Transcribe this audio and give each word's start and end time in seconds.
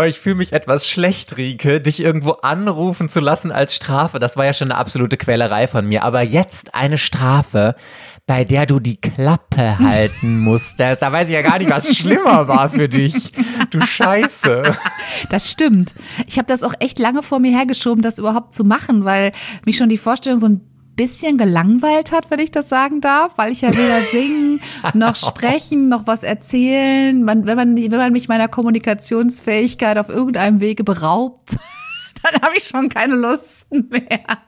Oh, 0.00 0.04
ich 0.04 0.20
fühle 0.20 0.36
mich 0.36 0.52
etwas 0.52 0.88
schlecht, 0.88 1.38
Rike, 1.38 1.80
dich 1.80 1.98
irgendwo 1.98 2.30
anrufen 2.30 3.08
zu 3.08 3.18
lassen 3.18 3.50
als 3.50 3.74
Strafe. 3.74 4.20
Das 4.20 4.36
war 4.36 4.44
ja 4.44 4.52
schon 4.52 4.70
eine 4.70 4.78
absolute 4.78 5.16
Quälerei 5.16 5.66
von 5.66 5.86
mir. 5.86 6.04
Aber 6.04 6.22
jetzt 6.22 6.72
eine 6.72 6.98
Strafe, 6.98 7.74
bei 8.24 8.44
der 8.44 8.66
du 8.66 8.78
die 8.78 9.00
Klappe 9.00 9.76
halten 9.80 10.38
musstest. 10.38 11.02
Da 11.02 11.10
weiß 11.10 11.26
ich 11.26 11.34
ja 11.34 11.42
gar 11.42 11.58
nicht, 11.58 11.68
was 11.68 11.96
schlimmer 11.96 12.46
war 12.46 12.70
für 12.70 12.88
dich. 12.88 13.32
Du 13.70 13.80
Scheiße. 13.80 14.62
Das 15.30 15.50
stimmt. 15.50 15.94
Ich 16.26 16.38
habe 16.38 16.46
das 16.46 16.62
auch 16.62 16.74
echt 16.78 16.98
lange 16.98 17.22
vor 17.22 17.40
mir 17.40 17.50
hergeschoben, 17.50 18.02
das 18.02 18.18
überhaupt 18.18 18.52
zu 18.52 18.62
machen, 18.62 19.04
weil 19.04 19.32
mich 19.64 19.76
schon 19.76 19.88
die 19.88 19.96
Vorstellung 19.96 20.38
so 20.38 20.46
ein 20.46 20.60
bisschen 20.98 21.38
gelangweilt 21.38 22.12
hat, 22.12 22.30
wenn 22.30 22.40
ich 22.40 22.50
das 22.50 22.68
sagen 22.68 23.00
darf, 23.00 23.38
weil 23.38 23.52
ich 23.52 23.62
ja 23.62 23.72
weder 23.72 24.00
singen 24.12 24.60
noch 24.94 25.16
sprechen 25.16 25.88
noch 25.88 26.06
was 26.06 26.24
erzählen. 26.24 27.22
Man, 27.22 27.46
wenn, 27.46 27.56
man, 27.56 27.76
wenn 27.76 27.90
man 27.90 28.12
mich 28.12 28.28
meiner 28.28 28.48
Kommunikationsfähigkeit 28.48 29.96
auf 29.96 30.08
irgendeinem 30.08 30.60
Wege 30.60 30.84
beraubt, 30.84 31.56
dann 32.22 32.42
habe 32.42 32.56
ich 32.56 32.64
schon 32.64 32.88
keine 32.88 33.14
Lust 33.14 33.72
mehr. 33.72 34.47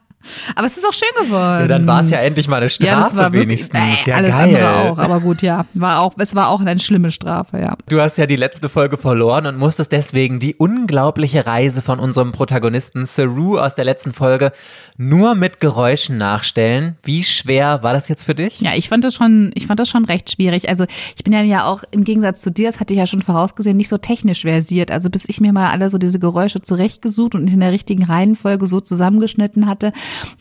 Aber 0.55 0.66
es 0.66 0.77
ist 0.77 0.87
auch 0.87 0.92
schön 0.92 1.09
geworden. 1.27 1.62
Ja, 1.62 1.69
dann 1.69 1.87
war 1.87 2.01
es 2.01 2.10
ja 2.10 2.19
endlich 2.19 2.47
mal 2.47 2.59
eine 2.59 2.69
Strafe 2.69 2.92
ja, 2.92 3.01
das 3.01 3.16
war 3.16 3.33
wirklich, 3.33 3.70
wenigstens. 3.70 4.06
Äh, 4.06 4.10
ja, 4.10 4.16
alles 4.16 4.34
geil. 4.34 4.56
andere 4.56 4.93
auch, 4.93 4.98
aber 4.98 5.20
gut, 5.20 5.43
ja. 5.43 5.65
War 5.74 6.01
auch, 6.01 6.15
es 6.19 6.34
war 6.34 6.51
auch 6.51 6.60
eine 6.60 6.79
schlimme 6.79 7.10
Strafe, 7.10 7.59
ja. 7.59 7.77
Du 7.88 8.01
hast 8.01 8.19
ja 8.19 8.27
die 8.27 8.37
letzte 8.37 8.69
Folge 8.69 8.96
verloren 8.96 9.46
und 9.46 9.56
musstest 9.56 9.93
deswegen 9.93 10.38
die 10.38 10.55
unglaubliche 10.55 11.46
Reise 11.46 11.80
von 11.83 11.98
unserem 11.98 12.33
Protagonisten 12.33 13.06
Saru 13.06 13.59
aus 13.59 13.74
der 13.74 13.84
letzten 13.84 14.12
Folge 14.12 14.52
nur 14.98 15.34
mit 15.34 15.60
Geräuschen 15.60 16.19
nachstellen. 16.19 16.96
Wie 17.02 17.24
schwer 17.24 17.82
war 17.82 17.95
das 17.95 18.09
jetzt 18.09 18.24
für 18.24 18.34
dich? 18.34 18.60
Ja, 18.60 18.73
ich 18.74 18.88
fand 18.88 19.05
das 19.05 19.15
schon, 19.15 19.51
ich 19.55 19.66
fand 19.66 19.80
das 19.80 19.88
schon 19.88 20.05
recht 20.05 20.30
schwierig. 20.30 20.68
Also 20.68 20.84
ich 21.16 21.24
bin 21.24 21.32
ja 21.32 21.65
auch 21.65 21.82
im 21.91 22.05
Gegensatz 22.05 22.43
zu 22.43 22.51
dir, 22.51 22.71
das 22.71 22.80
hatte 22.80 22.93
ich 22.93 22.98
ja 22.98 23.07
schon 23.07 23.23
vorausgesehen, 23.23 23.77
nicht 23.77 23.88
so 23.88 23.96
technisch 23.96 24.43
versiert. 24.43 24.91
Also 24.91 25.09
bis 25.09 25.29
ich 25.29 25.41
mir 25.41 25.52
mal 25.52 25.71
alle 25.71 25.88
so 25.88 25.96
diese 25.96 26.18
Geräusche 26.18 26.60
zurechtgesucht 26.60 27.34
und 27.34 27.51
in 27.51 27.60
der 27.60 27.73
richtigen 27.73 28.05
Reihenfolge 28.05 28.66
so 28.66 28.80
zusammengeschnitten 28.80 29.66
hatte, 29.66 29.93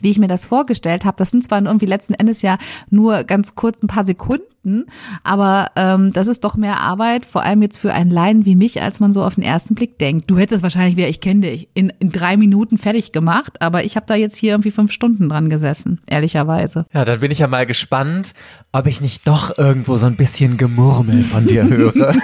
wie 0.02 0.10
ich 0.10 0.20
mir 0.20 0.28
das 0.28 0.46
vorgestellt 0.46 1.06
habe. 1.06 1.18
Das 1.18 1.32
sind 1.32 1.44
zwar 1.44 1.62
irgendwie 1.62 1.86
letzten 1.86 2.14
Endes 2.14 2.42
ja 2.42 2.58
nur 2.90 3.24
ganz 3.24 3.56
kurz 3.56 3.82
ein 3.82 3.88
paar 3.88 4.06
Sekunden, 4.06 4.86
aber 5.24 5.72
ähm, 5.76 6.14
das 6.14 6.28
ist 6.28 6.44
doch 6.44 6.56
mehr 6.56 6.80
Arbeit, 6.80 7.26
vor 7.26 7.44
allem 7.44 7.62
jetzt 7.62 7.78
für 7.78 7.94
einen 7.94 8.12
Laien 8.12 8.46
wie 8.46 8.56
mich, 8.56 8.82
als 8.82 9.00
man 9.00 9.12
so 9.12 9.24
auf 9.24 9.36
den 9.36 9.44
ersten 9.44 9.76
Blick 9.76 9.98
denkt. 10.00 10.30
Du 10.30 10.38
hättest 10.38 10.64
wahrscheinlich, 10.64 10.96
wer 10.96 11.10
ich 11.10 11.22
kenne 11.22 11.42
dich, 11.42 11.70
in, 11.74 11.92
in 12.00 12.12
drei 12.12 12.38
Minuten 12.38 12.78
fertig 12.78 13.12
gemacht, 13.12 13.62
aber 13.62 13.86
ich 13.86 13.96
habe 13.96 14.06
da 14.06 14.16
jetzt 14.16 14.36
hier 14.36 14.52
irgendwie 14.52 14.72
fünf 14.72 14.92
Stunden 14.92 15.30
dran 15.30 15.50
gesessen, 15.50 16.02
ehrlicherweise. 16.08 16.86
Ja, 16.94 17.06
dann 17.06 17.20
bin 17.20 17.32
ich 17.32 17.40
ja 17.40 17.48
mal 17.48 17.66
gespannt, 17.66 18.34
ob 18.72 18.88
ich 18.88 19.02
nicht 19.02 19.28
doch 19.28 19.58
irgendwo 19.58 19.98
so 19.98 20.06
ein 20.06 20.18
bisschen 20.18 20.58
Gemurmel 20.58 21.24
von 21.24 21.48
dir 21.48 21.68
höre. 21.68 22.16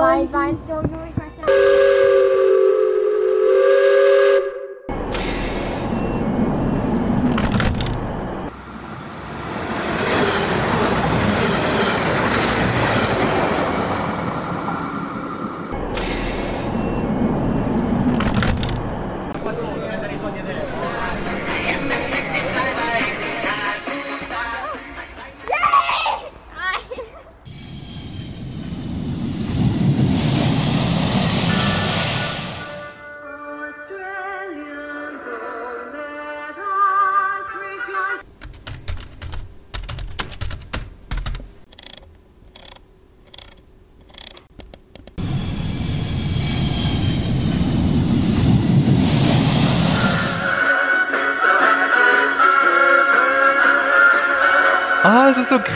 Wein, 0.00 0.32
Wein, 0.32 0.56
Jojo, 0.66 0.80
ich 0.82 1.16
möchte. 1.16 1.29
No. 1.46 2.49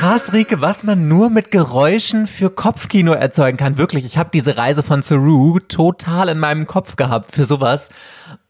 Krass, 0.05 0.35
Rike, 0.35 0.61
was 0.61 0.83
man 0.83 1.09
nur 1.09 1.31
mit 1.31 1.51
Geräuschen 1.51 2.27
für 2.27 2.51
Kopfkino 2.51 3.13
erzeugen 3.13 3.57
kann. 3.57 3.79
Wirklich, 3.79 4.05
ich 4.05 4.19
habe 4.19 4.29
diese 4.35 4.59
Reise 4.59 4.83
von 4.83 5.01
Saru 5.01 5.61
total 5.61 6.29
in 6.29 6.39
meinem 6.39 6.67
Kopf 6.67 6.97
gehabt 6.97 7.33
für 7.33 7.47
sowas. 7.47 7.89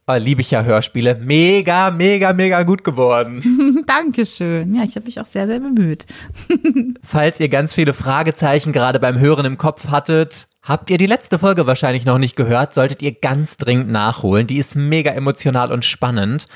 Oh, 0.09 0.15
liebe 0.15 0.41
ich 0.41 0.50
ja 0.50 0.65
Hörspiele. 0.65 1.15
Mega, 1.15 1.92
mega, 1.92 2.32
mega 2.32 2.65
gut 2.65 2.82
geworden. 2.82 3.84
Dankeschön. 3.87 4.75
Ja, 4.75 4.82
ich 4.82 4.97
habe 4.97 5.06
mich 5.06 5.20
auch 5.20 5.26
sehr, 5.26 5.47
sehr 5.47 5.60
bemüht. 5.60 6.06
Falls 7.04 7.38
ihr 7.38 7.48
ganz 7.48 7.72
viele 7.72 7.94
Fragezeichen 7.94 8.72
gerade 8.72 8.98
beim 8.98 9.21
Hören 9.21 9.44
im 9.44 9.56
Kopf 9.56 9.86
hattet, 9.91 10.48
habt 10.60 10.91
ihr 10.91 10.98
die 10.98 11.06
letzte 11.06 11.38
Folge 11.38 11.69
wahrscheinlich 11.69 12.04
noch 12.04 12.19
nicht 12.19 12.34
gehört, 12.34 12.75
solltet 12.75 13.00
ihr 13.00 13.12
ganz 13.12 13.59
dringend 13.59 13.91
nachholen. 13.91 14.48
Die 14.48 14.59
ist 14.59 14.75
mega 14.75 15.12
emotional 15.12 15.71
und 15.71 15.84
spannend. 15.84 16.47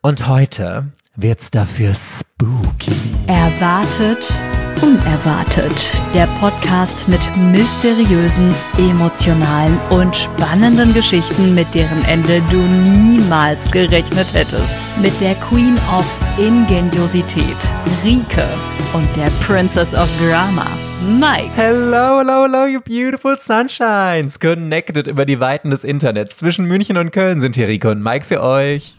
Und 0.00 0.28
heute 0.28 0.92
wird's 1.16 1.50
dafür 1.50 1.92
spooky. 1.92 2.92
Erwartet, 3.26 4.32
unerwartet. 4.80 6.00
Der 6.14 6.28
Podcast 6.40 7.08
mit 7.08 7.28
mysteriösen, 7.36 8.54
emotionalen 8.78 9.76
und 9.90 10.14
spannenden 10.14 10.94
Geschichten, 10.94 11.52
mit 11.52 11.74
deren 11.74 12.04
Ende 12.04 12.40
du 12.48 12.58
niemals 12.58 13.68
gerechnet 13.72 14.32
hättest. 14.34 14.72
Mit 15.02 15.20
der 15.20 15.34
Queen 15.34 15.74
of 15.92 16.06
Ingeniosität, 16.38 17.56
Rike, 18.04 18.46
und 18.94 19.08
der 19.16 19.30
Princess 19.44 19.94
of 19.94 20.08
Drama, 20.20 20.66
Mike. 21.00 21.52
Hello, 21.54 22.18
hello, 22.18 22.42
hello, 22.42 22.64
you 22.64 22.80
beautiful 22.80 23.36
sunshines. 23.36 24.40
Connected 24.40 25.06
über 25.06 25.24
die 25.24 25.38
Weiten 25.38 25.70
des 25.70 25.84
Internets. 25.84 26.36
Zwischen 26.36 26.64
München 26.64 26.96
und 26.96 27.12
Köln 27.12 27.40
sind 27.40 27.54
hier 27.54 27.68
Rico 27.68 27.90
und 27.90 28.02
Mike 28.02 28.24
für 28.24 28.42
euch. 28.42 28.94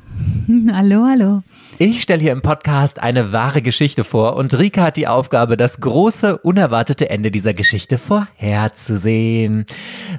Hallo, 0.71 1.05
hallo. 1.05 1.43
Ich 1.81 2.01
stelle 2.01 2.21
hier 2.21 2.33
im 2.33 2.41
Podcast 2.41 2.99
eine 2.99 3.31
wahre 3.31 3.61
Geschichte 3.61 4.03
vor 4.03 4.35
und 4.35 4.53
Rika 4.53 4.81
hat 4.81 4.97
die 4.97 5.07
Aufgabe, 5.07 5.55
das 5.55 5.79
große, 5.79 6.37
unerwartete 6.39 7.09
Ende 7.09 7.31
dieser 7.31 7.53
Geschichte 7.53 7.97
vorherzusehen. 7.97 9.65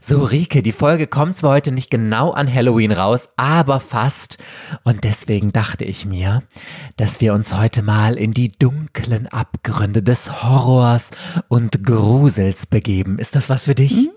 So, 0.00 0.24
Rike, 0.24 0.62
die 0.62 0.72
Folge 0.72 1.06
kommt 1.06 1.36
zwar 1.36 1.52
heute 1.52 1.70
nicht 1.70 1.90
genau 1.90 2.30
an 2.30 2.50
Halloween 2.50 2.92
raus, 2.92 3.28
aber 3.36 3.78
fast. 3.78 4.38
Und 4.84 5.04
deswegen 5.04 5.52
dachte 5.52 5.84
ich 5.84 6.06
mir, 6.06 6.42
dass 6.96 7.20
wir 7.20 7.34
uns 7.34 7.54
heute 7.54 7.82
mal 7.82 8.14
in 8.14 8.32
die 8.32 8.48
dunklen 8.48 9.26
Abgründe 9.26 10.02
des 10.02 10.42
Horrors 10.42 11.10
und 11.48 11.84
Grusels 11.84 12.64
begeben. 12.64 13.18
Ist 13.18 13.36
das 13.36 13.50
was 13.50 13.64
für 13.64 13.74
dich? 13.74 14.08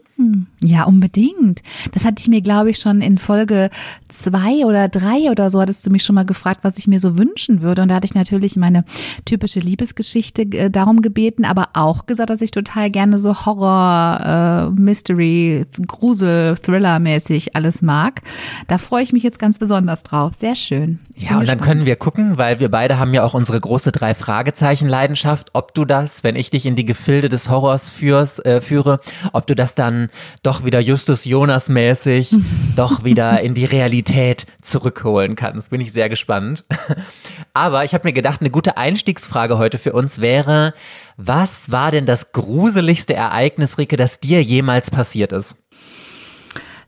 Ja, 0.64 0.86
unbedingt. 0.86 1.62
Das 1.94 2.06
hatte 2.06 2.22
ich 2.22 2.30
mir, 2.30 2.42
glaube 2.42 2.70
ich, 2.70 2.78
schon 2.78 3.02
in 3.02 3.18
Folge 3.18 3.70
zwei 4.08 4.66
oder 4.66 4.88
drei 4.88 5.30
oder 5.30 5.50
so, 5.50 5.60
hattest 5.60 5.86
du 5.86 5.92
mich 5.92 6.04
schon 6.04 6.16
mal 6.16 6.26
gefragt, 6.26 6.62
was 6.64 6.78
ich 6.78 6.88
mir 6.88 7.00
so 7.00 7.18
wünschen 7.18 7.62
würde. 7.62 7.82
Und 7.82 7.90
da 7.90 7.96
hatte 7.96 8.06
ich 8.06 8.16
natürlich 8.16 8.56
meine 8.56 8.86
typische 9.26 9.60
Liebesgeschichte 9.60 10.44
äh, 10.44 10.70
darum 10.70 11.02
gebeten, 11.02 11.44
aber 11.44 11.70
auch 11.74 12.06
gesagt, 12.06 12.30
dass 12.30 12.42
ich 12.42 12.52
total 12.52 12.90
gerne 12.90 13.18
so 13.20 13.46
Horror, 13.46 14.72
äh, 14.76 14.80
Mystery, 14.80 15.66
Grusel, 15.86 16.56
Thriller-mäßig 16.56 17.56
alles 17.56 17.82
mag. 17.82 18.22
Da 18.68 18.78
freue 18.78 19.04
ich 19.04 19.12
mich 19.12 19.24
jetzt 19.24 19.40
ganz 19.40 19.60
besonders 19.60 20.04
drauf. 20.04 20.34
Sehr 20.38 20.56
schön. 20.56 21.00
Ich 21.16 21.24
Ja, 21.24 21.32
und 21.32 21.48
dann 21.48 21.58
gespannt. 21.58 21.62
können 21.62 21.86
wir 21.86 21.96
gucken, 21.98 22.38
weil 22.38 22.60
wir 22.60 22.70
beide 22.70 23.00
haben 23.00 23.14
ja 23.14 23.24
auch 23.24 23.34
unsere 23.34 23.60
große 23.60 23.92
drei 23.92 24.16
Fragezeichen 24.16 24.88
Leidenschaft, 24.88 25.50
ob 25.54 25.74
du 25.74 25.84
das, 25.84 26.24
wenn 26.24 26.36
ich 26.36 26.50
dich 26.50 26.66
in 26.66 26.76
die 26.76 26.86
Gefilde 26.86 27.28
des 27.28 27.50
Horrors 27.50 27.90
führst, 27.90 28.46
äh, 28.46 28.62
führe, 28.62 29.00
ob 29.34 29.46
du 29.48 29.56
das 29.56 29.76
dann 29.76 30.10
doch 30.42 30.53
wieder 30.64 30.80
Justus 30.80 31.26
Jonas 31.26 31.70
mäßig, 31.70 32.36
doch 32.76 33.04
wieder 33.04 33.42
in 33.42 33.54
die 33.54 33.66
Realität 33.66 34.46
zurückholen 34.62 35.36
kannst. 35.36 35.70
Bin 35.70 35.82
ich 35.82 35.92
sehr 35.92 36.10
gespannt. 36.10 36.66
Aber 37.54 37.84
ich 37.84 37.94
habe 37.94 38.08
mir 38.08 38.14
gedacht, 38.14 38.42
eine 38.42 38.50
gute 38.50 38.78
Einstiegsfrage 38.78 39.58
heute 39.58 39.78
für 39.78 39.94
uns 39.94 40.22
wäre, 40.22 40.74
was 41.18 41.72
war 41.72 41.92
denn 41.92 42.06
das 42.06 42.32
gruseligste 42.32 43.14
Ereignis, 43.14 43.78
Rike, 43.78 43.98
das 43.98 44.20
dir 44.20 44.42
jemals 44.42 44.92
passiert 44.92 45.32
ist? 45.32 45.56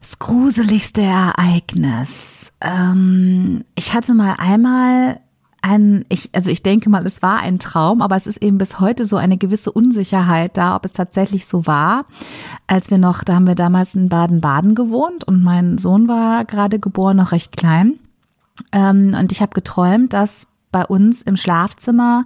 Das 0.02 0.20
gruseligste 0.20 1.02
Ereignis. 1.02 2.52
Ähm, 2.62 3.66
ich 3.76 3.94
hatte 3.94 4.14
mal 4.14 4.36
einmal 4.38 5.20
ein, 5.66 6.06
ich, 6.10 6.30
also 6.34 6.52
ich 6.52 6.62
denke 6.62 6.92
mal, 6.92 7.06
es 7.08 7.24
war 7.24 7.40
ein 7.40 7.58
Traum, 7.58 8.04
aber 8.04 8.16
es 8.16 8.28
ist 8.28 8.44
eben 8.44 8.60
bis 8.60 8.80
heute 8.80 9.04
so 9.04 9.18
eine 9.18 9.38
gewisse 9.38 9.72
Unsicherheit 9.72 10.58
da, 10.58 10.76
ob 10.76 10.86
es 10.86 10.92
tatsächlich 10.92 11.48
so 11.48 11.66
war. 11.66 12.06
Als 12.68 12.92
wir 12.92 13.00
noch, 13.00 13.24
da 13.24 13.34
haben 13.34 13.48
wir 13.48 13.56
damals 13.56 13.96
in 13.96 14.08
Baden-Baden 14.08 14.76
gewohnt 14.76 15.24
und 15.24 15.42
mein 15.42 15.80
Sohn 15.80 16.08
war 16.08 16.46
gerade 16.46 16.78
geboren, 16.78 17.18
noch 17.18 17.32
recht 17.32 17.58
klein. 17.58 17.98
Ähm, 18.72 19.16
und 19.20 19.32
ich 19.32 19.42
habe 19.42 19.54
geträumt, 19.56 20.14
dass 20.14 20.48
bei 20.76 20.86
uns 20.86 21.22
im 21.22 21.38
Schlafzimmer 21.38 22.26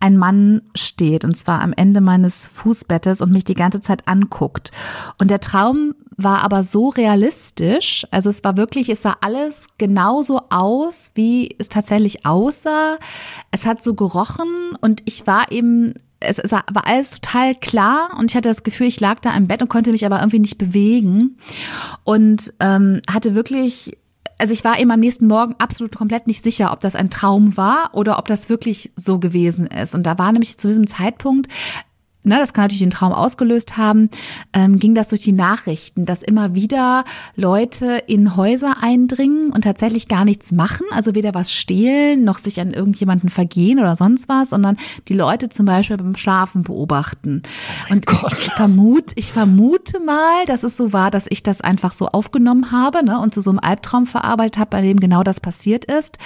ein 0.00 0.16
Mann 0.16 0.62
steht 0.74 1.22
und 1.26 1.36
zwar 1.36 1.60
am 1.60 1.74
Ende 1.74 2.00
meines 2.00 2.46
Fußbettes 2.46 3.20
und 3.20 3.30
mich 3.30 3.44
die 3.44 3.52
ganze 3.52 3.82
Zeit 3.82 4.08
anguckt. 4.08 4.72
Und 5.18 5.30
der 5.30 5.40
Traum 5.40 5.94
war 6.16 6.40
aber 6.40 6.64
so 6.64 6.88
realistisch, 6.88 8.06
also 8.10 8.30
es 8.30 8.42
war 8.42 8.56
wirklich, 8.56 8.88
es 8.88 9.02
sah 9.02 9.18
alles 9.20 9.66
genauso 9.76 10.40
aus, 10.48 11.10
wie 11.14 11.54
es 11.58 11.68
tatsächlich 11.68 12.24
aussah. 12.24 12.96
Es 13.50 13.66
hat 13.66 13.82
so 13.82 13.92
gerochen 13.92 14.78
und 14.80 15.02
ich 15.04 15.26
war 15.26 15.52
eben 15.52 15.92
es, 16.20 16.38
war 16.50 16.64
alles 16.86 17.20
total 17.20 17.54
klar 17.54 18.16
und 18.18 18.30
ich 18.30 18.36
hatte 18.36 18.48
das 18.48 18.62
Gefühl, 18.62 18.86
ich 18.86 19.00
lag 19.00 19.20
da 19.20 19.34
im 19.36 19.46
Bett 19.46 19.60
und 19.60 19.68
konnte 19.68 19.92
mich 19.92 20.06
aber 20.06 20.20
irgendwie 20.20 20.38
nicht 20.38 20.56
bewegen 20.56 21.36
und 22.04 22.54
ähm, 22.60 23.02
hatte 23.10 23.34
wirklich 23.34 23.96
also 24.40 24.52
ich 24.52 24.64
war 24.64 24.78
eben 24.80 24.90
am 24.90 25.00
nächsten 25.00 25.26
Morgen 25.26 25.54
absolut 25.58 25.94
komplett 25.94 26.26
nicht 26.26 26.42
sicher, 26.42 26.72
ob 26.72 26.80
das 26.80 26.94
ein 26.94 27.10
Traum 27.10 27.56
war 27.56 27.90
oder 27.92 28.18
ob 28.18 28.26
das 28.26 28.48
wirklich 28.48 28.92
so 28.96 29.18
gewesen 29.18 29.66
ist. 29.66 29.94
Und 29.94 30.04
da 30.04 30.18
war 30.18 30.32
nämlich 30.32 30.58
zu 30.58 30.66
diesem 30.66 30.86
Zeitpunkt 30.86 31.46
ne, 32.22 32.36
das 32.38 32.52
kann 32.52 32.64
natürlich 32.64 32.82
den 32.82 32.90
Traum 32.90 33.12
ausgelöst 33.12 33.76
haben, 33.76 34.10
ähm, 34.52 34.78
ging 34.78 34.94
das 34.94 35.08
durch 35.08 35.22
die 35.22 35.32
Nachrichten, 35.32 36.06
dass 36.06 36.22
immer 36.22 36.54
wieder 36.54 37.04
Leute 37.36 38.02
in 38.06 38.36
Häuser 38.36 38.82
eindringen 38.82 39.50
und 39.50 39.62
tatsächlich 39.62 40.08
gar 40.08 40.24
nichts 40.24 40.52
machen, 40.52 40.86
also 40.90 41.14
weder 41.14 41.34
was 41.34 41.52
stehlen, 41.52 42.24
noch 42.24 42.38
sich 42.38 42.60
an 42.60 42.72
irgendjemanden 42.72 43.30
vergehen 43.30 43.78
oder 43.78 43.96
sonst 43.96 44.28
was, 44.28 44.50
sondern 44.50 44.76
die 45.08 45.14
Leute 45.14 45.48
zum 45.48 45.66
Beispiel 45.66 45.96
beim 45.96 46.16
Schlafen 46.16 46.62
beobachten. 46.62 47.42
Oh 47.88 47.92
und 47.92 48.06
ich 48.36 48.50
vermute, 48.56 49.14
ich 49.16 49.32
vermute 49.32 50.00
mal, 50.00 50.44
dass 50.46 50.62
es 50.62 50.76
so 50.76 50.92
war, 50.92 51.10
dass 51.10 51.26
ich 51.28 51.42
das 51.42 51.60
einfach 51.60 51.92
so 51.92 52.08
aufgenommen 52.08 52.72
habe 52.72 53.04
ne, 53.04 53.18
und 53.18 53.34
zu 53.34 53.40
so 53.40 53.50
einem 53.50 53.60
Albtraum 53.60 54.06
verarbeitet 54.06 54.58
habe, 54.58 54.70
bei 54.70 54.82
dem 54.82 55.00
genau 55.00 55.22
das 55.22 55.40
passiert 55.40 55.84
ist. 55.84 56.18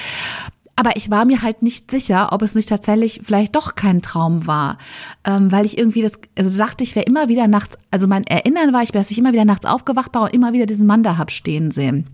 Aber 0.76 0.96
ich 0.96 1.10
war 1.10 1.24
mir 1.24 1.42
halt 1.42 1.62
nicht 1.62 1.90
sicher, 1.90 2.32
ob 2.32 2.42
es 2.42 2.54
nicht 2.54 2.68
tatsächlich 2.68 3.20
vielleicht 3.22 3.54
doch 3.54 3.74
kein 3.74 4.02
Traum 4.02 4.46
war, 4.46 4.78
ähm, 5.24 5.52
weil 5.52 5.64
ich 5.64 5.78
irgendwie 5.78 6.02
das, 6.02 6.20
also 6.36 6.56
dachte 6.58 6.82
ich, 6.82 6.96
wäre 6.96 7.06
immer 7.06 7.28
wieder 7.28 7.46
nachts, 7.46 7.78
also 7.90 8.06
mein 8.06 8.24
Erinnern 8.24 8.72
war 8.72 8.82
ich, 8.82 8.90
dass 8.90 9.10
ich 9.10 9.18
immer 9.18 9.32
wieder 9.32 9.44
nachts 9.44 9.66
aufgewacht 9.66 10.14
war 10.14 10.22
und 10.22 10.34
immer 10.34 10.52
wieder 10.52 10.66
diesen 10.66 10.86
Mann 10.86 11.02
da 11.02 11.16
hab 11.16 11.30
stehen 11.30 11.70
sehen. 11.70 12.08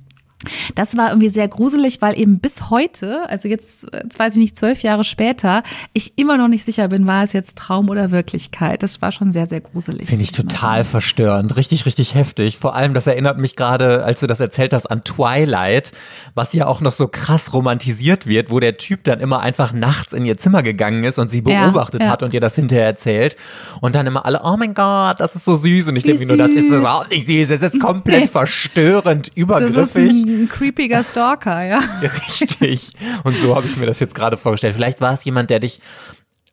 Das 0.75 0.97
war 0.97 1.11
irgendwie 1.11 1.29
sehr 1.29 1.49
gruselig, 1.49 2.01
weil 2.01 2.19
eben 2.19 2.39
bis 2.39 2.71
heute, 2.71 3.29
also 3.29 3.47
jetzt, 3.49 3.87
jetzt 3.93 4.19
weiß 4.19 4.35
ich 4.35 4.39
nicht, 4.39 4.57
zwölf 4.57 4.81
Jahre 4.83 5.05
später, 5.05 5.63
ich 5.93 6.17
immer 6.17 6.39
noch 6.39 6.49
nicht 6.49 6.65
sicher 6.65 6.89
bin, 6.89 7.07
war 7.07 7.25
es 7.25 7.35
jetzt 7.35 7.59
Traum 7.59 7.91
oder 7.91 8.11
Wirklichkeit. 8.11 8.83
Das 8.83 9.03
war 9.03 9.13
schon 9.13 9.33
sehr, 9.33 9.47
sehr 9.47 9.61
gruselig. 9.61 10.09
Finde 10.09 10.25
ich 10.25 10.33
total 10.33 10.85
verstörend. 10.85 11.57
Richtig, 11.57 11.85
richtig 11.85 12.15
heftig. 12.15 12.57
Vor 12.57 12.75
allem, 12.75 12.95
das 12.95 13.07
erinnert 13.07 13.37
mich 13.39 13.55
gerade, 13.55 14.03
als 14.05 14.21
du 14.21 14.27
das 14.27 14.41
erzählt 14.41 14.73
hast, 14.73 14.87
an 14.87 15.05
Twilight, 15.05 15.93
was 16.35 16.55
ja 16.55 16.67
auch 16.67 16.81
noch 16.81 16.95
so 16.95 17.07
krass 17.09 17.53
romantisiert 17.53 18.27
wird, 18.27 18.51
wo 18.51 18.61
der 18.61 18.79
Typ 18.79 19.05
dann 19.05 19.21
immer 19.21 19.41
einfach 19.41 19.73
nachts 19.75 20.15
in 20.15 20.25
ihr 20.25 20.39
Zimmer 20.39 20.63
gegangen 20.63 21.05
ist 21.05 21.19
und 21.19 21.31
sie 21.31 21.43
Ja, 21.47 21.67
beobachtet 21.67 22.03
ja. 22.03 22.09
hat 22.09 22.23
und 22.23 22.33
ihr 22.33 22.41
das 22.41 22.55
hinterher 22.55 22.87
erzählt. 22.87 23.37
Und 23.83 23.95
dann 23.95 24.07
immer 24.07 24.25
alle, 24.25 24.41
oh 24.43 24.57
mein 24.57 24.73
Gott, 24.73 25.21
das 25.21 25.37
ist 25.37 25.45
so 25.45 25.57
süß. 25.57 25.89
Und 25.89 25.97
ich 25.97 26.05
denke 26.05 26.21
mir 26.23 26.29
nur, 26.29 26.37
das 26.39 26.51
ist 26.51 26.65
überhaupt 26.71 27.11
nicht 27.11 27.27
süß. 27.27 27.51
Es 27.51 27.61
ist 27.61 27.79
komplett 27.79 28.29
verstörend, 28.31 29.29
Das 29.29 29.37
übergriffig. 29.37 30.30
Ein 30.31 30.49
creepiger 30.49 31.03
Stalker, 31.05 31.63
ja. 31.65 31.79
Richtig. 32.03 32.93
Und 33.25 33.37
so 33.37 33.55
habe 33.55 33.67
ich 33.67 33.77
mir 33.77 33.87
das 33.87 34.01
jetzt 34.01 34.15
gerade 34.15 34.37
vorgestellt. 34.37 34.75
Vielleicht 34.75 35.01
war 35.01 35.13
es 35.13 35.25
jemand, 35.25 35.51
der 35.51 35.61
dich 35.61 35.81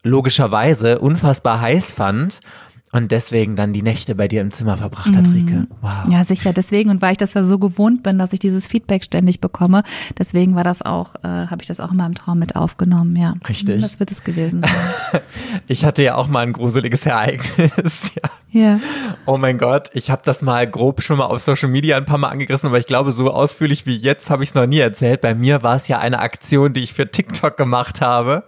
logischerweise 0.04 1.00
unfassbar 1.00 1.62
heiß 1.62 1.92
fand 1.92 2.40
und 2.94 3.12
deswegen 3.12 3.56
dann 3.56 3.74
die 3.74 3.82
Nächte 3.82 4.16
bei 4.16 4.28
dir 4.28 4.42
im 4.42 4.52
Zimmer 4.52 4.78
verbracht 4.78 5.14
hat, 5.14 5.28
Rike. 5.34 5.68
Wow. 5.82 6.10
Ja, 6.10 6.24
sicher. 6.24 6.54
Deswegen 6.54 6.90
und 6.90 7.02
weil 7.02 7.12
ich 7.12 7.18
das 7.18 7.34
ja 7.34 7.44
so 7.44 7.60
gewohnt 7.60 8.02
bin, 8.02 8.18
dass 8.18 8.32
ich 8.32 8.40
dieses 8.40 8.66
Feedback 8.66 9.04
ständig 9.04 9.42
bekomme, 9.42 9.84
deswegen 10.18 10.56
war 10.56 10.64
das 10.64 10.82
auch, 10.82 11.16
äh, 11.16 11.28
habe 11.28 11.58
ich 11.62 11.68
das 11.68 11.80
auch 11.82 11.92
in 11.92 11.98
meinem 11.98 12.16
Traum 12.16 12.40
mit 12.40 12.56
aufgenommen. 12.56 13.16
Ja, 13.18 13.34
Richtig. 13.48 13.82
Das 13.82 14.00
wird 14.00 14.12
es 14.12 14.24
gewesen 14.24 14.64
sein. 14.64 15.22
Ich 15.68 15.84
hatte 15.84 16.02
ja 16.02 16.16
auch 16.16 16.28
mal 16.28 16.42
ein 16.42 16.54
gruseliges 16.54 17.06
Ereignis. 17.06 18.12
Ja. 18.24 18.30
Ja. 18.50 18.80
Oh 19.26 19.38
mein 19.38 19.58
Gott, 19.58 19.90
ich 19.94 20.10
habe 20.10 20.22
das 20.24 20.42
mal 20.42 20.66
grob 20.68 21.02
schon 21.02 21.18
mal 21.18 21.26
auf 21.26 21.40
Social 21.40 21.68
Media 21.68 21.98
ein 21.98 22.06
paar 22.06 22.18
Mal 22.18 22.30
angerissen, 22.30 22.68
aber 22.68 22.78
ich 22.78 22.86
glaube, 22.86 23.12
so 23.12 23.30
ausführlich 23.30 23.86
wie 23.86 23.96
jetzt 23.96 24.30
habe 24.30 24.42
ich 24.42 24.50
es 24.50 24.56
noch 24.56 24.66
nie 24.66 24.80
erzählt. 24.80 25.20
Bei 25.20 25.36
mir 25.36 25.64
war 25.64 25.76
es 25.76 25.90
ja 25.90 26.00
eine 26.00 26.20
Aktion, 26.20 26.72
die 26.72 26.82
ich 26.82 26.94
für 26.94 27.10
TikTok 27.10 27.58
gemacht 27.58 28.00
habe. 28.00 28.46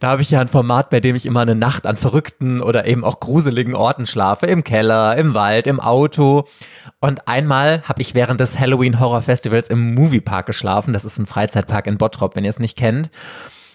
Da 0.00 0.10
habe 0.10 0.22
ich 0.22 0.30
ja 0.30 0.40
ein 0.40 0.48
Format, 0.48 0.90
bei 0.90 1.00
dem 1.00 1.16
ich 1.16 1.24
immer 1.24 1.40
eine 1.40 1.54
Nacht 1.54 1.86
an 1.86 1.96
verrückten 1.96 2.60
oder 2.60 2.86
eben 2.86 3.04
auch 3.04 3.20
gruseligen 3.20 3.74
Orten 3.74 4.04
schlafe. 4.04 4.46
Im 4.46 4.64
Keller, 4.64 5.16
im 5.16 5.32
Wald, 5.32 5.66
im 5.66 5.80
Auto. 5.80 6.46
Und 7.00 7.26
einmal 7.26 7.82
habe 7.84 8.02
ich 8.02 8.14
während 8.14 8.38
des 8.38 8.58
Halloween 8.58 9.00
Horror 9.00 9.22
Festivals 9.22 9.70
im 9.70 9.94
Moviepark 9.94 10.44
geschlafen. 10.44 10.92
Das 10.92 11.06
ist 11.06 11.18
ein 11.18 11.26
Freizeitpark 11.26 11.86
in 11.86 11.96
Bottrop, 11.96 12.36
wenn 12.36 12.44
ihr 12.44 12.50
es 12.50 12.58
nicht 12.58 12.76
kennt. 12.76 13.10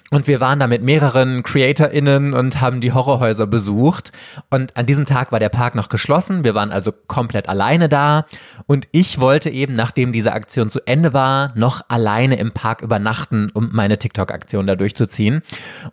Und 0.10 0.28
wir 0.28 0.40
waren 0.40 0.60
da 0.60 0.68
mit 0.68 0.84
mehreren 0.84 1.44
CreatorInnen 1.44 2.34
und 2.34 2.62
haben 2.62 2.80
die 2.80 2.94
Horrorhäuser 2.94 3.46
besucht. 3.46 4.14
Und 4.50 4.78
an 4.78 4.86
diesem 4.86 5.06
Tag 5.06 5.34
war 5.34 5.40
der 5.40 5.50
Park 5.50 5.76
noch 5.76 5.90
geschlossen. 5.90 6.46
Wir 6.46 6.56
waren 6.56 6.72
also 6.72 6.94
komplett 6.94 7.50
alleine 7.50 7.90
da. 7.90 8.26
Und 8.68 8.88
ich 8.92 9.20
wollte 9.20 9.50
eben, 9.50 9.74
nachdem 9.74 10.14
diese 10.14 10.32
Aktion 10.32 10.70
zu 10.70 10.80
Ende 10.86 11.14
war, 11.14 11.52
noch 11.56 11.82
alleine 11.90 12.38
im 12.38 12.54
Park 12.54 12.82
übernachten, 12.82 13.50
um 13.54 13.70
meine 13.74 14.00
TikTok-Aktion 14.00 14.66
da 14.66 14.78
durchzuziehen. 14.78 15.42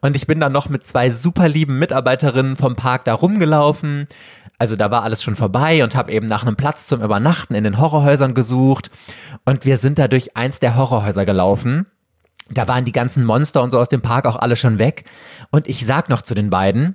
Und 0.00 0.14
ich 0.14 0.28
bin 0.28 0.38
dann 0.38 0.52
noch 0.52 0.68
mit 0.68 0.86
zwei 0.86 1.10
super 1.10 1.48
lieben 1.48 1.80
Mitarbeiterinnen 1.80 2.54
vom 2.54 2.76
Park 2.76 3.06
da 3.06 3.14
rumgelaufen. 3.14 4.06
Also 4.58 4.76
da 4.76 4.92
war 4.92 5.02
alles 5.02 5.24
schon 5.24 5.34
vorbei 5.34 5.82
und 5.82 5.96
habe 5.96 6.12
eben 6.12 6.26
nach 6.26 6.46
einem 6.46 6.54
Platz 6.54 6.86
zum 6.86 7.02
Übernachten 7.02 7.56
in 7.56 7.64
den 7.64 7.80
Horrorhäusern 7.80 8.34
gesucht. 8.34 8.92
Und 9.44 9.64
wir 9.64 9.76
sind 9.76 9.98
da 9.98 10.06
durch 10.06 10.36
eins 10.36 10.60
der 10.60 10.76
Horrorhäuser 10.76 11.26
gelaufen. 11.26 11.86
Da 12.50 12.68
waren 12.68 12.84
die 12.84 12.92
ganzen 12.92 13.24
Monster 13.24 13.62
und 13.62 13.70
so 13.70 13.78
aus 13.78 13.88
dem 13.88 14.02
Park 14.02 14.26
auch 14.26 14.36
alle 14.36 14.56
schon 14.56 14.78
weg. 14.78 15.04
Und 15.50 15.66
ich 15.66 15.86
sag 15.86 16.08
noch 16.08 16.22
zu 16.22 16.34
den 16.34 16.50
beiden, 16.50 16.94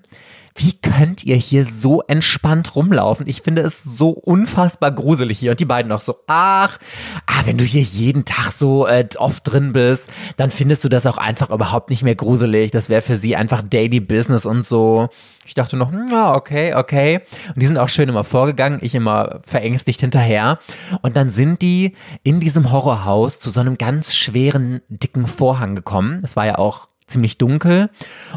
wie 0.59 0.73
könnt 0.73 1.23
ihr 1.23 1.38
hier 1.38 1.63
so 1.63 2.01
entspannt 2.01 2.75
rumlaufen? 2.75 3.27
Ich 3.27 3.44
finde 3.44 3.61
es 3.61 3.81
so 3.81 4.09
unfassbar 4.09 4.91
gruselig 4.91 5.39
hier. 5.39 5.51
Und 5.51 5.59
die 5.61 5.65
beiden 5.65 5.89
auch 5.94 6.01
so, 6.01 6.15
ach, 6.27 6.77
ah, 7.25 7.41
wenn 7.45 7.57
du 7.57 7.63
hier 7.63 7.81
jeden 7.81 8.25
Tag 8.25 8.51
so 8.51 8.85
äh, 8.85 9.07
oft 9.17 9.50
drin 9.50 9.71
bist, 9.71 10.11
dann 10.35 10.51
findest 10.51 10.83
du 10.83 10.89
das 10.89 11.06
auch 11.06 11.17
einfach 11.17 11.50
überhaupt 11.50 11.89
nicht 11.89 12.03
mehr 12.03 12.15
gruselig. 12.15 12.71
Das 12.71 12.89
wäre 12.89 13.01
für 13.01 13.15
sie 13.15 13.38
einfach 13.38 13.63
Daily 13.63 14.01
Business 14.01 14.45
und 14.45 14.67
so. 14.67 15.07
Ich 15.45 15.53
dachte 15.53 15.77
noch, 15.77 15.94
hm, 15.94 16.07
ja, 16.11 16.35
okay, 16.35 16.75
okay. 16.75 17.21
Und 17.47 17.61
die 17.61 17.65
sind 17.65 17.77
auch 17.77 17.89
schön 17.89 18.09
immer 18.09 18.25
vorgegangen, 18.25 18.79
ich 18.81 18.95
immer 18.95 19.39
verängstigt 19.45 20.01
hinterher. 20.01 20.59
Und 21.01 21.15
dann 21.15 21.29
sind 21.29 21.61
die 21.61 21.95
in 22.23 22.41
diesem 22.41 22.69
Horrorhaus 22.69 23.39
zu 23.39 23.50
so 23.50 23.61
einem 23.61 23.77
ganz 23.77 24.13
schweren, 24.13 24.81
dicken 24.89 25.25
Vorhang 25.25 25.75
gekommen. 25.75 26.19
Es 26.21 26.35
war 26.35 26.45
ja 26.45 26.57
auch 26.57 26.89
ziemlich 27.09 27.38
dunkel. 27.38 27.89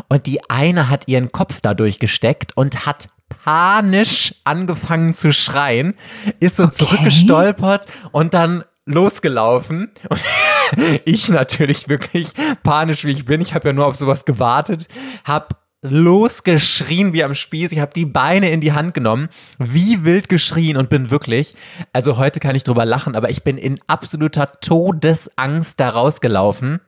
Und 0.08 0.26
die 0.26 0.48
eine 0.50 0.88
hat 0.88 1.08
ihren 1.08 1.32
Kopf 1.32 1.60
da 1.60 1.74
durchgesteckt 1.74 2.56
und 2.56 2.86
hat 2.86 3.08
panisch 3.44 4.34
angefangen 4.44 5.14
zu 5.14 5.32
schreien, 5.32 5.94
ist 6.40 6.56
so 6.56 6.66
zurückgestolpert 6.66 7.86
und 8.12 8.34
dann 8.34 8.64
losgelaufen. 8.84 9.90
Und 10.08 10.22
ich 11.04 11.28
natürlich 11.28 11.88
wirklich 11.88 12.28
panisch, 12.62 13.04
wie 13.04 13.12
ich 13.12 13.24
bin. 13.24 13.40
Ich 13.40 13.54
habe 13.54 13.68
ja 13.68 13.72
nur 13.72 13.86
auf 13.86 13.96
sowas 13.96 14.24
gewartet, 14.24 14.88
hab 15.24 15.62
losgeschrien 15.82 17.12
wie 17.12 17.24
am 17.24 17.34
Spieß. 17.34 17.72
Ich 17.72 17.80
habe 17.80 17.92
die 17.92 18.06
Beine 18.06 18.50
in 18.50 18.60
die 18.60 18.72
Hand 18.72 18.94
genommen, 18.94 19.28
wie 19.58 20.04
wild 20.04 20.28
geschrien 20.28 20.76
und 20.76 20.88
bin 20.88 21.10
wirklich, 21.10 21.54
also 21.92 22.16
heute 22.16 22.38
kann 22.38 22.54
ich 22.54 22.62
drüber 22.62 22.84
lachen, 22.84 23.16
aber 23.16 23.30
ich 23.30 23.42
bin 23.42 23.58
in 23.58 23.80
absoluter 23.88 24.52
Todesangst 24.60 25.80
da 25.80 25.90
rausgelaufen. 25.90 26.80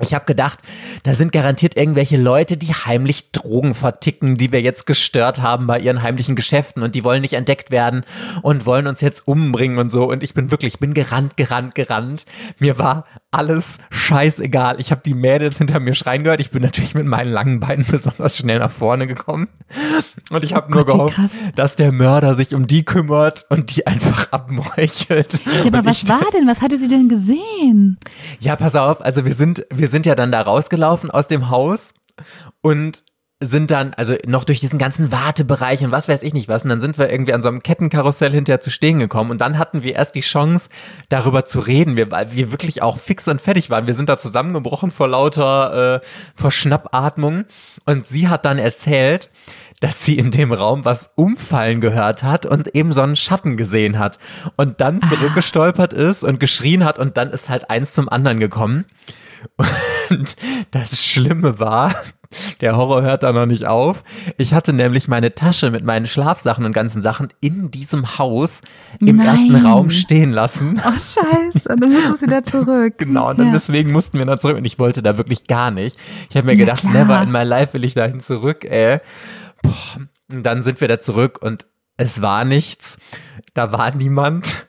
Ich 0.00 0.14
habe 0.14 0.26
gedacht, 0.26 0.60
da 1.02 1.14
sind 1.14 1.32
garantiert 1.32 1.76
irgendwelche 1.76 2.16
Leute, 2.16 2.56
die 2.56 2.72
heimlich 2.72 3.32
Drogen 3.32 3.74
verticken, 3.74 4.36
die 4.36 4.52
wir 4.52 4.60
jetzt 4.60 4.86
gestört 4.86 5.42
haben 5.42 5.66
bei 5.66 5.80
ihren 5.80 6.02
heimlichen 6.02 6.36
Geschäften 6.36 6.84
und 6.84 6.94
die 6.94 7.02
wollen 7.02 7.20
nicht 7.20 7.32
entdeckt 7.32 7.72
werden 7.72 8.04
und 8.42 8.64
wollen 8.64 8.86
uns 8.86 9.00
jetzt 9.00 9.26
umbringen 9.26 9.78
und 9.78 9.90
so. 9.90 10.08
Und 10.08 10.22
ich 10.22 10.34
bin 10.34 10.52
wirklich, 10.52 10.74
ich 10.74 10.80
bin 10.80 10.94
gerannt, 10.94 11.36
gerannt, 11.36 11.74
gerannt. 11.74 12.26
Mir 12.58 12.78
war 12.78 13.06
alles 13.30 13.78
scheißegal. 13.90 14.80
Ich 14.80 14.90
habe 14.90 15.02
die 15.04 15.14
Mädels 15.14 15.58
hinter 15.58 15.80
mir 15.80 15.94
schreien 15.94 16.24
gehört. 16.24 16.40
Ich 16.40 16.50
bin 16.50 16.62
natürlich 16.62 16.94
mit 16.94 17.06
meinen 17.06 17.30
langen 17.30 17.60
Beinen 17.60 17.84
besonders 17.90 18.36
schnell 18.36 18.58
nach 18.58 18.70
vorne 18.70 19.06
gekommen. 19.06 19.48
Und 20.30 20.44
ich 20.44 20.54
habe 20.54 20.72
nur 20.72 20.84
Gott, 20.84 21.14
gehofft, 21.14 21.36
dass 21.54 21.76
der 21.76 21.92
Mörder 21.92 22.34
sich 22.34 22.54
um 22.54 22.66
die 22.66 22.84
kümmert 22.84 23.44
und 23.50 23.76
die 23.76 23.86
einfach 23.86 24.28
abmeuchelt. 24.32 25.40
Ja, 25.44 25.66
aber 25.66 25.78
Und 25.78 25.86
was 25.86 26.08
war 26.08 26.24
denn? 26.32 26.46
Was 26.46 26.62
hatte 26.62 26.78
sie 26.78 26.88
denn 26.88 27.08
gesehen? 27.08 27.98
ja, 28.40 28.56
pass 28.56 28.74
auf, 28.74 29.00
also 29.00 29.24
wir 29.24 29.34
sind, 29.34 29.66
wir 29.72 29.88
sind 29.88 30.06
ja 30.06 30.14
dann 30.14 30.32
da 30.32 30.40
rausgelaufen 30.40 31.10
aus 31.10 31.28
dem 31.28 31.50
Haus 31.50 31.92
und 32.62 33.04
sind 33.40 33.70
dann, 33.70 33.94
also 33.94 34.16
noch 34.26 34.42
durch 34.42 34.58
diesen 34.58 34.80
ganzen 34.80 35.12
Wartebereich 35.12 35.84
und 35.84 35.92
was 35.92 36.08
weiß 36.08 36.24
ich 36.24 36.34
nicht 36.34 36.48
was. 36.48 36.64
Und 36.64 36.70
dann 36.70 36.80
sind 36.80 36.98
wir 36.98 37.08
irgendwie 37.08 37.32
an 37.34 37.42
so 37.42 37.48
einem 37.48 37.62
Kettenkarussell 37.62 38.32
hinterher 38.32 38.60
zu 38.60 38.70
stehen 38.70 38.98
gekommen. 38.98 39.30
Und 39.30 39.40
dann 39.40 39.58
hatten 39.58 39.84
wir 39.84 39.94
erst 39.94 40.16
die 40.16 40.22
Chance, 40.22 40.68
darüber 41.08 41.44
zu 41.44 41.60
reden, 41.60 41.96
wir, 41.96 42.10
weil 42.10 42.32
wir 42.32 42.50
wirklich 42.50 42.82
auch 42.82 42.98
fix 42.98 43.28
und 43.28 43.40
fertig 43.40 43.70
waren. 43.70 43.86
Wir 43.86 43.94
sind 43.94 44.08
da 44.08 44.18
zusammengebrochen 44.18 44.90
vor 44.90 45.06
lauter, 45.06 46.00
äh, 46.02 46.06
vor 46.34 46.50
Schnappatmung. 46.50 47.44
Und 47.84 48.06
sie 48.06 48.28
hat 48.28 48.44
dann 48.44 48.58
erzählt, 48.58 49.30
dass 49.78 50.04
sie 50.04 50.18
in 50.18 50.32
dem 50.32 50.52
Raum 50.52 50.84
was 50.84 51.10
umfallen 51.14 51.80
gehört 51.80 52.24
hat 52.24 52.44
und 52.44 52.74
eben 52.74 52.90
so 52.90 53.02
einen 53.02 53.14
Schatten 53.14 53.56
gesehen 53.56 54.00
hat. 54.00 54.18
Und 54.56 54.80
dann 54.80 55.00
zurückgestolpert 55.00 55.92
ist 55.92 56.24
und 56.24 56.40
geschrien 56.40 56.84
hat 56.84 56.98
und 56.98 57.16
dann 57.16 57.30
ist 57.30 57.48
halt 57.48 57.70
eins 57.70 57.92
zum 57.92 58.08
anderen 58.08 58.40
gekommen. 58.40 58.84
Und 60.10 60.36
das 60.72 61.04
Schlimme 61.04 61.60
war, 61.60 61.94
der 62.60 62.76
Horror 62.76 63.02
hört 63.02 63.22
da 63.22 63.32
noch 63.32 63.46
nicht 63.46 63.64
auf. 63.66 64.04
Ich 64.36 64.52
hatte 64.54 64.72
nämlich 64.72 65.08
meine 65.08 65.34
Tasche 65.34 65.70
mit 65.70 65.84
meinen 65.84 66.06
Schlafsachen 66.06 66.64
und 66.64 66.72
ganzen 66.72 67.00
Sachen 67.02 67.28
in 67.40 67.70
diesem 67.70 68.18
Haus 68.18 68.60
im 69.00 69.16
Nein. 69.16 69.26
ersten 69.26 69.66
Raum 69.66 69.90
stehen 69.90 70.32
lassen. 70.32 70.80
Oh, 70.86 70.90
scheiße. 70.92 71.76
Du 71.78 71.86
musstest 71.88 72.22
wieder 72.22 72.44
zurück. 72.44 72.94
Genau, 72.98 73.30
und 73.30 73.38
dann 73.38 73.46
ja. 73.48 73.52
deswegen 73.52 73.92
mussten 73.92 74.18
wir 74.18 74.26
da 74.26 74.38
zurück 74.38 74.56
und 74.58 74.64
ich 74.64 74.78
wollte 74.78 75.02
da 75.02 75.16
wirklich 75.18 75.44
gar 75.44 75.70
nicht. 75.70 75.98
Ich 76.30 76.36
habe 76.36 76.46
mir 76.46 76.52
Ja, 76.52 76.58
gedacht, 76.58 76.80
klar. 76.80 76.92
never 76.92 77.22
in 77.22 77.30
my 77.30 77.42
life 77.44 77.74
will 77.74 77.84
ich 77.84 77.94
dahin 77.94 78.20
zurück, 78.20 78.64
ey. 78.64 78.98
Boah. 79.62 79.72
Und 80.30 80.42
dann 80.44 80.62
sind 80.62 80.80
wir 80.80 80.88
da 80.88 81.00
zurück 81.00 81.38
und 81.40 81.66
es 81.96 82.20
war 82.20 82.44
nichts. 82.44 82.98
Da 83.54 83.72
war 83.72 83.94
niemand. 83.94 84.67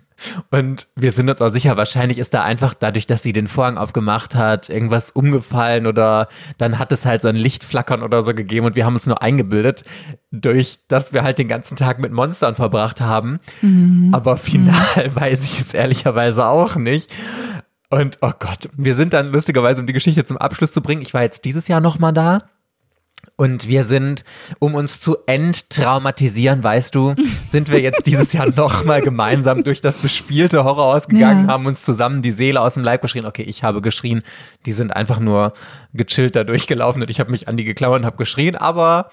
Und 0.52 0.88
wir 0.96 1.12
sind 1.12 1.30
uns 1.30 1.42
auch 1.42 1.50
sicher, 1.50 1.78
wahrscheinlich 1.78 2.20
ist 2.20 2.34
da 2.34 2.44
einfach 2.44 2.74
dadurch, 2.74 3.08
dass 3.08 3.24
sie 3.24 3.34
den 3.34 3.48
Vorhang 3.48 3.78
aufgemacht 3.78 4.36
hat, 4.36 4.70
irgendwas 4.70 5.12
umgefallen 5.12 5.88
oder 5.88 6.28
dann 6.58 6.80
hat 6.80 6.92
es 6.92 7.06
halt 7.06 7.22
so 7.22 7.28
ein 7.28 7.36
Lichtflackern 7.36 8.04
oder 8.04 8.24
so 8.24 8.34
gegeben 8.34 8.66
und 8.66 8.76
wir 8.76 8.86
haben 8.86 8.96
uns 8.96 9.08
nur 9.08 9.22
eingebildet, 9.22 9.84
durch 10.32 10.80
dass 10.88 11.14
wir 11.14 11.24
halt 11.24 11.40
den 11.40 11.48
ganzen 11.48 11.76
Tag 11.76 12.00
mit 12.00 12.12
Monstern 12.12 12.56
verbracht 12.56 13.02
haben. 13.02 13.40
Aber 14.14 14.38
final 14.38 14.76
weiß 15.16 15.44
ich 15.44 15.60
es 15.60 15.74
ehrlicherweise 15.74 16.46
auch 16.46 16.76
nicht. 16.76 17.12
Und 17.90 18.20
oh 18.22 18.32
Gott, 18.38 18.70
wir 18.78 18.94
sind 18.94 19.14
dann 19.14 19.32
lustigerweise, 19.32 19.82
um 19.82 19.88
die 19.88 19.94
Geschichte 19.94 20.24
zum 20.24 20.38
Abschluss 20.38 20.72
zu 20.72 20.82
bringen, 20.82 21.02
ich 21.02 21.14
war 21.14 21.24
jetzt 21.24 21.46
dieses 21.46 21.68
Jahr 21.68 21.82
nochmal 21.82 22.14
da. 22.14 22.44
Und 23.36 23.68
wir 23.68 23.84
sind, 23.86 24.24
um 24.60 24.76
uns 24.76 25.00
zu 25.00 25.18
enttraumatisieren, 25.26 26.64
weißt 26.64 26.94
du, 26.96 27.16
sind 27.50 27.70
wir 27.72 27.80
jetzt 27.80 28.06
dieses 28.06 28.34
Jahr 28.34 28.50
nochmal 28.56 29.02
gemeinsam 29.02 29.64
durch 29.64 29.82
das 29.82 29.98
bespielte 29.98 30.64
Horrorhaus 30.64 31.08
gegangen, 31.08 31.48
Ja. 31.48 31.54
haben 31.54 31.66
uns 31.66 31.82
zusammen 31.84 32.22
die 32.22 32.32
Seele 32.32 32.62
aus 32.62 32.74
dem 32.74 32.84
Leib 32.84 33.02
geschrien. 33.02 33.26
Okay, 33.26 33.44
ich 33.44 33.64
habe 33.64 33.82
geschrien, 33.82 34.24
die 34.66 34.74
sind 34.74 34.96
einfach 34.96 35.20
nur 35.20 35.54
gechillt 35.94 36.36
da 36.36 36.44
durchgelaufen 36.44 37.02
und 37.02 37.10
ich 37.10 37.20
habe 37.20 37.32
mich 37.32 37.48
an 37.48 37.58
die 37.58 37.66
geklammert 37.66 38.00
und 38.02 38.06
habe 38.06 38.18
geschrien, 38.18 38.56
aber 38.56 39.10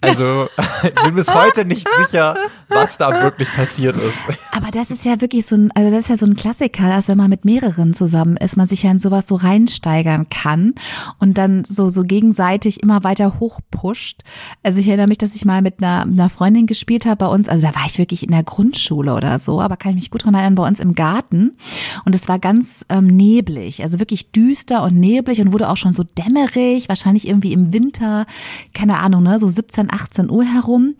also 0.00 0.48
ich 0.82 1.02
bin 1.02 1.14
bis 1.14 1.32
heute 1.32 1.64
nicht 1.64 1.86
sicher, 1.98 2.36
was 2.68 2.96
da 2.96 3.22
wirklich 3.22 3.52
passiert 3.52 3.96
ist. 3.96 4.18
Aber 4.52 4.70
das 4.70 4.90
ist 4.90 5.04
ja 5.04 5.20
wirklich 5.20 5.46
so 5.46 5.56
ein, 5.56 5.70
also 5.72 5.90
das 5.90 6.00
ist 6.00 6.08
ja 6.08 6.16
so 6.16 6.26
ein 6.26 6.36
Klassiker, 6.36 6.88
dass 6.88 7.08
wenn 7.08 7.18
man 7.18 7.30
mit 7.30 7.44
mehreren 7.44 7.94
zusammen 7.94 8.36
ist, 8.36 8.56
man 8.56 8.66
sich 8.66 8.82
ja 8.82 8.90
in 8.90 8.98
sowas 8.98 9.26
so 9.26 9.36
reinsteigern 9.36 10.28
kann 10.28 10.74
und 11.18 11.38
dann 11.38 11.64
so, 11.64 11.88
so 11.88 12.02
gegenseitig 12.02 12.82
immer 12.82 13.04
weiter 13.04 13.40
hochpusht. 13.40 14.22
Also 14.62 14.80
ich 14.80 14.88
erinnere 14.88 15.08
mich, 15.08 15.18
dass 15.18 15.34
ich 15.34 15.44
mal 15.44 15.62
mit 15.62 15.82
einer, 15.82 16.02
einer 16.02 16.30
Freundin 16.30 16.66
gespielt 16.66 17.06
habe 17.06 17.16
bei 17.16 17.26
uns, 17.26 17.48
also 17.48 17.66
da 17.66 17.74
war 17.74 17.86
ich 17.86 17.98
wirklich 17.98 18.22
in 18.22 18.30
der 18.30 18.42
Grundschule 18.42 19.14
oder 19.14 19.38
so, 19.38 19.60
aber 19.60 19.76
kann 19.76 19.90
ich 19.90 19.96
mich 19.96 20.10
gut 20.10 20.24
dran 20.24 20.34
erinnern, 20.34 20.54
bei 20.54 20.66
uns 20.66 20.80
im 20.80 20.94
Garten 20.94 21.56
und 22.04 22.14
es 22.14 22.28
war 22.28 22.38
ganz 22.38 22.84
ähm, 22.88 23.06
neblig, 23.06 23.82
also 23.82 23.98
wirklich 23.98 24.32
düster 24.32 24.82
und 24.82 24.98
neblig 24.98 25.40
und 25.40 25.52
wurde 25.52 25.68
auch 25.68 25.76
schon 25.76 25.94
so 25.94 26.02
dämmerig, 26.02 26.88
wahrscheinlich 26.88 27.28
irgendwie 27.28 27.52
im 27.52 27.72
Winter, 27.72 28.26
keine 28.72 28.98
Ahnung, 28.98 29.22
ne, 29.22 29.38
so 29.38 29.48
17, 29.48 29.89
18 29.90 30.30
Uhr 30.30 30.44
herum 30.44 30.94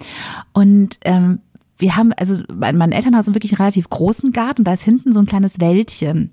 und 0.53 0.99
ähm, 1.05 1.41
wir 1.81 1.97
haben, 1.97 2.13
also 2.13 2.39
mein, 2.53 2.77
mein 2.77 2.93
Elternhaus 2.93 3.27
hat 3.27 3.35
wirklich 3.35 3.53
einen 3.53 3.63
relativ 3.63 3.89
großen 3.89 4.33
Garten, 4.33 4.65
da 4.65 4.73
ist 4.73 4.83
hinten 4.83 5.13
so 5.13 5.21
ein 5.21 5.27
kleines 5.27 5.61
Wäldchen. 5.61 6.31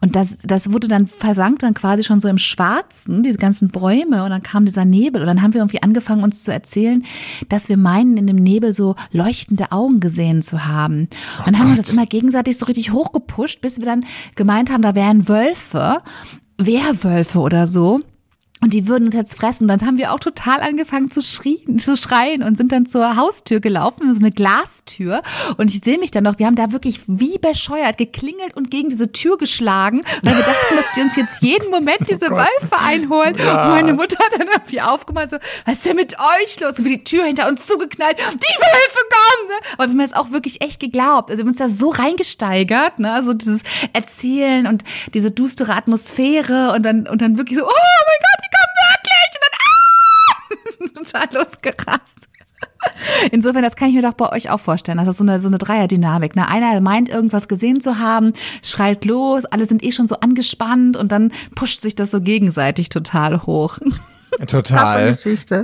Und 0.00 0.16
das, 0.16 0.38
das 0.38 0.72
wurde 0.72 0.88
dann 0.88 1.06
versank 1.06 1.60
dann 1.60 1.74
quasi 1.74 2.04
schon 2.04 2.20
so 2.20 2.28
im 2.28 2.38
Schwarzen, 2.38 3.22
diese 3.22 3.38
ganzen 3.38 3.68
Bäume, 3.68 4.24
und 4.24 4.30
dann 4.30 4.42
kam 4.42 4.64
dieser 4.64 4.84
Nebel. 4.84 5.22
Und 5.22 5.28
dann 5.28 5.42
haben 5.42 5.54
wir 5.54 5.60
irgendwie 5.60 5.82
angefangen, 5.82 6.24
uns 6.24 6.42
zu 6.42 6.52
erzählen, 6.52 7.04
dass 7.48 7.68
wir 7.68 7.76
meinen, 7.76 8.16
in 8.16 8.26
dem 8.26 8.36
Nebel 8.36 8.72
so 8.72 8.96
leuchtende 9.12 9.72
Augen 9.72 10.00
gesehen 10.00 10.42
zu 10.42 10.66
haben. 10.66 11.08
Und 11.38 11.46
dann 11.46 11.58
haben 11.58 11.66
wir 11.66 11.76
uns 11.76 11.86
das 11.86 11.92
immer 11.92 12.06
gegenseitig 12.06 12.58
so 12.58 12.66
richtig 12.66 12.92
hochgepusht, 12.92 13.60
bis 13.60 13.78
wir 13.78 13.84
dann 13.84 14.04
gemeint 14.34 14.70
haben, 14.70 14.82
da 14.82 14.94
wären 14.94 15.28
Wölfe, 15.28 16.02
Wehrwölfe 16.58 17.38
oder 17.38 17.66
so. 17.66 18.00
Und 18.60 18.74
die 18.74 18.88
würden 18.88 19.06
uns 19.06 19.14
jetzt 19.14 19.36
fressen. 19.36 19.68
Dann 19.68 19.86
haben 19.86 19.98
wir 19.98 20.12
auch 20.12 20.18
total 20.18 20.60
angefangen 20.60 21.10
zu 21.10 21.22
schreien, 21.22 21.78
zu 21.78 21.96
schreien 21.96 22.42
und 22.42 22.56
sind 22.56 22.72
dann 22.72 22.86
zur 22.86 23.16
Haustür 23.16 23.60
gelaufen, 23.60 24.12
so 24.12 24.18
eine 24.18 24.32
Glastür. 24.32 25.22
Und 25.58 25.72
ich 25.72 25.80
sehe 25.84 25.98
mich 25.98 26.10
dann 26.10 26.24
noch, 26.24 26.38
wir 26.38 26.46
haben 26.46 26.56
da 26.56 26.72
wirklich 26.72 27.00
wie 27.06 27.38
bescheuert 27.38 27.98
geklingelt 27.98 28.56
und 28.56 28.70
gegen 28.70 28.88
diese 28.88 29.12
Tür 29.12 29.38
geschlagen, 29.38 30.02
weil 30.22 30.34
wir 30.34 30.42
dachten, 30.42 30.76
dass 30.76 30.92
die 30.96 31.02
uns 31.02 31.14
jetzt 31.14 31.42
jeden 31.42 31.70
Moment 31.70 32.00
diese 32.10 32.28
Wölfe 32.30 32.78
einholen. 32.84 33.34
Und 33.34 33.44
meine 33.44 33.92
Mutter 33.92 34.18
hat 34.18 34.40
dann 34.40 34.48
irgendwie 34.48 34.80
aufgemacht, 34.80 35.30
so, 35.30 35.36
was 35.64 35.74
ist 35.74 35.86
denn 35.86 35.96
mit 35.96 36.16
euch 36.18 36.58
los? 36.60 36.78
Und 36.78 36.84
wie 36.84 36.96
die 36.96 37.04
Tür 37.04 37.24
hinter 37.24 37.48
uns 37.48 37.66
zugeknallt, 37.66 38.18
die 38.18 38.22
Wölfe 38.24 38.98
kommen! 39.10 39.48
Ne? 39.48 39.54
Aber 39.74 39.84
wir 39.84 39.90
haben 39.90 40.00
es 40.00 40.12
auch 40.14 40.30
wirklich 40.32 40.64
echt 40.64 40.80
geglaubt. 40.80 41.30
Also 41.30 41.38
wir 41.38 41.44
haben 41.44 41.48
uns 41.48 41.58
da 41.58 41.68
so 41.68 41.90
reingesteigert, 41.90 42.98
ne? 42.98 43.12
Also 43.12 43.34
dieses 43.34 43.62
Erzählen 43.92 44.66
und 44.66 44.82
diese 45.14 45.30
düstere 45.30 45.74
Atmosphäre 45.74 46.72
und 46.72 46.82
dann, 46.82 47.06
und 47.06 47.22
dann 47.22 47.36
wirklich 47.36 47.58
so, 47.58 47.64
oh 47.64 47.68
mein 47.68 48.18
Gott, 48.20 48.47
Total 50.94 51.28
losgerast. 51.32 52.28
Insofern, 53.32 53.62
das 53.62 53.76
kann 53.76 53.88
ich 53.88 53.94
mir 53.94 54.02
doch 54.02 54.14
bei 54.14 54.30
euch 54.32 54.50
auch 54.50 54.60
vorstellen. 54.60 54.98
Das 54.98 55.08
ist 55.08 55.18
so 55.18 55.24
eine, 55.24 55.38
so 55.38 55.48
eine 55.48 55.58
Dreierdynamik. 55.58 56.36
Ne? 56.36 56.48
Einer 56.48 56.80
meint, 56.80 57.08
irgendwas 57.08 57.48
gesehen 57.48 57.80
zu 57.80 57.98
haben, 57.98 58.32
schreit 58.62 59.04
los, 59.04 59.44
alle 59.44 59.66
sind 59.66 59.82
eh 59.82 59.92
schon 59.92 60.08
so 60.08 60.16
angespannt 60.20 60.96
und 60.96 61.12
dann 61.12 61.32
pusht 61.54 61.80
sich 61.80 61.94
das 61.94 62.10
so 62.10 62.20
gegenseitig 62.20 62.88
total 62.88 63.42
hoch. 63.44 63.78
Total. 64.46 65.16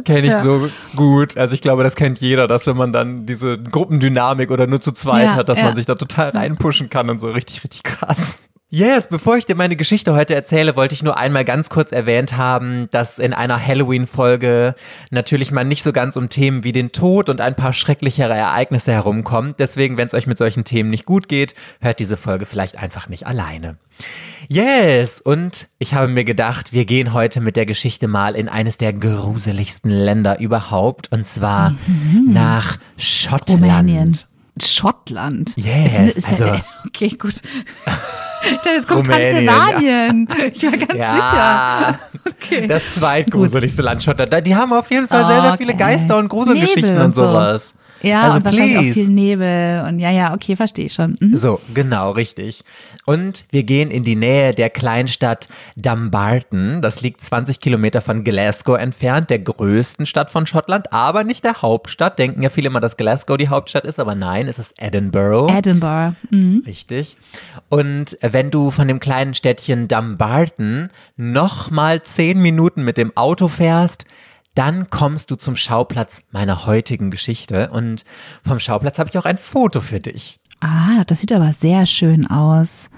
Kenne 0.05 0.27
ich 0.27 0.33
Ja. 0.33 0.43
so 0.43 0.69
gut. 0.97 1.37
Also 1.37 1.55
ich 1.55 1.61
glaube, 1.61 1.85
das 1.85 1.95
kennt 1.97 2.21
jeder, 2.21 2.49
dass 2.49 2.67
wenn 2.67 2.77
man 2.79 2.93
dann 2.95 3.27
diese 3.27 3.59
Gruppendynamik 3.59 4.51
oder 4.51 4.67
nur 4.67 4.81
zu 4.81 4.91
zweit 4.93 5.25
Ja, 5.25 5.35
hat, 5.35 5.51
dass 5.51 5.59
ja. 5.59 5.67
man 5.67 5.77
sich 5.77 5.85
da 5.85 5.95
total 5.95 6.31
reinpushen 6.31 6.89
kann 6.89 7.11
und 7.11 7.19
so 7.21 7.31
richtig, 7.31 7.63
richtig 7.63 7.83
krass. 7.83 8.39
Yes, 8.75 9.07
bevor 9.07 9.37
ich 9.37 9.47
dir 9.47 9.55
meine 9.55 9.77
Geschichte 9.77 10.15
heute 10.15 10.35
erzähle, 10.35 10.75
wollte 10.75 10.97
ich 10.97 11.05
nur 11.05 11.17
einmal 11.17 11.45
ganz 11.45 11.71
kurz 11.71 11.93
erwähnt 11.93 12.37
haben, 12.37 12.89
dass 12.91 13.21
in 13.21 13.33
einer 13.33 13.65
Halloween-Folge 13.65 14.75
natürlich 15.13 15.53
mal 15.53 15.63
nicht 15.63 15.85
so 15.85 15.93
ganz 15.93 16.17
um 16.17 16.29
Themen 16.29 16.65
wie 16.65 16.73
den 16.73 16.91
Tod 16.91 17.29
und 17.29 17.41
ein 17.41 17.55
paar 17.55 17.73
schrecklichere 17.73 18.35
Ereignisse 18.35 18.91
herumkommt. 18.91 19.61
Deswegen, 19.61 19.97
wenn 19.97 20.09
es 20.09 20.15
euch 20.15 20.27
mit 20.27 20.39
solchen 20.39 20.65
Themen 20.65 20.91
nicht 20.91 21.07
gut 21.07 21.29
geht, 21.29 21.55
hört 21.81 22.01
diese 22.01 22.17
Folge 22.17 22.47
vielleicht 22.47 22.77
einfach 22.77 23.09
nicht 23.09 23.29
alleine. 23.29 23.77
Yes, 24.49 25.21
und 25.21 25.69
ich 25.79 25.95
habe 25.95 26.09
mir 26.09 26.25
gedacht, 26.25 26.73
wir 26.73 26.85
gehen 26.85 27.13
heute 27.13 27.41
mit 27.41 27.55
der 27.55 27.67
Geschichte 27.67 28.09
mal 28.09 28.35
in 28.35 28.49
eines 28.49 28.77
der 28.77 28.93
gruseligsten 28.93 29.89
Länder 29.93 30.41
überhaupt, 30.41 31.13
und 31.13 31.25
zwar 31.29 31.77
nach 32.27 32.79
Schottland. 32.97 33.61
Mhm. 33.61 33.67
Rumänien. 33.71 34.19
Schottland. 34.61 35.53
Yes, 35.57 35.93
finde, 35.93 36.11
ist 36.11 36.29
also- 36.29 36.45
ja, 36.47 36.65
okay, 36.89 37.11
gut. 37.11 37.35
Ich 38.51 38.57
dachte, 38.59 38.71
es 38.77 38.87
kommt 38.87 39.09
Rumänien, 39.09 39.47
Transsilvanien. 39.47 40.29
Ich 40.53 40.63
war 40.65 40.71
ganz 40.73 40.93
sicher. 40.93 40.97
Ja, 40.99 41.99
Okay. 42.27 42.67
das 42.67 42.95
zweitgruseligste 42.95 43.83
Land 43.83 44.03
Schottland. 44.03 44.33
Da- 44.33 44.41
Die 44.41 44.55
haben 44.55 44.73
auf 44.73 44.91
jeden 44.91 45.09
Fall 45.09 45.27
sehr, 45.27 45.43
sehr 45.43 45.57
viele 45.57 45.73
Okay. 45.73 45.79
Geister 45.83 46.17
und 46.19 46.29
Gruselgeschichten 46.29 46.97
und 46.97 47.03
und 47.07 47.15
so. 47.15 47.23
sowas. 47.25 47.75
Ja, 48.05 48.23
also 48.23 48.37
und 48.37 48.45
wahrscheinlich 48.45 48.77
please. 48.79 48.91
auch 48.91 48.95
viel 48.95 49.09
Nebel 49.09 49.85
und 49.89 49.99
ja, 49.99 50.11
ja, 50.11 50.35
okay, 50.35 50.57
verstehe 50.57 50.87
ich 50.87 50.93
schon. 50.93 51.17
Mhm. 51.21 51.37
So, 51.37 51.61
genau, 51.73 52.11
richtig. 52.13 52.63
Und 53.07 53.45
wir 53.51 53.63
gehen 53.65 53.91
in 53.91 54.05
die 54.05 54.17
Nähe 54.17 54.55
der 54.55 54.71
Kleinstadt 54.71 55.49
Dumbarton. 55.77 56.83
Das 56.83 57.01
liegt 57.01 57.21
20 57.21 57.61
Kilometer 57.61 58.01
von 58.01 58.25
Glasgow 58.25 58.79
entfernt, 58.79 59.31
der 59.31 59.41
größten 59.41 60.07
Stadt 60.07 60.31
von 60.31 60.47
Schottland, 60.47 60.93
aber 60.93 61.25
nicht 61.25 61.45
der 61.45 61.63
Hauptstadt. 61.63 62.19
Denken 62.19 62.43
ja 62.43 62.51
viele 62.51 62.69
immer, 62.69 62.81
dass 62.81 62.97
Glasgow 62.97 63.37
die 63.37 63.49
Hauptstadt 63.49 63.85
ist, 63.85 64.01
aber 64.01 64.15
nein, 64.15 64.49
es 64.49 64.59
ist 64.59 64.75
Edinburgh. 64.79 65.53
Edinburgh. 65.53 66.15
Mhm. 66.31 66.63
Richtig. 66.67 67.17
Und 67.69 68.19
wenn 68.21 68.51
du 68.51 68.71
von 68.71 68.89
dem 68.89 69.01
kleinen 69.01 69.35
Städtchen 69.35 69.89
Dumbarton 69.89 70.89
nochmal 71.17 72.03
zehn 72.03 72.41
Minuten 72.41 72.83
mit 72.83 72.99
dem 72.99 73.17
Auto 73.17 73.49
fährst, 73.49 74.05
dann 74.55 74.89
kommst 74.91 75.31
du 75.31 75.37
zum 75.37 75.57
Schauplatz 75.57 76.23
meiner 76.31 76.67
heutigen 76.67 77.11
Geschichte. 77.11 77.71
Und 77.71 78.05
vom 78.47 78.59
Schauplatz 78.61 78.99
habe 78.99 79.11
ich 79.11 79.19
auch 79.19 79.25
ein 79.25 79.39
Foto 79.39 79.81
für 79.81 80.01
dich. 80.01 80.39
Ah, 80.61 81.05
das 81.07 81.21
sieht 81.21 81.33
aber 81.33 81.53
sehr 81.53 81.87
schön 81.87 82.27
aus. 82.27 82.89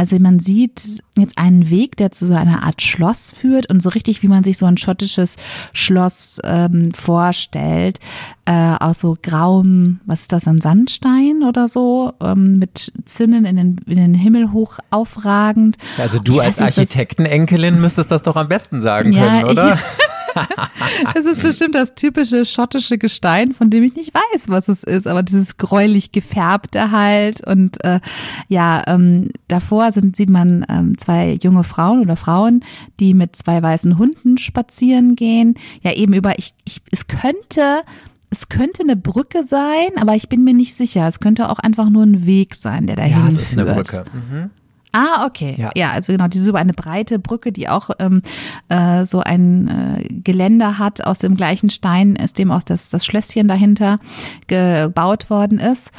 Also 0.00 0.16
man 0.20 0.38
sieht 0.38 1.02
jetzt 1.16 1.38
einen 1.38 1.70
Weg, 1.70 1.96
der 1.96 2.12
zu 2.12 2.24
so 2.28 2.34
einer 2.34 2.62
Art 2.62 2.82
Schloss 2.82 3.32
führt 3.32 3.68
und 3.68 3.82
so 3.82 3.88
richtig, 3.88 4.22
wie 4.22 4.28
man 4.28 4.44
sich 4.44 4.56
so 4.56 4.64
ein 4.64 4.76
schottisches 4.76 5.36
Schloss 5.72 6.38
ähm, 6.44 6.92
vorstellt, 6.94 7.98
äh, 8.44 8.76
aus 8.78 9.00
so 9.00 9.16
grauem, 9.20 9.98
was 10.06 10.20
ist 10.20 10.32
das, 10.32 10.46
ein 10.46 10.60
Sandstein 10.60 11.42
oder 11.42 11.66
so, 11.66 12.12
ähm, 12.20 12.60
mit 12.60 12.92
Zinnen 13.06 13.44
in 13.44 13.56
den, 13.56 13.76
in 13.86 13.96
den 13.96 14.14
Himmel 14.14 14.52
hoch 14.52 14.78
aufragend. 14.90 15.76
Also 15.96 16.20
du 16.20 16.34
Ich 16.34 16.42
als 16.42 16.60
Architektenenkelin 16.60 17.80
müsstest 17.80 18.12
das 18.12 18.22
doch 18.22 18.36
am 18.36 18.46
besten 18.46 18.80
sagen 18.80 19.10
Ja, 19.10 19.40
können, 19.40 19.44
oder? 19.50 19.78
Es 21.14 21.26
ist 21.26 21.42
bestimmt 21.42 21.74
das 21.74 21.94
typische 21.94 22.44
schottische 22.44 22.98
Gestein, 22.98 23.52
von 23.52 23.70
dem 23.70 23.82
ich 23.84 23.94
nicht 23.94 24.12
weiß, 24.14 24.48
was 24.48 24.68
es 24.68 24.82
ist, 24.82 25.06
aber 25.06 25.22
dieses 25.22 25.56
gräulich 25.56 26.12
gefärbte 26.12 26.90
halt. 26.90 27.46
Und 27.46 27.82
äh, 27.84 28.00
ja, 28.48 28.82
ähm, 28.86 29.30
davor 29.48 29.92
sind, 29.92 30.16
sieht 30.16 30.30
man 30.30 30.64
ähm, 30.68 30.98
zwei 30.98 31.38
junge 31.42 31.64
Frauen 31.64 32.00
oder 32.00 32.16
Frauen, 32.16 32.64
die 33.00 33.14
mit 33.14 33.36
zwei 33.36 33.62
weißen 33.62 33.98
Hunden 33.98 34.38
spazieren 34.38 35.16
gehen. 35.16 35.54
Ja, 35.82 35.92
eben 35.92 36.12
über, 36.14 36.38
ich, 36.38 36.54
ich, 36.64 36.80
es 36.90 37.06
könnte. 37.06 37.82
Es 38.30 38.50
könnte 38.50 38.82
eine 38.82 38.94
Brücke 38.94 39.42
sein, 39.42 39.88
aber 39.96 40.14
ich 40.14 40.28
bin 40.28 40.44
mir 40.44 40.52
nicht 40.52 40.74
sicher. 40.74 41.06
Es 41.08 41.18
könnte 41.18 41.48
auch 41.48 41.58
einfach 41.58 41.88
nur 41.88 42.02
ein 42.02 42.26
Weg 42.26 42.54
sein, 42.56 42.86
der 42.86 42.96
dahin 42.96 43.12
Ja, 43.12 43.26
es 43.26 43.34
führt. 43.36 43.42
ist 43.42 43.52
eine 43.54 43.64
Brücke. 43.64 44.04
Mhm. 44.12 44.50
Ah, 44.92 45.26
okay. 45.26 45.54
Ja. 45.56 45.70
Ja, 45.74 45.90
also 45.92 46.12
genau, 46.12 46.28
diese 46.28 46.44
so 46.44 46.54
eine 46.54 46.72
breite 46.72 47.18
Brücke, 47.18 47.52
die 47.52 47.68
auch 47.68 47.90
ähm, 47.98 48.22
äh, 48.68 49.04
so 49.04 49.20
ein 49.20 49.68
äh, 49.68 50.08
Geländer 50.08 50.78
hat 50.78 51.04
aus 51.04 51.18
dem 51.18 51.36
gleichen 51.36 51.70
Stein, 51.70 52.18
aus 52.20 52.32
dem 52.32 52.50
auch 52.50 52.62
das, 52.62 52.90
das 52.90 53.04
Schlösschen 53.04 53.48
dahinter 53.48 53.98
gebaut 54.46 55.30
worden 55.30 55.58
ist. 55.58 55.90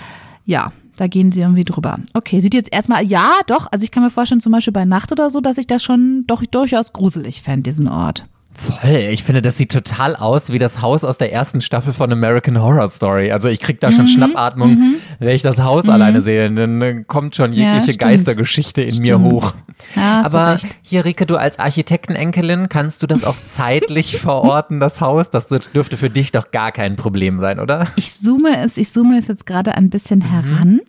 Ja, 0.45 0.67
da 0.97 1.07
gehen 1.07 1.31
sie 1.31 1.41
irgendwie 1.41 1.63
drüber. 1.63 1.99
Okay, 2.13 2.39
sieht 2.39 2.53
jetzt 2.53 2.73
erstmal, 2.73 3.05
ja, 3.05 3.31
doch, 3.47 3.67
also 3.71 3.83
ich 3.83 3.91
kann 3.91 4.03
mir 4.03 4.09
vorstellen, 4.09 4.41
zum 4.41 4.51
Beispiel 4.51 4.73
bei 4.73 4.85
Nacht 4.85 5.11
oder 5.11 5.29
so, 5.29 5.39
dass 5.39 5.57
ich 5.57 5.67
das 5.67 5.83
schon 5.83 6.25
doch 6.27 6.43
durchaus 6.43 6.91
gruselig 6.91 7.41
fände, 7.41 7.63
diesen 7.63 7.87
Ort. 7.87 8.25
Voll. 8.59 9.07
Ich 9.11 9.23
finde, 9.23 9.41
das 9.41 9.57
sieht 9.57 9.71
total 9.71 10.17
aus 10.17 10.51
wie 10.51 10.59
das 10.59 10.81
Haus 10.81 11.05
aus 11.05 11.17
der 11.17 11.31
ersten 11.31 11.61
Staffel 11.61 11.93
von 11.93 12.11
American 12.11 12.61
Horror 12.61 12.89
Story. 12.89 13.31
Also 13.31 13.47
ich 13.47 13.61
krieg 13.61 13.79
da 13.79 13.87
Mhm, 13.89 13.93
schon 13.93 14.07
Schnappatmung, 14.07 14.95
wenn 15.19 15.29
ich 15.29 15.41
das 15.41 15.59
Haus 15.59 15.87
alleine 15.87 16.19
sehe. 16.21 16.51
Dann 16.53 17.07
kommt 17.07 17.37
schon 17.37 17.53
Ja, 17.53 17.75
jegliche 17.75 17.83
stimmt. 17.93 17.99
Geistergeschichte 17.99 18.81
in 18.81 18.97
mir 18.97 19.17
Stimmt. 19.17 19.31
hoch. 19.31 19.53
Ja, 19.95 20.23
Aber 20.25 20.57
hier, 20.81 21.05
Rike, 21.05 21.25
du 21.25 21.37
als 21.37 21.57
Architektenenkelin, 21.57 22.67
kannst 22.67 23.01
du 23.01 23.07
das 23.07 23.23
auch 23.23 23.37
zeitlich 23.47 24.17
verorten, 24.17 24.81
das 24.81 24.99
Haus? 24.99 25.29
Das 25.29 25.47
dürfte 25.47 25.95
für 25.95 26.09
dich 26.09 26.33
doch 26.33 26.51
gar 26.51 26.73
kein 26.73 26.97
Problem 26.97 27.39
sein, 27.39 27.61
oder? 27.61 27.87
Ich 27.95 28.13
zoome 28.13 28.57
es, 28.61 28.75
ich 28.75 28.91
zoome 28.91 29.17
es 29.19 29.27
jetzt 29.27 29.45
gerade 29.45 29.75
ein 29.75 29.89
bisschen 29.89 30.19
Mhm. 30.19 30.23
heran. 30.23 30.81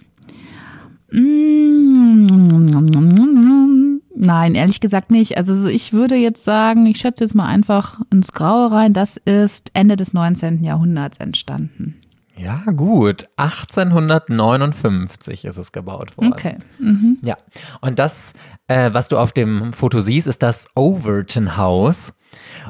Mm, 1.12 3.99
Nein, 4.22 4.54
ehrlich 4.54 4.80
gesagt 4.80 5.10
nicht. 5.10 5.38
Also 5.38 5.58
so, 5.58 5.68
ich 5.68 5.94
würde 5.94 6.14
jetzt 6.14 6.44
sagen, 6.44 6.84
ich 6.84 6.98
schätze 6.98 7.24
jetzt 7.24 7.34
mal 7.34 7.46
einfach 7.46 7.98
ins 8.12 8.32
Graue 8.32 8.70
rein, 8.70 8.92
das 8.92 9.16
ist 9.16 9.70
Ende 9.72 9.96
des 9.96 10.12
19. 10.12 10.62
Jahrhunderts 10.62 11.16
entstanden. 11.16 12.02
Ja, 12.36 12.62
gut. 12.76 13.30
1859 13.36 15.46
ist 15.46 15.56
es 15.56 15.72
gebaut 15.72 16.18
worden. 16.18 16.34
Okay. 16.34 16.58
Ja, 17.22 17.38
und 17.80 17.98
das, 17.98 18.34
äh, 18.66 18.90
was 18.92 19.08
du 19.08 19.16
auf 19.16 19.32
dem 19.32 19.72
Foto 19.72 20.00
siehst, 20.00 20.26
ist 20.26 20.42
das 20.42 20.66
Overton 20.74 21.56
House. 21.56 22.12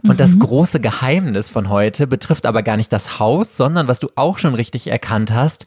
Und 0.03 0.21
das 0.21 0.39
große 0.39 0.81
Geheimnis 0.81 1.51
von 1.51 1.69
heute 1.69 2.07
betrifft 2.07 2.47
aber 2.47 2.63
gar 2.63 2.77
nicht 2.77 2.93
das 2.93 3.19
Haus, 3.19 3.57
sondern 3.57 3.89
was 3.89 3.99
du 4.01 4.09
auch 4.15 4.39
schon 4.39 4.55
richtig 4.55 4.87
erkannt 4.87 5.33
hast, 5.33 5.67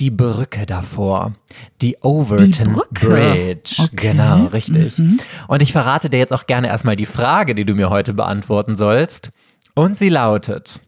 die 0.00 0.10
Brücke 0.10 0.66
davor. 0.66 1.34
Die 1.80 1.96
Overton 2.00 2.72
Brücke? 2.72 3.08
Bridge. 3.08 3.76
Okay. 3.78 4.08
Genau, 4.08 4.46
richtig. 4.46 5.00
Und 5.48 5.62
ich 5.62 5.72
verrate 5.72 6.10
dir 6.10 6.18
jetzt 6.18 6.32
auch 6.32 6.46
gerne 6.46 6.68
erstmal 6.68 6.96
die 6.96 7.06
Frage, 7.06 7.54
die 7.54 7.64
du 7.64 7.74
mir 7.74 7.90
heute 7.90 8.14
beantworten 8.14 8.76
sollst. 8.76 9.30
Und 9.74 9.96
sie 9.96 10.08
lautet, 10.08 10.80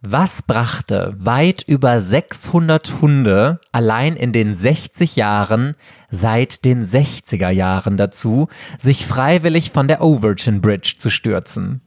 was 0.00 0.42
brachte 0.42 1.14
weit 1.18 1.62
über 1.62 2.00
600 2.00 3.00
Hunde 3.00 3.60
allein 3.70 4.16
in 4.16 4.32
den 4.32 4.52
60 4.52 5.14
Jahren 5.14 5.76
seit 6.10 6.64
den 6.64 6.84
60er 6.84 7.50
Jahren 7.50 7.96
dazu, 7.96 8.48
sich 8.78 9.06
freiwillig 9.06 9.70
von 9.70 9.86
der 9.86 10.00
Overton 10.00 10.60
Bridge 10.60 10.94
zu 10.98 11.08
stürzen? 11.08 11.82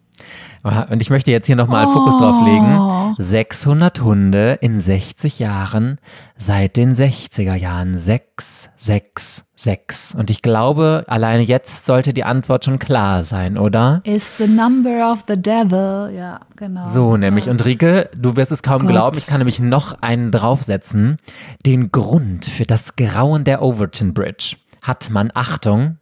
Und 0.89 1.01
ich 1.01 1.10
möchte 1.12 1.29
jetzt 1.32 1.46
hier 1.46 1.55
nochmal 1.55 1.88
Fokus 1.88 2.17
drauf 2.17 2.44
legen. 2.44 3.15
600 3.17 4.01
Hunde 4.01 4.58
in 4.62 4.79
60 4.79 5.38
Jahren 5.39 6.00
seit 6.38 6.75
den 6.75 6.96
60er 6.96 7.53
Jahren. 7.53 7.94
6, 7.94 8.72
6, 8.75 9.46
6. 9.55 10.15
Und 10.15 10.29
ich 10.29 10.41
glaube, 10.41 11.03
alleine 11.08 11.44
jetzt 11.44 11.86
sollte 11.86 12.13
die 12.13 12.24
Antwort 12.24 12.65
schon 12.65 12.79
klar 12.79 13.22
sein, 13.22 13.58
oder? 13.60 14.01
Is 14.05 14.38
the 14.38 14.48
number 14.48 15.12
of 15.12 15.25
the 15.27 15.38
devil. 15.38 16.12
Ja, 16.15 16.39
genau. 16.55 16.89
So, 16.89 17.15
nämlich. 17.15 17.48
Und 17.48 17.63
Rike, 17.63 18.10
du 18.15 18.36
wirst 18.36 18.51
es 18.51 18.63
kaum 18.63 18.79
Gott. 18.82 18.89
glauben, 18.89 19.17
ich 19.17 19.27
kann 19.27 19.38
nämlich 19.38 19.60
noch 19.60 20.01
einen 20.01 20.32
draufsetzen. 20.32 21.17
Den 21.65 21.91
Grund 21.91 22.46
für 22.46 22.65
das 22.65 22.96
Grauen 22.96 23.44
der 23.44 23.62
Overton 23.62 24.13
Bridge 24.13 24.55
hat 24.82 25.10
man, 25.10 25.32
Achtung, 25.34 25.98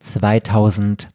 2006 0.00 1.08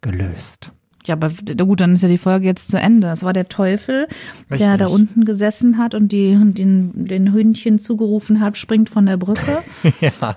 gelöst. 0.00 0.72
Ja, 1.06 1.14
aber 1.14 1.30
gut, 1.64 1.80
dann 1.80 1.94
ist 1.94 2.02
ja 2.02 2.08
die 2.08 2.18
Folge 2.18 2.46
jetzt 2.46 2.70
zu 2.70 2.78
Ende. 2.78 3.08
Es 3.08 3.24
war 3.24 3.32
der 3.32 3.48
Teufel, 3.48 4.06
der 4.50 4.60
Richtig. 4.60 4.78
da 4.78 4.86
unten 4.88 5.24
gesessen 5.24 5.78
hat 5.78 5.94
und 5.94 6.12
die, 6.12 6.36
den, 6.38 6.92
den 7.06 7.32
Hündchen 7.32 7.78
zugerufen 7.78 8.40
hat, 8.40 8.58
springt 8.58 8.90
von 8.90 9.06
der 9.06 9.16
Brücke. 9.16 9.62
ja, 10.00 10.36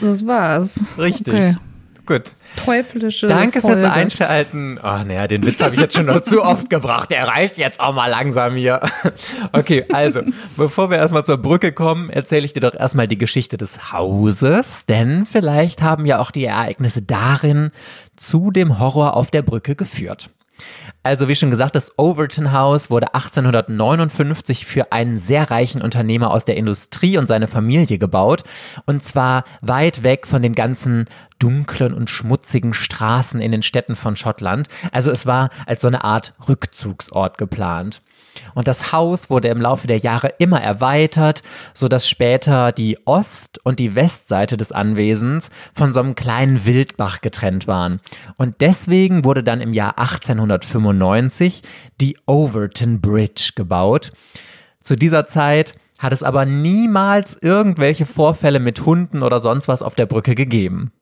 Das 0.00 0.26
war's. 0.26 0.84
richtig. 0.98 1.34
Okay. 1.34 1.56
Gut. 2.08 2.32
Teuflische 2.56 3.26
Danke 3.26 3.60
Folge. 3.60 3.82
fürs 3.82 3.92
Einschalten. 3.92 4.78
Ach 4.82 5.04
naja, 5.04 5.26
den 5.26 5.44
Witz 5.44 5.60
habe 5.60 5.74
ich 5.74 5.80
jetzt 5.82 5.94
schon 5.94 6.06
noch 6.06 6.22
zu 6.22 6.42
oft 6.42 6.70
gebracht. 6.70 7.10
Der 7.10 7.28
reicht 7.28 7.58
jetzt 7.58 7.80
auch 7.80 7.92
mal 7.94 8.06
langsam 8.08 8.56
hier. 8.56 8.80
Okay, 9.52 9.84
also, 9.92 10.20
bevor 10.56 10.90
wir 10.90 10.96
erstmal 10.98 11.24
zur 11.24 11.36
Brücke 11.38 11.72
kommen, 11.72 12.08
erzähle 12.10 12.44
ich 12.46 12.52
dir 12.54 12.60
doch 12.60 12.74
erstmal 12.74 13.08
die 13.08 13.18
Geschichte 13.18 13.56
des 13.58 13.92
Hauses, 13.92 14.86
denn 14.86 15.26
vielleicht 15.26 15.82
haben 15.82 16.06
ja 16.06 16.18
auch 16.18 16.30
die 16.30 16.44
Ereignisse 16.44 17.02
darin 17.02 17.70
zu 18.18 18.50
dem 18.50 18.78
Horror 18.78 19.14
auf 19.16 19.30
der 19.30 19.42
Brücke 19.42 19.74
geführt. 19.74 20.30
Also 21.02 21.28
wie 21.28 21.36
schon 21.36 21.50
gesagt, 21.50 21.76
das 21.76 21.96
Overton 21.96 22.52
House 22.52 22.90
wurde 22.90 23.14
1859 23.14 24.66
für 24.66 24.92
einen 24.92 25.16
sehr 25.16 25.50
reichen 25.50 25.80
Unternehmer 25.80 26.30
aus 26.32 26.44
der 26.44 26.56
Industrie 26.56 27.16
und 27.16 27.28
seine 27.28 27.48
Familie 27.48 27.98
gebaut. 27.98 28.42
Und 28.84 29.02
zwar 29.02 29.44
weit 29.60 30.02
weg 30.02 30.26
von 30.26 30.42
den 30.42 30.54
ganzen 30.54 31.06
dunklen 31.38 31.94
und 31.94 32.10
schmutzigen 32.10 32.74
Straßen 32.74 33.40
in 33.40 33.50
den 33.50 33.62
Städten 33.62 33.96
von 33.96 34.16
Schottland. 34.16 34.68
Also 34.92 35.10
es 35.10 35.26
war 35.26 35.50
als 35.66 35.82
so 35.82 35.88
eine 35.88 36.04
Art 36.04 36.34
Rückzugsort 36.48 37.38
geplant. 37.38 38.02
Und 38.54 38.68
das 38.68 38.92
Haus 38.92 39.30
wurde 39.30 39.48
im 39.48 39.60
Laufe 39.60 39.86
der 39.86 39.98
Jahre 39.98 40.34
immer 40.38 40.60
erweitert, 40.60 41.42
so 41.74 41.88
dass 41.88 42.08
später 42.08 42.72
die 42.72 42.98
Ost- 43.04 43.58
und 43.64 43.78
die 43.78 43.94
Westseite 43.94 44.56
des 44.56 44.72
Anwesens 44.72 45.50
von 45.74 45.92
so 45.92 46.00
einem 46.00 46.14
kleinen 46.14 46.64
Wildbach 46.64 47.20
getrennt 47.20 47.66
waren. 47.66 48.00
Und 48.36 48.56
deswegen 48.60 49.24
wurde 49.24 49.42
dann 49.42 49.60
im 49.60 49.72
Jahr 49.72 49.98
1895 49.98 51.62
die 52.00 52.16
Overton 52.26 53.00
Bridge 53.00 53.52
gebaut. 53.54 54.12
Zu 54.80 54.96
dieser 54.96 55.26
Zeit 55.26 55.74
hat 55.98 56.12
es 56.12 56.22
aber 56.22 56.44
niemals 56.46 57.36
irgendwelche 57.40 58.06
Vorfälle 58.06 58.60
mit 58.60 58.86
Hunden 58.86 59.22
oder 59.22 59.40
sonst 59.40 59.66
was 59.66 59.82
auf 59.82 59.96
der 59.96 60.06
Brücke 60.06 60.34
gegeben. 60.34 60.92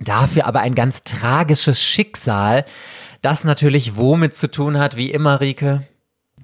Dafür 0.00 0.46
aber 0.46 0.60
ein 0.60 0.74
ganz 0.74 1.02
tragisches 1.04 1.82
Schicksal, 1.82 2.64
das 3.22 3.44
natürlich 3.44 3.96
womit 3.96 4.34
zu 4.34 4.50
tun 4.50 4.78
hat, 4.78 4.96
wie 4.96 5.10
immer, 5.10 5.40
Rike. 5.40 5.82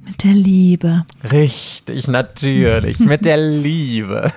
Mit 0.05 0.25
der 0.25 0.33
Liebe. 0.33 1.05
Richtig, 1.31 2.09
natürlich, 2.09 2.99
mit 3.01 3.25
der 3.25 3.37
Liebe. 3.51 4.33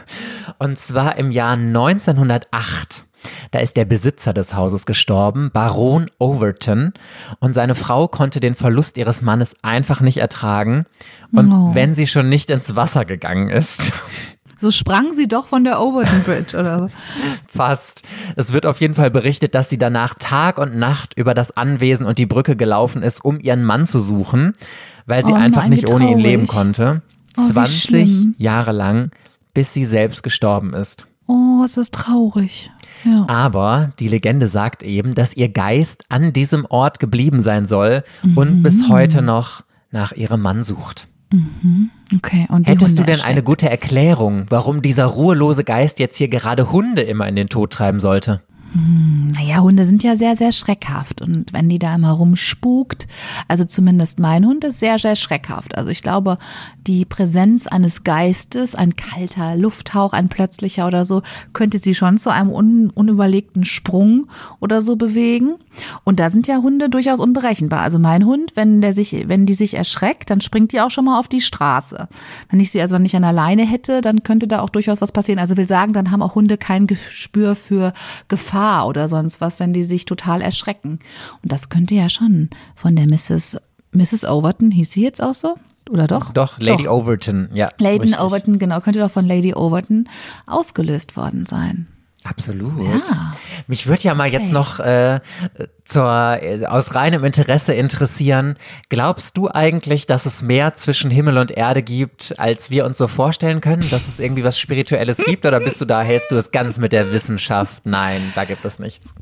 Und 0.60 0.78
zwar 0.80 1.18
im 1.18 1.32
Jahr 1.32 1.54
1908. 1.54 3.04
Da 3.52 3.60
ist 3.60 3.76
der 3.76 3.84
Besitzer 3.86 4.32
des 4.32 4.54
Hauses 4.54 4.86
gestorben, 4.86 5.50
Baron 5.52 6.10
Overton, 6.20 6.94
und 7.40 7.54
seine 7.54 7.76
Frau 7.76 8.08
konnte 8.08 8.40
den 8.40 8.54
Verlust 8.54 8.98
ihres 8.98 9.22
Mannes 9.22 9.56
einfach 9.64 10.00
nicht 10.02 10.18
ertragen. 10.20 10.86
Und 11.34 11.52
Oh. 11.52 11.72
wenn 11.74 11.96
sie 11.96 12.08
schon 12.08 12.30
nicht 12.30 12.50
ins 12.50 12.76
Wasser 12.76 13.04
gegangen 13.06 13.50
ist, 13.50 13.92
So 14.60 14.72
sprang 14.72 15.14
sie 15.14 15.28
doch 15.28 15.48
von 15.48 15.64
der 15.64 15.80
Overton 15.82 16.24
Bridge, 16.24 16.58
oder? 16.58 16.90
Fast. 17.48 18.02
Es 18.36 18.54
wird 18.54 18.66
auf 18.66 18.80
jeden 18.82 18.96
Fall 18.96 19.12
berichtet, 19.12 19.54
dass 19.56 19.70
sie 19.70 19.78
danach 19.78 20.16
Tag 20.16 20.58
und 20.58 20.76
Nacht 20.78 21.14
über 21.18 21.34
das 21.34 21.56
Anwesen 21.56 22.06
und 22.06 22.18
die 22.18 22.26
Brücke 22.26 22.56
gelaufen 22.56 23.04
ist, 23.04 23.24
um 23.24 23.40
ihren 23.40 23.64
Mann 23.64 23.86
zu 23.86 24.00
suchen, 24.00 24.54
weil 25.06 25.26
sie 25.26 25.32
Oh 25.32 25.36
einfach 25.36 25.62
nein, 25.62 25.70
nicht 25.72 25.90
ohne 25.90 26.12
ihn 26.12 26.20
leben 26.20 26.48
konnte. 26.48 27.02
Oh, 27.38 27.50
wie 27.50 27.54
20 27.54 27.82
schlimm. 27.82 28.36
Jahre 28.38 28.72
lang, 28.72 29.12
bis 29.54 29.74
sie 29.74 29.86
selbst 29.86 30.24
gestorben 30.24 30.74
ist. 30.74 31.06
Oh, 31.28 31.62
es 31.64 31.78
ist 31.78 31.94
traurig. 31.94 32.72
Ja. 33.04 33.26
Aber 33.28 33.92
die 34.00 34.08
Legende 34.08 34.48
sagt 34.48 34.82
eben, 34.82 35.14
dass 35.14 35.36
ihr 35.36 35.50
Geist 35.50 36.06
an 36.10 36.34
diesem 36.34 36.66
Ort 36.66 37.00
geblieben 37.00 37.40
sein 37.40 37.66
soll 37.68 38.04
Mhm. 38.24 38.38
und 38.38 38.64
bis 38.64 38.90
heute 38.90 39.22
noch 39.22 39.62
nach 39.92 40.14
ihrem 40.14 40.42
Mann 40.42 40.64
sucht. 40.64 41.08
Okay, 42.16 42.48
und 42.50 42.68
die 42.68 42.72
Hättest 42.72 42.98
du 42.98 43.04
denn 43.04 43.16
eine 43.16 43.20
erschreckt. 43.20 43.46
gute 43.46 43.70
Erklärung, 43.70 44.46
warum 44.50 44.82
dieser 44.82 45.06
ruhelose 45.06 45.64
Geist 45.64 46.00
jetzt 46.00 46.18
hier 46.18 46.30
gerade 46.30 46.72
Hunde 46.72 47.02
immer 47.02 47.28
in 47.28 47.36
den 47.36 47.50
Tod 47.50 47.74
treiben 47.74 48.00
sollte? 48.00 48.42
Naja, 48.74 49.62
Hunde 49.62 49.86
sind 49.86 50.04
ja 50.04 50.16
sehr, 50.16 50.36
sehr 50.36 50.52
schreckhaft. 50.52 51.22
Und 51.22 51.54
wenn 51.54 51.70
die 51.70 51.80
da 51.80 51.96
immer 51.96 52.12
rumspukt, 52.12 53.08
also 53.48 53.64
zumindest 53.64 54.20
mein 54.20 54.46
Hund 54.46 54.66
ist 54.66 54.80
sehr, 54.80 55.00
sehr 55.00 55.16
schreckhaft. 55.16 55.78
Also 55.78 55.90
ich 55.90 56.04
glaube, 56.04 56.38
die 56.86 57.06
Präsenz 57.06 57.66
eines 57.66 58.04
Geistes, 58.04 58.76
ein 58.76 58.96
kalter 58.96 59.56
Lufthauch, 59.56 60.14
ein 60.14 60.30
plötzlicher 60.30 60.86
oder 60.86 61.06
so, 61.06 61.22
könnte 61.54 61.78
sie 61.78 61.96
schon 61.96 62.18
zu 62.18 62.30
einem 62.30 62.52
un 62.52 62.90
unüberlegten 62.90 63.64
Sprung 63.64 64.28
oder 64.60 64.82
so 64.82 64.96
bewegen. 64.96 65.56
Und 66.04 66.20
da 66.20 66.30
sind 66.30 66.48
ja 66.48 66.58
Hunde 66.58 66.90
durchaus 66.90 67.20
unberechenbar. 67.20 67.82
Also 67.82 68.00
mein 68.00 68.26
Hund, 68.26 68.54
wenn 68.56 68.82
der 68.82 68.94
sich, 68.94 69.28
wenn 69.28 69.46
die 69.46 69.54
sich 69.54 69.76
erschreckt, 69.76 70.30
dann 70.30 70.42
springt 70.42 70.72
die 70.74 70.82
auch 70.82 70.92
schon 70.92 71.06
mal 71.06 71.20
auf 71.20 71.28
die 71.28 71.42
Straße. 71.42 72.08
Wenn 72.50 72.60
ich 72.60 72.72
sie 72.72 72.82
also 72.82 72.98
nicht 72.98 73.16
an 73.16 73.22
der 73.22 73.34
Leine 73.34 73.66
hätte, 73.66 74.02
dann 74.02 74.24
könnte 74.24 74.48
da 74.48 74.62
auch 74.62 74.70
durchaus 74.70 75.02
was 75.02 75.12
passieren. 75.12 75.40
Also 75.40 75.58
will 75.58 75.68
sagen, 75.68 75.94
dann 75.94 76.12
haben 76.12 76.22
auch 76.22 76.36
Hunde 76.36 76.58
kein 76.58 76.88
Gespür 76.88 77.56
für 77.56 77.94
Gefahr 78.28 78.57
oder 78.86 79.08
sonst 79.08 79.42
was, 79.42 79.60
wenn 79.60 79.74
die 79.74 79.84
sich 79.84 80.06
total 80.06 80.42
erschrecken. 80.42 81.00
Und 81.44 81.52
das 81.52 81.70
könnte 81.70 81.96
ja 81.96 82.10
schon 82.10 82.50
von 82.76 82.96
der 82.96 83.08
Mrs. 83.08 83.60
Mrs. 83.92 84.26
Overton, 84.26 84.72
hieß 84.72 84.92
sie 84.92 85.04
jetzt 85.04 85.22
auch 85.22 85.34
so? 85.34 85.56
oder 85.90 86.08
doch? 86.08 86.32
Doch, 86.32 86.60
Lady 86.60 86.88
Overton, 86.88 87.50
ja. 87.54 87.70
Lady. 87.80 88.14
Overton, 88.16 88.60
genau, 88.60 88.82
könnte 88.82 89.00
doch 89.00 89.12
von 89.12 89.26
Lady 89.26 89.54
Overton 89.54 90.10
ausgelöst 90.46 91.18
worden 91.18 91.46
sein. 91.46 91.88
Absolut. 92.30 93.06
Ja. 93.08 93.32
Mich 93.68 93.88
würde 93.88 94.04
ja 94.04 94.16
mal 94.16 94.30
jetzt 94.30 94.52
noch 94.52 94.80
äh, 94.80 95.20
zur, 95.86 96.40
äh, 96.42 96.66
aus 96.66 96.94
reinem 96.94 97.24
Interesse 97.24 97.74
interessieren. 97.74 98.56
Glaubst 98.90 99.38
du 99.38 99.50
eigentlich, 99.50 100.08
dass 100.08 100.26
es 100.26 100.42
mehr 100.42 100.74
zwischen 100.76 101.10
Himmel 101.10 101.38
und 101.38 101.52
Erde 101.52 101.84
gibt, 101.84 102.38
als 102.38 102.70
wir 102.70 102.86
uns 102.86 102.98
so 102.98 103.08
vorstellen 103.08 103.62
können? 103.62 103.88
Dass 103.90 104.08
es 104.08 104.20
irgendwie 104.20 104.44
was 104.44 104.60
Spirituelles 104.60 105.18
gibt? 105.18 105.46
Oder 105.46 105.60
bist 105.60 105.80
du 105.80 105.86
da, 105.86 106.02
hältst 106.02 106.32
du 106.32 106.36
es 106.36 106.52
ganz 106.52 106.78
mit 106.78 106.92
der 106.92 107.12
Wissenschaft? 107.12 107.86
Nein, 107.86 108.34
da 108.36 108.46
gibt 108.46 108.66
es 108.66 108.80
nichts. 108.80 109.14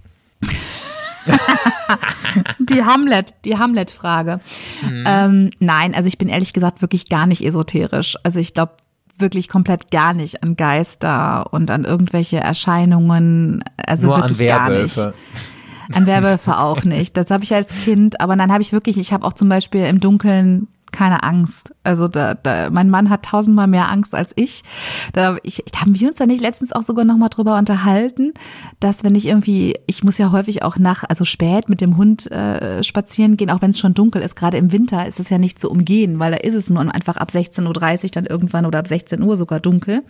Die 2.59 2.83
Hamlet, 2.83 3.33
die 3.45 3.57
Hamlet-Frage. 3.57 4.39
Ähm, 4.83 5.49
nein, 5.59 5.95
also 5.95 6.07
ich 6.07 6.17
bin 6.17 6.27
ehrlich 6.27 6.53
gesagt 6.53 6.81
wirklich 6.81 7.09
gar 7.09 7.25
nicht 7.25 7.43
esoterisch. 7.43 8.17
Also 8.23 8.39
ich 8.39 8.53
glaube 8.53 8.73
wirklich 9.17 9.47
komplett 9.47 9.91
gar 9.91 10.13
nicht 10.13 10.43
an 10.43 10.55
Geister 10.55 11.51
und 11.53 11.71
an 11.71 11.85
irgendwelche 11.85 12.37
Erscheinungen. 12.37 13.63
Also 13.77 14.07
Nur 14.07 14.17
an 14.17 14.29
wirklich 14.29 14.47
gar 14.49 14.69
Werwölfe. 14.69 15.13
nicht. 15.33 15.95
An 15.97 16.05
Werwölfe 16.05 16.57
auch 16.57 16.83
nicht. 16.83 17.15
Das 17.15 17.29
habe 17.29 17.43
ich 17.43 17.53
als 17.53 17.71
Kind, 17.71 18.19
aber 18.19 18.35
dann 18.35 18.51
habe 18.51 18.61
ich 18.61 18.73
wirklich, 18.73 18.97
ich 18.97 19.13
habe 19.13 19.25
auch 19.25 19.33
zum 19.33 19.49
Beispiel 19.49 19.85
im 19.85 19.99
Dunkeln 19.99 20.67
keine 20.95 21.23
Angst. 21.23 21.75
Also 21.83 22.07
da, 22.07 22.35
da, 22.35 22.69
mein 22.69 22.89
Mann 22.89 23.09
hat 23.09 23.25
tausendmal 23.25 23.67
mehr 23.67 23.91
Angst 23.91 24.15
als 24.15 24.31
ich. 24.37 24.63
Da, 25.11 25.37
ich, 25.43 25.61
da 25.71 25.81
haben 25.81 25.99
wir 25.99 26.07
uns 26.07 26.19
da 26.19 26.25
nicht 26.25 26.41
letztens 26.41 26.71
auch 26.71 26.83
sogar 26.83 27.03
noch 27.03 27.17
mal 27.17 27.27
drüber 27.27 27.57
unterhalten, 27.57 28.33
dass 28.79 29.03
wenn 29.03 29.13
ich 29.13 29.25
irgendwie, 29.27 29.75
ich 29.87 30.05
muss 30.05 30.17
ja 30.17 30.31
häufig 30.31 30.63
auch 30.63 30.77
nach, 30.77 31.03
also 31.07 31.25
spät 31.25 31.67
mit 31.67 31.81
dem 31.81 31.97
Hund 31.97 32.31
äh, 32.31 32.81
spazieren 32.81 33.35
gehen, 33.35 33.49
auch 33.49 33.61
wenn 33.61 33.71
es 33.71 33.79
schon 33.79 33.93
dunkel 33.93 34.21
ist. 34.21 34.35
Gerade 34.35 34.57
im 34.57 34.71
Winter 34.71 35.05
ist 35.05 35.19
es 35.19 35.29
ja 35.29 35.37
nicht 35.37 35.59
zu 35.59 35.69
umgehen, 35.69 36.17
weil 36.17 36.31
da 36.31 36.37
ist 36.37 36.53
es 36.53 36.69
nur 36.69 36.79
einfach 36.79 37.17
ab 37.17 37.29
16.30 37.29 38.03
Uhr 38.03 38.09
dann 38.11 38.25
irgendwann 38.25 38.65
oder 38.65 38.79
ab 38.79 38.87
16 38.87 39.21
Uhr 39.21 39.35
sogar 39.35 39.59
dunkel. 39.59 40.03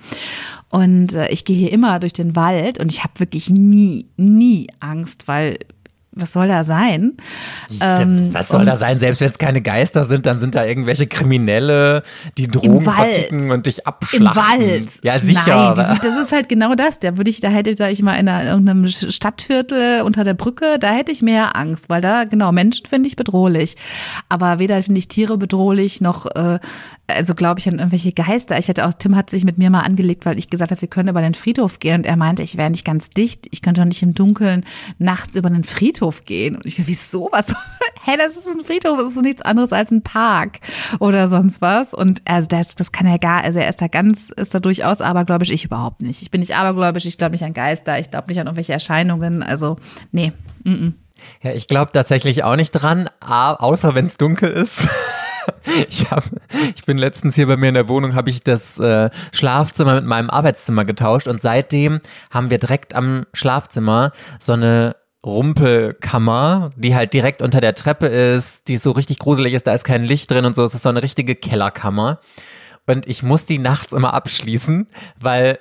Und 0.70 1.14
äh, 1.14 1.30
ich 1.30 1.46
gehe 1.46 1.58
hier 1.58 1.72
immer 1.72 2.00
durch 2.00 2.14
den 2.14 2.36
Wald 2.36 2.80
und 2.80 2.92
ich 2.92 3.04
habe 3.04 3.20
wirklich 3.20 3.50
nie, 3.50 4.06
nie 4.18 4.68
Angst, 4.80 5.28
weil 5.28 5.58
was 6.16 6.32
soll 6.32 6.48
da 6.48 6.64
sein? 6.64 7.14
Ähm, 7.82 8.30
Was 8.32 8.48
soll 8.48 8.64
da 8.64 8.78
sein? 8.78 9.00
Selbst 9.00 9.20
wenn 9.20 9.30
es 9.30 9.38
keine 9.38 9.62
Geister 9.62 10.06
sind, 10.06 10.26
dann 10.26 10.40
sind 10.40 10.56
da 10.56 10.64
irgendwelche 10.64 11.08
Kriminelle, 11.08 12.04
die 12.38 12.48
Drogen 12.48 12.82
verticken 12.82 13.52
und 13.52 13.66
dich 13.66 13.80
Im 13.80 13.86
abschlachten. 13.86 14.62
Wald. 14.62 14.92
Ja, 15.04 15.18
sicher. 15.18 15.74
Nein, 15.76 15.86
sind, 15.86 16.06
das 16.06 16.18
ist 16.18 16.32
halt 16.32 16.48
genau 16.48 16.74
das. 16.74 17.00
Da 17.00 17.18
würde 17.18 17.30
ich, 17.30 17.42
da 17.42 17.50
hätte, 17.50 17.76
sag 17.76 17.92
ich 17.92 18.02
mal, 18.02 18.16
in 18.16 18.30
einer, 18.30 18.50
irgendeinem 18.50 18.88
Stadtviertel 18.88 20.04
unter 20.04 20.24
der 20.24 20.36
Brücke, 20.36 20.80
da 20.80 20.92
hätte 20.92 21.12
ich 21.12 21.22
mehr 21.22 21.58
Angst, 21.58 21.90
weil 21.90 22.00
da, 22.00 22.24
genau, 22.24 22.54
Menschen 22.54 22.86
finde 22.86 23.08
ich 23.08 23.18
bedrohlich. 23.18 23.76
Aber 24.30 24.58
weder 24.58 24.82
finde 24.84 25.00
ich 25.00 25.10
Tiere 25.10 25.38
bedrohlich, 25.38 26.00
noch, 26.00 26.28
äh, 26.28 26.60
also 27.08 27.36
glaube 27.36 27.60
ich 27.60 27.68
an 27.68 27.80
irgendwelche 27.80 28.12
Geister. 28.12 28.58
Ich 28.58 28.68
hatte 28.68 28.86
auch, 28.86 28.94
Tim 28.94 29.16
hat 29.16 29.30
sich 29.30 29.44
mit 29.46 29.58
mir 29.58 29.70
mal 29.70 29.82
angelegt, 29.82 30.26
weil 30.26 30.40
ich 30.40 30.50
gesagt 30.50 30.72
habe, 30.72 30.82
wir 30.82 30.88
können 30.88 31.10
über 31.10 31.22
den 31.22 31.34
Friedhof 31.34 31.80
gehen. 31.80 31.98
Und 31.98 32.06
er 32.06 32.18
meinte, 32.18 32.44
ich 32.44 32.58
wäre 32.58 32.70
nicht 32.70 32.86
ganz 32.86 33.10
dicht. 33.10 33.48
Ich 33.52 33.62
könnte 33.62 33.82
doch 33.82 33.88
nicht 33.88 34.02
im 34.02 34.14
Dunkeln 34.14 34.66
nachts 34.98 35.36
über 35.36 35.50
den 35.50 35.64
Friedhof 35.64 36.24
gehen. 36.24 36.56
Und 36.56 36.66
ich, 36.66 36.88
wieso? 36.88 37.30
Was? 37.32 37.50
Hä, 38.06 38.18
das 38.18 38.38
ist 38.38 38.48
ein 38.48 38.64
Friedhof, 38.64 39.00
das 39.00 39.16
ist 39.16 39.22
nichts 39.22 39.42
anderes 39.42 39.74
als 39.74 39.92
ein 39.92 40.04
Park 40.04 40.60
oder 41.00 41.28
sonst 41.28 41.62
was. 41.62 41.94
Und 41.94 42.22
also 42.26 42.48
das, 42.48 42.76
das 42.76 42.92
kann 42.92 43.08
er 43.08 43.18
gar, 43.18 43.44
also 43.44 43.60
er 43.60 43.68
ist 43.68 43.82
da 43.82 43.88
ganz, 43.88 44.30
ist 44.30 44.54
da 44.54 44.60
durchaus 44.60 45.02
abergläubisch, 45.02 45.50
ich 45.50 45.66
überhaupt 45.66 46.02
nicht. 46.02 46.22
Ich 46.22 46.30
bin 46.30 46.42
nicht 46.42 46.56
abergläubisch, 46.56 47.06
ich 47.06 47.18
glaube 47.18 47.32
nicht 47.32 47.44
an 47.44 47.54
Geister, 47.54 48.00
ich 48.00 48.12
glaube 48.12 48.28
nicht 48.28 48.40
an 48.40 48.46
irgendwelche 48.46 48.74
Erscheinungen. 48.74 49.42
Also, 49.42 49.78
nee. 50.12 50.34
Ja, 51.42 51.52
ich 51.52 51.68
glaube 51.68 51.92
tatsächlich 51.94 52.44
auch 52.44 52.56
nicht 52.56 52.72
dran, 52.72 53.10
außer 53.22 53.96
wenn 53.96 54.06
es 54.06 54.18
dunkel 54.18 54.52
ist. 54.52 54.88
Ich, 55.90 56.10
hab, 56.10 56.24
ich 56.76 56.86
bin 56.86 56.98
letztens 56.98 57.36
hier 57.36 57.48
bei 57.48 57.58
mir 57.58 57.70
in 57.70 57.74
der 57.74 57.90
Wohnung, 57.90 58.16
habe 58.16 58.30
ich 58.30 58.44
das 58.44 58.80
äh, 58.80 59.10
Schlafzimmer 59.34 59.96
mit 59.96 60.06
meinem 60.06 60.30
Arbeitszimmer 60.30 60.86
getauscht 60.86 61.28
und 61.28 61.42
seitdem 61.42 62.00
haben 62.32 62.50
wir 62.50 62.60
direkt 62.60 62.94
am 62.94 63.26
Schlafzimmer 63.34 64.12
so 64.40 64.54
eine 64.54 64.96
Rumpelkammer, 65.26 66.72
die 66.76 66.96
halt 66.96 67.14
direkt 67.14 67.42
unter 67.42 67.60
der 67.60 67.74
Treppe 67.74 68.08
ist, 68.08 68.68
die 68.68 68.78
so 68.78 68.92
richtig 68.92 69.20
gruselig 69.20 69.54
ist, 69.54 69.68
da 69.68 69.74
ist 69.74 69.84
kein 69.84 70.04
Licht 70.04 70.30
drin 70.30 70.46
und 70.46 70.56
so, 70.56 70.64
es 70.64 70.76
ist 70.76 70.84
so 70.84 70.90
eine 70.90 71.02
richtige 71.02 71.36
Kellerkammer. 71.36 72.20
Und 72.86 73.08
ich 73.08 73.24
muss 73.24 73.46
die 73.46 73.58
nachts 73.58 73.94
immer 73.94 74.14
abschließen, 74.14 74.88
weil 75.20 75.60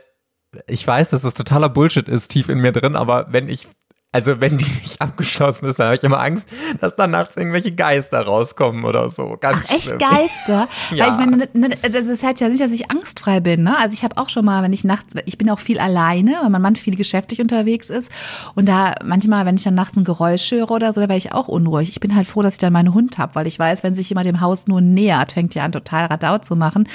ich 0.66 0.87
weiß, 0.87 1.09
dass 1.09 1.23
das 1.23 1.35
totaler 1.35 1.70
Bullshit 1.70 2.09
ist, 2.09 2.29
tief 2.29 2.49
in 2.49 2.59
mir 2.59 2.73
drin, 2.73 2.94
aber 2.94 3.33
wenn 3.33 3.49
ich, 3.49 3.68
also 4.14 4.40
wenn 4.40 4.59
die 4.59 4.64
nicht 4.64 5.00
abgeschlossen 5.00 5.66
ist, 5.66 5.81
dann 5.81 5.87
habe 5.87 5.96
ich 5.96 6.05
immer 6.05 6.20
Angst, 6.20 6.48
dass 6.81 6.94
da 6.94 7.09
nachts 7.09 7.37
irgendwelche 7.37 7.72
Geister 7.72 8.20
rauskommen 8.20 8.85
oder 8.85 9.09
so. 9.09 9.37
Ganz 9.40 9.66
Ach, 9.68 9.74
echt 9.74 9.88
schlimm. 9.88 9.98
Geister? 9.98 10.68
Ja. 10.94 11.07
Weil 11.07 11.11
ich 11.11 11.16
meine, 11.16 11.37
ne, 11.37 11.48
ne, 11.53 11.77
das 11.90 12.07
ist 12.07 12.22
halt 12.22 12.38
ja 12.38 12.48
nicht, 12.48 12.61
dass 12.61 12.70
ich 12.70 12.92
angstfrei 12.92 13.40
bin. 13.40 13.64
Ne? 13.64 13.77
Also 13.77 13.92
ich 13.92 14.05
habe 14.05 14.16
auch 14.16 14.29
schon 14.29 14.44
mal, 14.44 14.62
wenn 14.62 14.72
ich 14.72 14.85
nachts, 14.85 15.14
ich 15.24 15.37
bin 15.37 15.50
auch 15.50 15.59
viel 15.59 15.81
alleine, 15.81 16.37
weil 16.40 16.50
mein 16.50 16.62
Mann 16.62 16.77
viel 16.77 16.94
geschäftlich 16.94 17.40
unterwegs 17.40 17.90
ist. 17.90 18.12
Und 18.55 18.68
da 18.68 18.94
manchmal, 19.05 19.46
wenn 19.46 19.57
ich 19.57 19.64
dann 19.64 19.74
nachts 19.74 19.96
ein 19.96 20.05
Geräusch 20.05 20.48
höre 20.53 20.70
oder 20.70 20.92
so, 20.92 21.00
da 21.00 21.09
wäre 21.09 21.18
ich 21.18 21.33
auch 21.33 21.48
unruhig. 21.48 21.88
Ich 21.88 21.98
bin 21.98 22.14
halt 22.14 22.29
froh, 22.29 22.42
dass 22.42 22.53
ich 22.53 22.61
dann 22.61 22.72
meinen 22.72 22.94
Hund 22.94 23.18
habe, 23.18 23.35
weil 23.35 23.48
ich 23.48 23.59
weiß, 23.59 23.83
wenn 23.83 23.96
sich 23.96 24.09
jemand 24.11 24.29
dem 24.29 24.40
Haus 24.40 24.68
nur 24.68 24.81
nähert, 24.81 25.33
fängt 25.33 25.57
ja 25.57 25.64
an, 25.64 25.72
total 25.72 26.07
Radau 26.07 26.38
zu 26.38 26.55
machen. 26.55 26.88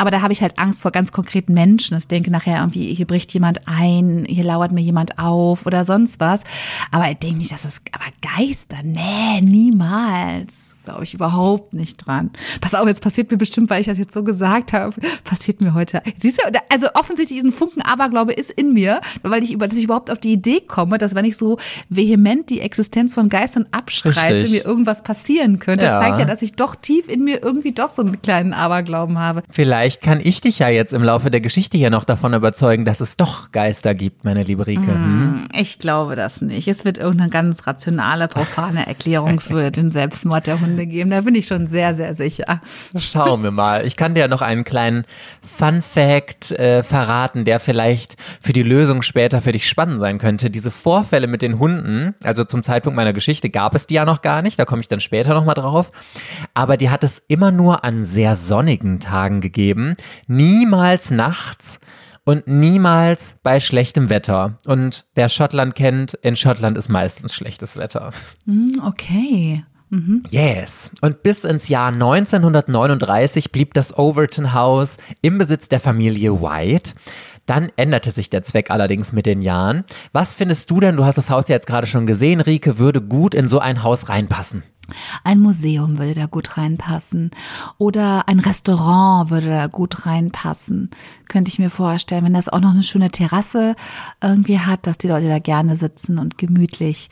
Aber 0.00 0.10
da 0.10 0.22
habe 0.22 0.32
ich 0.32 0.40
halt 0.40 0.58
Angst 0.58 0.80
vor 0.80 0.92
ganz 0.92 1.12
konkreten 1.12 1.52
Menschen. 1.52 1.96
Ich 1.98 2.08
denke 2.08 2.30
nachher 2.30 2.60
irgendwie, 2.60 2.94
hier 2.94 3.06
bricht 3.06 3.32
jemand 3.34 3.68
ein, 3.68 4.24
hier 4.26 4.44
lauert 4.44 4.72
mir 4.72 4.80
jemand 4.80 5.18
auf 5.18 5.66
oder 5.66 5.84
sonst 5.84 6.20
was. 6.20 6.42
Aber 6.90 7.10
ich 7.10 7.18
denke 7.18 7.36
nicht, 7.36 7.52
dass 7.52 7.66
es, 7.66 7.82
aber 7.92 8.06
Geister, 8.38 8.78
nee, 8.82 9.40
niemals. 9.42 10.74
Glaube 10.84 11.04
ich 11.04 11.12
überhaupt 11.14 11.74
nicht 11.74 11.96
dran. 11.98 12.30
Pass 12.62 12.74
auf, 12.74 12.86
jetzt 12.86 13.02
passiert 13.02 13.30
mir 13.30 13.36
bestimmt, 13.36 13.68
weil 13.70 13.80
ich 13.82 13.86
das 13.86 13.98
jetzt 13.98 14.14
so 14.14 14.24
gesagt 14.24 14.72
habe, 14.72 14.94
passiert 15.24 15.60
mir 15.60 15.74
heute. 15.74 16.02
Siehst 16.16 16.40
du, 16.42 16.50
also 16.72 16.88
offensichtlich 16.94 17.36
diesen 17.38 17.52
Funken 17.52 17.82
Aberglaube 17.82 18.32
ist 18.32 18.50
in 18.50 18.72
mir, 18.72 19.00
weil 19.22 19.42
ich 19.44 19.52
über, 19.52 19.68
dass 19.68 19.76
ich 19.78 19.84
überhaupt 19.84 20.10
auf 20.10 20.18
die 20.18 20.32
Idee 20.32 20.60
komme, 20.60 20.96
dass 20.98 21.14
wenn 21.14 21.26
ich 21.26 21.36
so 21.36 21.58
vehement 21.90 22.48
die 22.48 22.60
Existenz 22.60 23.12
von 23.14 23.28
Geistern 23.28 23.66
abstreite, 23.70 24.36
Richtig. 24.36 24.50
mir 24.50 24.64
irgendwas 24.64 25.02
passieren 25.02 25.58
könnte, 25.58 25.84
Ja. 25.86 26.00
zeigt 26.00 26.18
ja, 26.18 26.24
dass 26.24 26.40
ich 26.42 26.54
doch 26.54 26.74
tief 26.74 27.08
in 27.08 27.22
mir 27.22 27.42
irgendwie 27.42 27.72
doch 27.72 27.90
so 27.90 28.02
einen 28.02 28.22
kleinen 28.22 28.52
Aberglauben 28.54 29.18
habe. 29.18 29.42
Vielleicht 29.50 29.89
kann 29.98 30.20
ich 30.22 30.40
dich 30.40 30.60
ja 30.60 30.68
jetzt 30.68 30.92
im 30.92 31.02
Laufe 31.02 31.30
der 31.30 31.40
Geschichte 31.40 31.76
hier 31.76 31.90
noch 31.90 32.04
davon 32.04 32.34
überzeugen, 32.34 32.84
dass 32.84 33.00
es 33.00 33.16
doch 33.16 33.50
Geister 33.50 33.94
gibt, 33.94 34.24
meine 34.24 34.44
liebe 34.44 34.66
Rike. 34.66 34.92
Hm? 34.92 35.48
Ich 35.52 35.78
glaube 35.78 36.14
das 36.14 36.40
nicht. 36.40 36.68
Es 36.68 36.84
wird 36.84 36.98
irgendeine 36.98 37.30
ganz 37.30 37.66
rationale, 37.66 38.28
profane 38.28 38.86
Erklärung 38.86 39.40
für 39.40 39.70
den 39.70 39.90
Selbstmord 39.90 40.46
der 40.46 40.60
Hunde 40.60 40.86
geben. 40.86 41.10
Da 41.10 41.22
bin 41.22 41.34
ich 41.34 41.46
schon 41.46 41.66
sehr, 41.66 41.94
sehr 41.94 42.14
sicher. 42.14 42.60
Schauen 42.96 43.42
wir 43.42 43.50
mal. 43.50 43.84
Ich 43.86 43.96
kann 43.96 44.14
dir 44.14 44.28
noch 44.28 44.42
einen 44.42 44.62
kleinen 44.62 45.04
Fun 45.42 45.82
Fact 45.82 46.52
äh, 46.52 46.82
verraten, 46.84 47.44
der 47.44 47.58
vielleicht 47.58 48.16
für 48.40 48.52
die 48.52 48.62
Lösung 48.62 49.02
später 49.02 49.42
für 49.42 49.52
dich 49.52 49.68
spannend 49.68 49.98
sein 49.98 50.18
könnte. 50.18 50.50
Diese 50.50 50.70
Vorfälle 50.70 51.26
mit 51.26 51.42
den 51.42 51.58
Hunden, 51.58 52.14
also 52.22 52.44
zum 52.44 52.62
Zeitpunkt 52.62 52.96
meiner 52.96 53.12
Geschichte 53.12 53.50
gab 53.50 53.74
es 53.74 53.86
die 53.86 53.94
ja 53.94 54.04
noch 54.04 54.22
gar 54.22 54.42
nicht, 54.42 54.58
da 54.58 54.64
komme 54.64 54.82
ich 54.82 54.88
dann 54.88 55.00
später 55.00 55.34
nochmal 55.34 55.54
drauf. 55.54 55.90
Aber 56.54 56.76
die 56.76 56.90
hat 56.90 57.02
es 57.02 57.22
immer 57.28 57.50
nur 57.50 57.84
an 57.84 58.04
sehr 58.04 58.36
sonnigen 58.36 59.00
Tagen 59.00 59.40
gegeben, 59.40 59.79
niemals 60.26 61.10
nachts. 61.10 61.78
Und 62.24 62.46
niemals 62.46 63.36
bei 63.42 63.60
schlechtem 63.60 64.08
Wetter. 64.10 64.58
Und 64.66 65.06
wer 65.14 65.28
Schottland 65.28 65.74
kennt, 65.74 66.14
in 66.22 66.36
Schottland 66.36 66.76
ist 66.76 66.88
meistens 66.88 67.34
schlechtes 67.34 67.76
Wetter. 67.76 68.12
Hm, 68.46 68.80
Okay. 68.86 69.64
Yes. 70.28 70.90
Und 71.00 71.24
bis 71.24 71.42
ins 71.42 71.68
Jahr 71.68 71.88
1939 71.92 73.50
blieb 73.50 73.74
das 73.74 73.96
Overton 73.98 74.52
House 74.52 74.98
im 75.20 75.38
Besitz 75.38 75.68
der 75.68 75.80
Familie 75.80 76.40
White. 76.40 76.92
Dann 77.50 77.72
änderte 77.74 78.12
sich 78.12 78.30
der 78.30 78.44
Zweck 78.44 78.70
allerdings 78.70 79.12
mit 79.12 79.26
den 79.26 79.42
Jahren. 79.42 79.82
Was 80.12 80.34
findest 80.34 80.70
du 80.70 80.78
denn, 80.78 80.96
du 80.96 81.04
hast 81.04 81.18
das 81.18 81.30
Haus 81.30 81.48
ja 81.48 81.56
jetzt 81.56 81.66
gerade 81.66 81.88
schon 81.88 82.06
gesehen, 82.06 82.40
Rike, 82.40 82.78
würde 82.78 83.02
gut 83.02 83.34
in 83.34 83.48
so 83.48 83.58
ein 83.58 83.82
Haus 83.82 84.08
reinpassen? 84.08 84.62
Ein 85.24 85.40
Museum 85.40 85.98
würde 85.98 86.14
da 86.14 86.26
gut 86.26 86.56
reinpassen. 86.56 87.32
Oder 87.76 88.28
ein 88.28 88.38
Restaurant 88.38 89.30
würde 89.30 89.48
da 89.48 89.66
gut 89.66 90.06
reinpassen. 90.06 90.90
Könnte 91.28 91.48
ich 91.48 91.58
mir 91.58 91.70
vorstellen, 91.70 92.24
wenn 92.24 92.34
das 92.34 92.48
auch 92.48 92.60
noch 92.60 92.70
eine 92.70 92.84
schöne 92.84 93.10
Terrasse 93.10 93.74
irgendwie 94.22 94.60
hat, 94.60 94.86
dass 94.86 94.98
die 94.98 95.08
Leute 95.08 95.26
da 95.26 95.40
gerne 95.40 95.74
sitzen 95.74 96.20
und 96.20 96.38
gemütlich, 96.38 97.10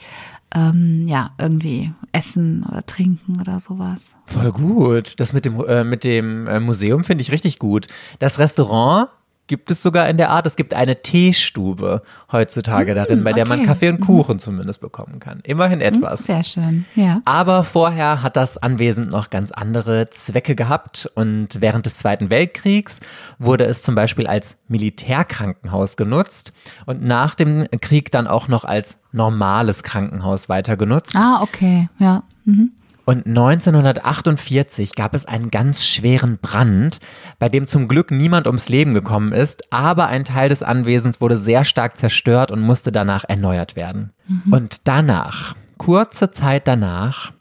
ähm, 0.55 1.09
ja, 1.09 1.31
irgendwie 1.39 1.93
essen 2.13 2.65
oder 2.71 2.87
trinken 2.87 3.41
oder 3.41 3.59
sowas. 3.59 4.15
Voll 4.27 4.53
gut. 4.53 5.19
Das 5.19 5.33
mit 5.33 5.45
dem, 5.45 5.59
äh, 5.67 5.83
mit 5.83 6.05
dem 6.05 6.47
äh, 6.47 6.61
Museum 6.61 7.03
finde 7.03 7.23
ich 7.23 7.33
richtig 7.33 7.59
gut. 7.59 7.89
Das 8.21 8.39
Restaurant 8.39 9.09
gibt 9.49 9.71
es 9.71 9.83
sogar 9.83 10.09
in 10.09 10.17
der 10.17 10.31
Art. 10.31 10.47
Es 10.47 10.55
gibt 10.55 10.75
eine 10.75 11.03
Teestube 11.03 12.03
heutzutage 12.31 12.95
darin, 12.95 13.25
bei 13.25 13.33
der 13.33 13.49
man 13.49 13.61
okay. 13.61 13.67
Kaffee 13.67 13.89
und 13.89 14.01
Kuchen 14.01 14.39
zumindest 14.39 14.81
bekommen 14.81 15.19
kann. 15.19 15.41
Immerhin 15.43 15.81
etwas. 15.81 16.25
Sehr 16.25 16.45
schön, 16.45 16.85
ja. 16.95 17.21
Aber 17.25 17.65
vorher 17.65 18.23
hat 18.23 18.37
das 18.37 18.59
Anwesen 18.59 19.05
noch 19.05 19.31
ganz 19.31 19.51
andere 19.51 20.11
Zwecke 20.11 20.55
gehabt 20.55 21.11
und 21.15 21.61
während 21.61 21.87
des 21.87 21.97
Zweiten 21.97 22.31
Weltkriegs 22.31 23.01
wurde 23.39 23.65
es 23.65 23.83
zum 23.83 23.95
Beispiel 23.95 24.27
als 24.27 24.57
Militärkrankenhaus 24.69 25.97
genutzt 25.97 26.53
und 26.87 27.03
nach 27.03 27.35
dem 27.35 27.67
Krieg 27.81 28.13
dann 28.13 28.27
auch 28.27 28.49
noch 28.49 28.65
als 28.65 28.99
normales 29.13 29.83
Krankenhaus 29.83 30.49
weiter 30.49 30.77
genutzt. 30.77 31.17
Ah, 31.17 31.41
okay, 31.43 31.89
ja. 31.99 32.23
Mhm. 32.45 32.73
Und 33.09 33.27
1948 33.27 34.95
gab 34.95 35.15
es 35.15 35.25
einen 35.25 35.51
ganz 35.51 35.83
schweren 35.87 36.37
Brand, 36.37 36.99
bei 37.39 37.49
dem 37.49 37.67
zum 37.67 37.89
Glück 37.89 38.11
niemand 38.11 38.47
ums 38.47 38.69
Leben 38.69 38.93
gekommen 38.93 39.33
ist, 39.33 39.73
aber 39.73 40.09
ein 40.09 40.27
Teil 40.27 40.51
des 40.51 40.63
Anwesens 40.63 41.19
wurde 41.19 41.37
sehr 41.37 41.65
stark 41.65 41.97
zerstört 41.97 42.51
und 42.51 42.61
musste 42.61 42.93
danach 42.93 43.25
erneuert 43.27 43.77
werden. 43.77 44.13
Und 44.53 44.87
danach, 44.87 45.57
kurze 45.79 46.33
Zeit 46.33 46.69
danach, 46.69 47.33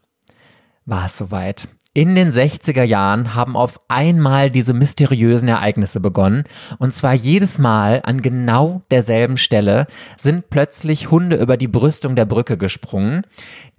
war 0.85 1.07
es 1.07 1.17
soweit. 1.17 1.67
In 1.97 2.13
den 2.13 2.31
60er 2.31 2.83
Jahren 2.83 3.33
haben 3.33 3.55
auf 3.55 3.79
einmal 3.87 4.51
diese 4.51 4.75
mysteriösen 4.75 5.49
Ereignisse 5.49 5.99
begonnen. 5.99 6.43
Und 6.77 6.93
zwar 6.93 7.15
jedes 7.15 7.57
Mal 7.57 8.01
an 8.03 8.21
genau 8.21 8.83
derselben 8.91 9.35
Stelle 9.35 9.87
sind 10.15 10.51
plötzlich 10.51 11.09
Hunde 11.09 11.37
über 11.37 11.57
die 11.57 11.67
Brüstung 11.67 12.15
der 12.15 12.25
Brücke 12.25 12.55
gesprungen. 12.55 13.23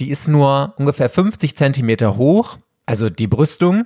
Die 0.01 0.11
ist 0.11 0.27
nur 0.27 0.75
ungefähr 0.79 1.09
50 1.09 1.57
Zentimeter 1.57 2.17
hoch, 2.17 2.59
also 2.87 3.09
die 3.09 3.29
Brüstung. 3.29 3.85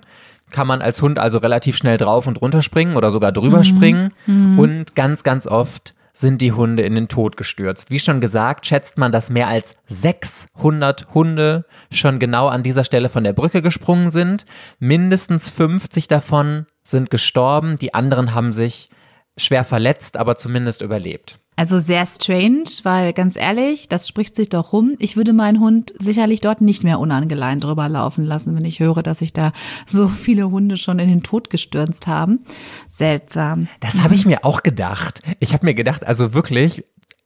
Kann 0.50 0.66
man 0.66 0.80
als 0.80 1.02
Hund 1.02 1.18
also 1.18 1.36
relativ 1.36 1.76
schnell 1.76 1.98
drauf 1.98 2.26
und 2.26 2.40
runter 2.40 2.62
springen 2.62 2.96
oder 2.96 3.10
sogar 3.10 3.32
drüber 3.32 3.64
springen. 3.64 4.14
Und 4.56 4.94
ganz, 4.94 5.24
ganz 5.24 5.46
oft 5.46 5.92
sind 6.12 6.40
die 6.40 6.52
Hunde 6.52 6.82
in 6.82 6.94
den 6.94 7.08
Tod 7.08 7.36
gestürzt. 7.36 7.90
Wie 7.90 7.98
schon 7.98 8.20
gesagt, 8.20 8.66
schätzt 8.66 8.98
man, 8.98 9.12
dass 9.12 9.30
mehr 9.30 9.48
als 9.48 9.76
600 9.86 11.14
Hunde 11.14 11.64
schon 11.90 12.18
genau 12.18 12.48
an 12.48 12.62
dieser 12.62 12.84
Stelle 12.84 13.08
von 13.08 13.24
der 13.24 13.32
Brücke 13.32 13.62
gesprungen 13.62 14.10
sind. 14.10 14.44
Mindestens 14.78 15.48
50 15.50 16.08
davon 16.08 16.66
sind 16.84 17.10
gestorben, 17.10 17.76
die 17.76 17.94
anderen 17.94 18.34
haben 18.34 18.52
sich 18.52 18.90
schwer 19.38 19.64
verletzt, 19.64 20.16
aber 20.16 20.36
zumindest 20.36 20.82
überlebt. 20.82 21.41
Also 21.54 21.78
sehr 21.78 22.06
strange, 22.06 22.64
weil 22.82 23.12
ganz 23.12 23.36
ehrlich, 23.36 23.88
das 23.88 24.08
spricht 24.08 24.36
sich 24.36 24.48
doch 24.48 24.72
rum. 24.72 24.96
Ich 24.98 25.16
würde 25.16 25.32
meinen 25.32 25.60
Hund 25.60 25.92
sicherlich 25.98 26.40
dort 26.40 26.62
nicht 26.62 26.82
mehr 26.82 26.98
unangeleint 26.98 27.62
drüber 27.62 27.88
laufen 27.88 28.24
lassen, 28.24 28.56
wenn 28.56 28.64
ich 28.64 28.80
höre, 28.80 29.02
dass 29.02 29.18
sich 29.18 29.32
da 29.32 29.52
so 29.86 30.08
viele 30.08 30.50
Hunde 30.50 30.76
schon 30.78 30.98
in 30.98 31.08
den 31.08 31.22
Tod 31.22 31.50
gestürzt 31.50 32.06
haben. 32.06 32.40
Seltsam. 32.88 33.68
Das 33.80 34.02
habe 34.02 34.14
ich 34.14 34.24
mir 34.24 34.44
auch 34.44 34.62
gedacht. 34.62 35.22
Ich 35.40 35.52
habe 35.52 35.66
mir 35.66 35.74
gedacht, 35.74 36.06
also 36.06 36.32
wirklich, 36.32 36.84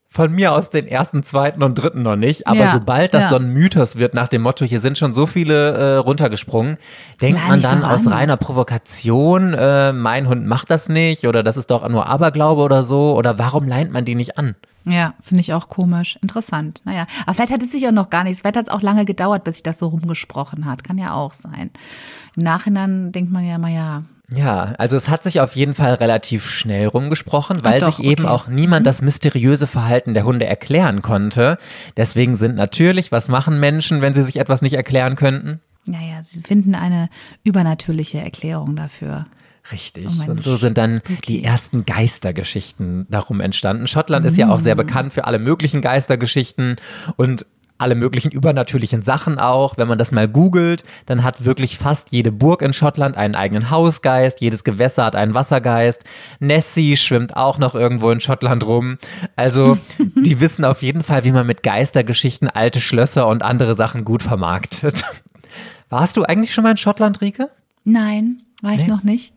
von 0.09 0.31
mir 0.31 0.53
aus 0.53 0.69
den 0.69 0.87
ersten, 0.87 1.21
zweiten 1.23 1.61
und 1.63 1.75
dritten 1.75 2.01
noch 2.01 2.15
nicht, 2.15 2.47
aber 2.47 2.59
Ja, 2.59 2.71
sobald 2.71 3.13
das 3.13 3.23
ja. 3.23 3.29
so 3.29 3.35
ein 3.35 3.53
Mythos 3.53 3.97
wird 3.97 4.13
nach 4.13 4.29
dem 4.29 4.41
Motto, 4.41 4.65
hier 4.65 4.79
sind 4.79 4.97
schon 4.97 5.13
so 5.13 5.27
viele 5.27 5.71
äh, 5.71 5.95
runtergesprungen, 5.97 6.77
denkt 7.21 7.39
Lern 7.39 7.49
man 7.49 7.61
dann 7.61 7.83
aus 7.83 8.07
an. 8.07 8.13
reiner 8.13 8.37
Provokation, 8.37 9.53
äh, 9.53 9.91
mein 9.93 10.27
Hund 10.27 10.45
macht 10.45 10.71
das 10.71 10.89
nicht 10.89 11.25
oder 11.27 11.43
das 11.43 11.57
ist 11.57 11.69
doch 11.69 11.87
nur 11.89 12.07
Aberglaube 12.07 12.61
oder 12.61 12.83
so 12.83 13.15
oder 13.15 13.37
warum 13.37 13.67
leint 13.67 13.91
man 13.91 14.05
die 14.05 14.15
nicht 14.15 14.37
an? 14.37 14.55
Ja, 14.85 15.13
finde 15.19 15.41
ich 15.41 15.53
auch 15.53 15.67
komisch. 15.67 16.17
Interessant. 16.21 16.81
Naja, 16.85 17.05
aber 17.25 17.33
vielleicht 17.33 17.51
hat 17.51 17.61
es 17.61 17.71
sich 17.71 17.85
auch 17.87 17.91
noch 17.91 18.09
gar 18.09 18.23
nicht, 18.23 18.39
vielleicht 18.39 18.55
hat 18.55 18.67
es 18.67 18.71
auch 18.71 18.81
lange 18.81 19.03
gedauert, 19.03 19.43
bis 19.43 19.55
sich 19.55 19.63
das 19.63 19.79
so 19.79 19.87
rumgesprochen 19.87 20.65
hat. 20.65 20.85
Kann 20.85 20.97
ja 20.97 21.13
auch 21.13 21.33
sein. 21.33 21.71
Im 22.37 22.43
Nachhinein 22.43 23.11
denkt 23.11 23.29
man 23.31 23.45
ja 23.45 23.55
immer, 23.55 23.67
ja, 23.67 24.03
Ja, 24.33 24.73
also 24.77 24.97
es 24.97 25.07
hat 25.07 25.23
sich 25.23 25.39
auf 25.39 25.55
jeden 25.55 25.73
Fall 25.73 25.93
relativ 25.95 26.49
schnell 26.49 26.87
rumgesprochen, 26.87 27.63
weil 27.63 27.79
doch, 27.79 27.95
sich 27.95 28.05
eben 28.05 28.11
okay. 28.13 28.21
Mhm. 28.23 28.27
auch 28.27 28.47
niemand 28.47 28.85
das 28.85 29.01
mysteriöse 29.01 29.67
Verhalten 29.67 30.13
der 30.13 30.25
Hunde 30.25 30.45
erklären 30.45 31.01
konnte. 31.01 31.57
Deswegen 31.95 32.35
sind 32.35 32.55
natürlich, 32.55 33.11
was 33.13 33.29
machen 33.29 33.59
Menschen, 33.61 34.01
wenn 34.01 34.13
sie 34.13 34.23
sich 34.23 34.37
etwas 34.37 34.61
nicht 34.61 34.73
erklären 34.73 35.15
könnten? 35.15 35.61
naja, 35.89 36.21
sie 36.21 36.41
finden 36.41 36.75
eine 36.75 37.07
übernatürliche 37.45 38.19
Erklärung 38.19 38.75
dafür. 38.75 39.25
Richtig. 39.71 40.05
Oh 40.27 40.31
und 40.31 40.43
so 40.43 40.57
sind 40.57 40.77
dann 40.77 40.97
spooky. 40.97 41.21
die 41.27 41.43
ersten 41.45 41.85
Geistergeschichten 41.85 43.05
darum 43.09 43.39
entstanden. 43.39 43.87
Schottland 43.87 44.25
ist 44.25 44.35
ja 44.37 44.49
auch 44.49 44.59
Mm. 44.59 44.63
sehr 44.63 44.75
bekannt 44.75 45.13
für 45.13 45.23
alle 45.23 45.39
möglichen 45.39 45.81
Geistergeschichten 45.81 46.75
und 47.15 47.45
alle 47.77 47.95
möglichen 47.95 48.31
übernatürlichen 48.31 49.01
Sachen 49.01 49.39
auch. 49.39 49.77
Wenn 49.77 49.87
man 49.87 49.97
das 49.97 50.11
mal 50.11 50.27
googelt, 50.27 50.83
dann 51.05 51.23
hat 51.23 51.45
wirklich 51.45 51.77
fast 51.77 52.11
jede 52.11 52.31
Burg 52.31 52.61
in 52.61 52.73
Schottland 52.73 53.17
einen 53.17 53.35
eigenen 53.35 53.69
Hausgeist, 53.69 54.41
jedes 54.41 54.63
Gewässer 54.63 55.05
hat 55.05 55.15
einen 55.15 55.33
Wassergeist. 55.33 56.03
Nessie 56.39 56.97
schwimmt 56.97 57.35
auch 57.37 57.57
noch 57.57 57.75
irgendwo 57.75 58.09
in 58.11 58.19
Schottland 58.19 58.65
rum. 58.65 58.97
Also, 59.35 59.77
die 60.15 60.39
wissen 60.39 60.65
auf 60.65 60.81
jeden 60.81 61.03
Fall, 61.03 61.23
wie 61.23 61.31
man 61.31 61.45
mit 61.47 61.63
Geistergeschichten 61.63 62.49
alte 62.49 62.79
Schlösser 62.79 63.27
und 63.27 63.43
andere 63.43 63.75
Sachen 63.75 64.05
gut 64.05 64.23
vermarktet. 64.23 65.03
Warst 65.89 66.17
du 66.17 66.23
eigentlich 66.23 66.53
schon 66.53 66.63
mal 66.63 66.71
in 66.71 66.77
Schottland, 66.77 67.21
Rike? 67.21 67.49
Nein, 67.83 68.41
war 68.61 68.73
ich 68.73 68.83
Nee? 68.85 68.87
noch 68.91 69.03
nicht. 69.03 69.33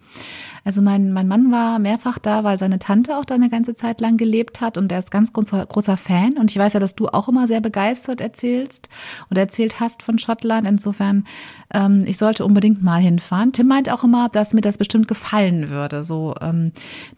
Also 0.64 0.82
mein, 0.82 1.12
mein 1.12 1.28
Mann 1.28 1.50
war 1.50 1.78
mehrfach 1.78 2.18
da, 2.18 2.44
weil 2.44 2.58
seine 2.58 2.78
Tante 2.78 3.16
auch 3.16 3.24
da 3.24 3.34
eine 3.34 3.48
ganze 3.48 3.74
Zeit 3.74 4.00
lang 4.00 4.16
gelebt 4.16 4.60
hat 4.60 4.78
und 4.78 4.92
er 4.92 4.98
ist 4.98 5.10
ganz 5.10 5.32
großer, 5.32 5.96
Fan. 5.96 6.34
Und 6.38 6.50
ich 6.50 6.58
weiß 6.58 6.74
ja, 6.74 6.80
dass 6.80 6.94
du 6.94 7.08
auch 7.08 7.28
immer 7.28 7.46
sehr 7.46 7.60
begeistert 7.60 8.20
erzählst 8.20 8.88
und 9.28 9.36
erzählt 9.36 9.80
hast 9.80 10.02
von 10.02 10.18
Schottland. 10.18 10.66
Insofern, 10.66 11.24
ähm, 11.72 12.04
ich 12.06 12.18
sollte 12.18 12.44
unbedingt 12.44 12.82
mal 12.82 13.00
hinfahren. 13.00 13.52
Tim 13.52 13.68
meint 13.68 13.90
auch 13.90 14.04
immer, 14.04 14.28
dass 14.28 14.54
mir 14.54 14.60
das 14.60 14.78
bestimmt 14.78 15.08
gefallen 15.08 15.68
würde. 15.70 16.02
So 16.02 16.34
ähm, 16.40 16.72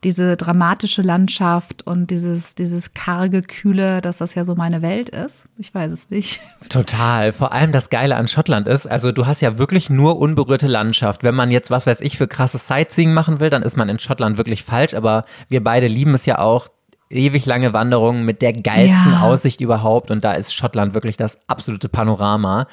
diese 0.05 0.37
dramatische 0.37 1.03
Landschaft 1.03 1.87
und 1.87 2.11
dieses, 2.11 2.55
dieses 2.55 2.95
karge, 2.95 3.43
kühle, 3.43 4.01
dass 4.01 4.19
das 4.19 4.35
ja 4.35 4.45
so 4.45 4.55
meine 4.55 4.83
Welt 4.83 5.11
ist. 5.11 5.47
Ich 5.59 5.75
weiß 5.75 5.93
es 5.93 6.11
nicht. 6.11 6.41
Total. 6.69 7.33
Vor 7.33 7.53
allem 7.53 7.73
das 7.73 7.91
Geile 7.91 8.17
an 8.17 8.29
Schottland 8.29 8.69
ist, 8.69 8.87
also 8.87 9.13
du 9.13 9.27
hast 9.27 9.41
ja 9.41 9.59
wirklich 9.59 9.91
nur 9.91 10.19
unberührte 10.19 10.67
Landschaft. 10.67 11.23
Wenn 11.23 11.35
man 11.35 11.51
jetzt, 11.51 11.71
was 11.71 11.87
weiß 11.87 12.01
ich, 12.01 12.17
für 12.17 12.29
krasses 12.29 12.67
Sightseeing 12.67 13.13
machen 13.13 13.32
will, 13.41 13.51
dann 13.51 13.63
ist 13.63 13.77
man 13.77 13.89
in 13.89 13.99
Schottland 13.99 14.37
wirklich 14.37 14.63
falsch. 14.63 14.95
Aber 14.95 15.25
wir 15.49 15.63
beide 15.63 15.87
lieben 15.87 16.15
es 16.15 16.27
ja 16.27 16.39
auch. 16.39 16.69
Ewig 17.11 17.45
lange 17.45 17.75
Wanderungen 17.75 18.25
mit 18.25 18.41
der 18.41 18.55
geilsten 18.55 19.13
Ja. 19.13 19.21
Aussicht 19.23 19.61
überhaupt. 19.61 20.11
Und 20.11 20.25
da 20.25 20.33
ist 20.33 20.55
Schottland 20.55 20.95
wirklich 20.95 21.19
das 21.19 21.39
absolute 21.47 21.91
Panorama. 21.91 22.67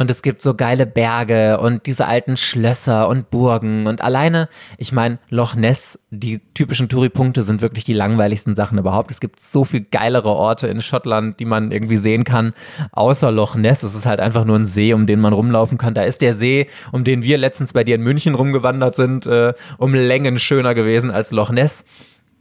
Und 0.00 0.10
es 0.10 0.22
gibt 0.22 0.40
so 0.40 0.54
geile 0.54 0.86
Berge 0.86 1.60
und 1.60 1.84
diese 1.84 2.06
alten 2.06 2.38
Schlösser 2.38 3.06
und 3.06 3.28
Burgen. 3.28 3.86
Und 3.86 4.00
alleine, 4.00 4.48
ich 4.78 4.92
meine, 4.92 5.18
Loch 5.28 5.54
Ness, 5.54 5.98
die 6.08 6.40
typischen 6.54 6.88
Touri-Punkte 6.88 7.42
sind 7.42 7.60
wirklich 7.60 7.84
die 7.84 7.92
langweiligsten 7.92 8.54
Sachen 8.54 8.78
überhaupt. 8.78 9.10
Es 9.10 9.20
gibt 9.20 9.40
so 9.40 9.62
viel 9.62 9.82
geilere 9.82 10.30
Orte 10.30 10.68
in 10.68 10.80
Schottland, 10.80 11.38
die 11.38 11.44
man 11.44 11.70
irgendwie 11.70 11.98
sehen 11.98 12.24
kann, 12.24 12.54
außer 12.92 13.30
Loch 13.30 13.56
Ness. 13.56 13.82
Es 13.82 13.94
ist 13.94 14.06
halt 14.06 14.20
einfach 14.20 14.46
nur 14.46 14.58
ein 14.58 14.64
See, 14.64 14.94
um 14.94 15.06
den 15.06 15.20
man 15.20 15.34
rumlaufen 15.34 15.76
kann. 15.76 15.92
Da 15.92 16.04
ist 16.04 16.22
der 16.22 16.32
See, 16.32 16.68
um 16.92 17.04
den 17.04 17.22
wir 17.22 17.36
letztens 17.36 17.74
bei 17.74 17.84
dir 17.84 17.96
in 17.96 18.02
München 18.02 18.34
rumgewandert 18.34 18.96
sind, 18.96 19.26
äh, 19.26 19.52
um 19.76 19.92
Längen 19.92 20.38
schöner 20.38 20.72
gewesen 20.72 21.10
als 21.10 21.30
Loch 21.30 21.50
Ness. 21.50 21.84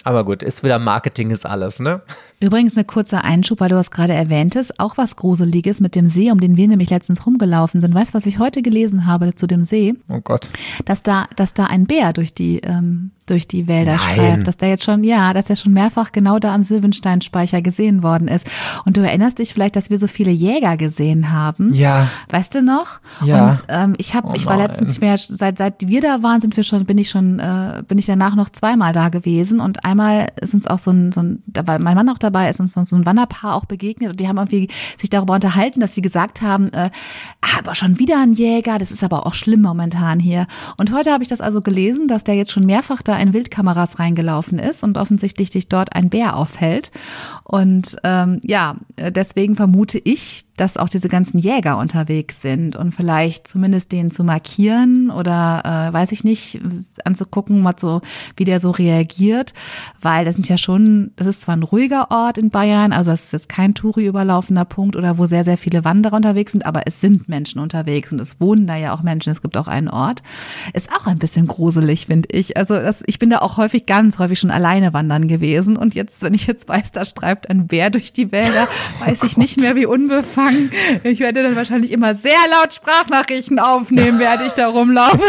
Aber 0.04 0.24
gut, 0.24 0.44
ist 0.44 0.64
wieder 0.64 0.80
Marketing 0.80 1.30
ist 1.30 1.46
alles, 1.46 1.80
ne? 1.80 2.02
Übrigens 2.40 2.78
eine 2.78 2.86
kurze 2.86 3.24
Einschub, 3.24 3.60
weil 3.60 3.70
du 3.70 3.76
es 3.76 3.92
gerade 3.92 4.14
erwähntest, 4.14 4.80
auch 4.80 4.98
was 4.98 5.18
Gruseliges 5.18 5.82
mit 5.82 5.94
dem 5.94 6.08
See, 6.08 6.32
um 6.32 6.40
den 6.40 6.56
wir 6.56 6.68
nämlich 6.68 6.90
letztens 6.90 7.26
rumgelaufen 7.26 7.82
sind. 7.82 7.94
Weißt 7.94 8.14
du, 8.14 8.18
was 8.18 8.26
ich 8.26 8.40
heute 8.40 8.62
gelesen 8.62 9.06
habe 9.06 9.36
zu 9.36 9.46
dem 9.46 9.66
See? 9.66 9.96
Oh 10.08 10.22
Gott. 10.22 10.48
Dass 10.86 11.04
da, 11.04 11.26
dass 11.36 11.54
da 11.54 11.66
ein 11.66 11.86
Bär 11.86 12.14
durch 12.14 12.34
die, 12.34 12.60
ähm, 12.60 13.12
durch 13.30 13.48
die 13.48 13.68
Wälder 13.68 13.98
Nein. 13.98 14.00
streift, 14.00 14.48
dass 14.48 14.58
der 14.58 14.70
jetzt 14.70 14.84
schon, 14.84 15.04
ja, 15.04 15.34
dass 15.34 15.50
er 15.50 15.56
schon 15.56 15.74
mehrfach 15.74 16.12
genau 16.12 16.40
da 16.40 16.54
am 16.54 16.64
Silvensteinspeicher 16.64 17.62
gesehen 17.62 18.04
worden 18.04 18.28
ist. 18.28 18.48
Und 18.86 18.98
du 18.98 19.02
erinnerst 19.02 19.40
dich 19.40 19.54
vielleicht, 19.54 19.76
dass 19.76 19.90
wir 19.90 19.98
so 19.98 20.08
viele 20.08 20.32
Jäger 20.32 20.78
gesehen 20.78 21.32
haben. 21.32 21.74
Ja. 21.74 22.08
Weißt 22.30 22.56
du 22.56 22.62
noch? 22.62 23.00
Ja. 23.24 23.48
Und 23.48 23.64
ähm, 23.68 23.96
ich 23.98 24.16
habe, 24.16 24.30
Oh 24.30 24.34
ich 24.36 24.46
war 24.46 24.58
letztens, 24.58 25.00
ja, 25.00 25.16
seit 25.18 25.58
seit 25.58 25.88
wir 25.88 26.02
da 26.02 26.24
waren, 26.24 26.42
sind 26.42 26.56
wir 26.58 26.64
schon, 26.64 26.86
bin 26.86 26.98
ich 26.98 27.10
schon, 27.10 27.40
äh, 27.40 27.84
bin 27.88 27.98
ich 27.98 28.06
danach 28.06 28.36
noch 28.36 28.50
zweimal 28.50 28.94
da 28.94 29.10
gewesen 29.10 29.60
und 29.60 29.86
einmal 29.86 30.30
ist 30.42 30.54
uns 30.54 30.68
auch 30.68 30.80
so 30.80 30.92
ein, 30.92 31.12
so 31.12 31.22
ein, 31.22 31.44
da 31.48 31.68
war 31.68 31.80
mein 31.80 31.96
Mann 31.96 32.10
auch 32.10 32.18
dabei, 32.18 32.50
ist 32.50 32.60
uns 32.60 32.74
so 32.74 32.96
ein 32.96 33.06
Wanderpaar 33.06 33.56
auch 33.56 33.66
begegnet 33.66 34.12
und 34.12 34.20
die 34.20 34.28
haben 34.28 34.38
irgendwie 34.38 34.70
sich 34.98 35.10
darüber 35.10 35.36
unterhalten, 35.36 35.80
dass 35.80 35.96
sie 35.96 36.02
gesagt 36.02 36.42
haben, 36.42 36.72
äh, 36.74 36.90
ah, 37.42 37.60
aber 37.60 37.76
schon 37.76 38.00
wieder 38.00 38.22
ein 38.22 38.34
Jäger, 38.34 38.78
das 38.78 38.92
ist 38.92 39.04
aber 39.04 39.26
auch 39.28 39.34
schlimm 39.34 39.62
momentan 39.62 40.20
hier. 40.20 40.48
Und 40.78 40.94
heute 40.94 41.12
habe 41.12 41.24
ich 41.24 41.30
das 41.30 41.42
also 41.42 41.62
gelesen, 41.62 42.08
dass 42.08 42.24
der 42.24 42.36
jetzt 42.36 42.52
schon 42.52 42.66
mehrfach 42.66 43.02
da 43.02 43.19
in 43.20 43.34
Wildkameras 43.34 44.00
reingelaufen 44.00 44.60
ist 44.60 44.84
und 44.84 44.98
offensichtlich 44.98 45.52
sich 45.52 45.70
dort 45.70 45.96
ein 45.96 46.10
Bär 46.10 46.36
aufhält. 46.36 46.92
Und 47.44 47.98
ähm, 48.04 48.40
ja, 48.44 48.76
deswegen 48.98 49.56
vermute 49.56 50.00
ich, 50.04 50.46
dass 50.60 50.78
auch 50.78 50.90
diese 50.90 51.08
ganzen 51.08 51.38
Jäger 51.38 51.78
unterwegs 51.78 52.42
sind 52.42 52.76
und 52.76 52.94
vielleicht 52.94 53.48
zumindest 53.48 53.92
den 53.94 54.12
zu 54.12 54.24
markieren 54.24 55.10
oder 55.10 55.90
äh, 55.90 55.94
weiß 55.94 56.12
ich 56.12 56.24
nicht, 56.24 56.60
anzugucken, 57.06 57.64
was 57.64 57.76
so, 57.80 58.02
wie 58.36 58.44
der 58.44 58.60
so 58.60 58.72
reagiert, 58.72 59.54
weil 60.02 60.26
das 60.26 60.36
sind 60.36 60.50
ja 60.50 60.58
schon, 60.58 61.12
das 61.16 61.28
ist 61.28 61.42
zwar 61.42 61.56
ein 61.56 61.64
ruhiger 61.64 62.12
Ort 62.12 62.38
in 62.38 62.50
Bayern, 62.50 62.92
also 62.92 63.12
es 63.12 63.26
ist 63.26 63.34
jetzt 63.34 63.50
kein 63.50 63.74
Touri 63.74 64.06
überlaufender 64.06 64.66
Punkt 64.66 64.96
oder 64.98 65.18
wo 65.18 65.26
sehr, 65.26 65.46
sehr 65.46 65.58
viele 65.58 65.86
Wanderer 65.86 66.18
unterwegs 66.18 66.52
sind, 66.52 66.66
aber 66.66 66.84
es 66.86 67.00
sind 67.00 67.30
Menschen 67.30 67.60
unterwegs 67.60 68.12
und 68.12 68.20
es 68.20 68.42
wohnen 68.42 68.68
da 68.68 68.76
ja 68.76 68.94
auch 68.94 69.02
Menschen, 69.02 69.32
es 69.32 69.42
gibt 69.42 69.56
auch 69.56 69.68
einen 69.68 69.88
Ort. 69.88 70.24
Ist 70.74 70.92
auch 70.92 71.08
ein 71.08 71.20
bisschen 71.20 71.48
gruselig, 71.48 72.08
finde 72.08 72.30
ich. 72.32 72.58
Also 72.58 72.76
das, 72.76 73.02
ich 73.06 73.20
bin 73.20 73.30
da 73.30 73.40
auch 73.40 73.58
häufig, 73.58 73.86
ganz 73.86 74.20
häufig 74.20 74.40
schon 74.40 74.52
alleine 74.52 74.94
wandern 74.94 75.28
gewesen 75.28 75.78
und 75.78 75.96
jetzt, 75.96 76.22
wenn 76.22 76.34
ich 76.34 76.48
jetzt 76.48 76.68
weiß, 76.68 76.92
da 76.92 77.06
streift 77.06 77.50
ein 77.50 77.68
Bär 77.68 77.90
durch 77.90 78.12
die 78.12 78.32
Wälder, 78.34 78.68
weiß 79.06 79.24
ich 79.24 79.38
nicht 79.38 79.62
mehr, 79.62 79.76
wie 79.76 79.86
unbefangen. 79.86 80.49
Ich 81.04 81.20
werde 81.20 81.44
dann 81.44 81.56
wahrscheinlich 81.56 81.92
immer 81.92 82.16
sehr 82.16 82.38
laut 82.52 82.74
Sprachnachrichten 82.74 83.60
aufnehmen, 83.60 84.20
während 84.20 84.46
ich 84.46 84.54
da 84.54 84.68
rumlaufe. 84.68 85.22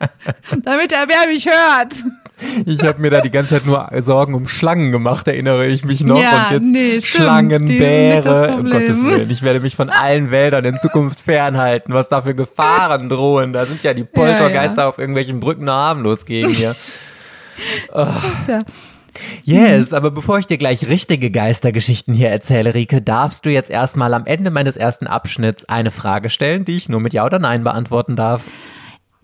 Damit 0.62 0.90
der 0.90 1.06
Bär 1.06 1.26
mich 1.26 1.46
hört. 1.46 1.94
Ich 2.66 2.82
habe 2.84 3.00
mir 3.00 3.10
da 3.10 3.20
die 3.20 3.30
ganze 3.30 3.54
Zeit 3.54 3.66
nur 3.66 3.90
Sorgen 4.00 4.34
um 4.34 4.46
Schlangen 4.46 4.92
gemacht, 4.92 5.26
erinnere 5.26 5.66
ich 5.66 5.84
mich 5.84 6.04
noch. 6.04 6.22
Ja, 6.22 6.48
und 6.48 6.52
jetzt 6.52 6.72
nee, 6.72 7.00
stimmt. 7.00 7.24
Schlangen, 7.24 7.66
Die 7.66 7.78
sind 7.78 8.08
nicht 8.10 8.24
das 8.24 8.38
Bäre, 8.38 8.54
um. 8.54 8.70
Gottes 8.70 9.02
Willen. 9.02 9.30
Ich 9.30 9.42
werde 9.42 9.60
mich 9.60 9.74
von 9.74 9.90
allen 9.90 10.30
Wäldern 10.30 10.64
in 10.64 10.78
Zukunft 10.78 11.18
fernhalten, 11.18 11.92
was 11.94 12.08
da 12.08 12.22
für 12.22 12.34
Gefahren 12.34 13.08
drohen. 13.08 13.52
Da 13.52 13.66
sind 13.66 13.82
ja 13.82 13.92
die 13.92 14.04
Poltergeister 14.04 14.88
auf 14.88 14.98
irgendwelchen 14.98 15.40
Brücken 15.40 15.68
harmlos 15.68 16.24
gegen 16.24 16.50
mir. 16.50 16.76
Ja. 17.92 18.60
Yes, 19.44 19.92
aber 19.92 20.10
bevor 20.10 20.38
ich 20.38 20.46
dir 20.46 20.58
gleich 20.58 20.88
richtige 20.88 21.30
Geistergeschichten 21.30 22.14
hier 22.14 22.30
erzähle, 22.30 22.74
Rike, 22.74 23.02
darfst 23.02 23.46
du 23.46 23.50
jetzt 23.50 23.70
erstmal 23.70 24.14
am 24.14 24.26
Ende 24.26 24.50
meines 24.50 24.76
ersten 24.76 25.06
Abschnitts 25.06 25.64
eine 25.66 25.90
Frage 25.90 26.30
stellen, 26.30 26.64
die 26.64 26.76
ich 26.76 26.88
nur 26.88 27.00
mit 27.00 27.12
Ja 27.12 27.24
oder 27.24 27.38
Nein 27.38 27.64
beantworten 27.64 28.16
darf. 28.16 28.44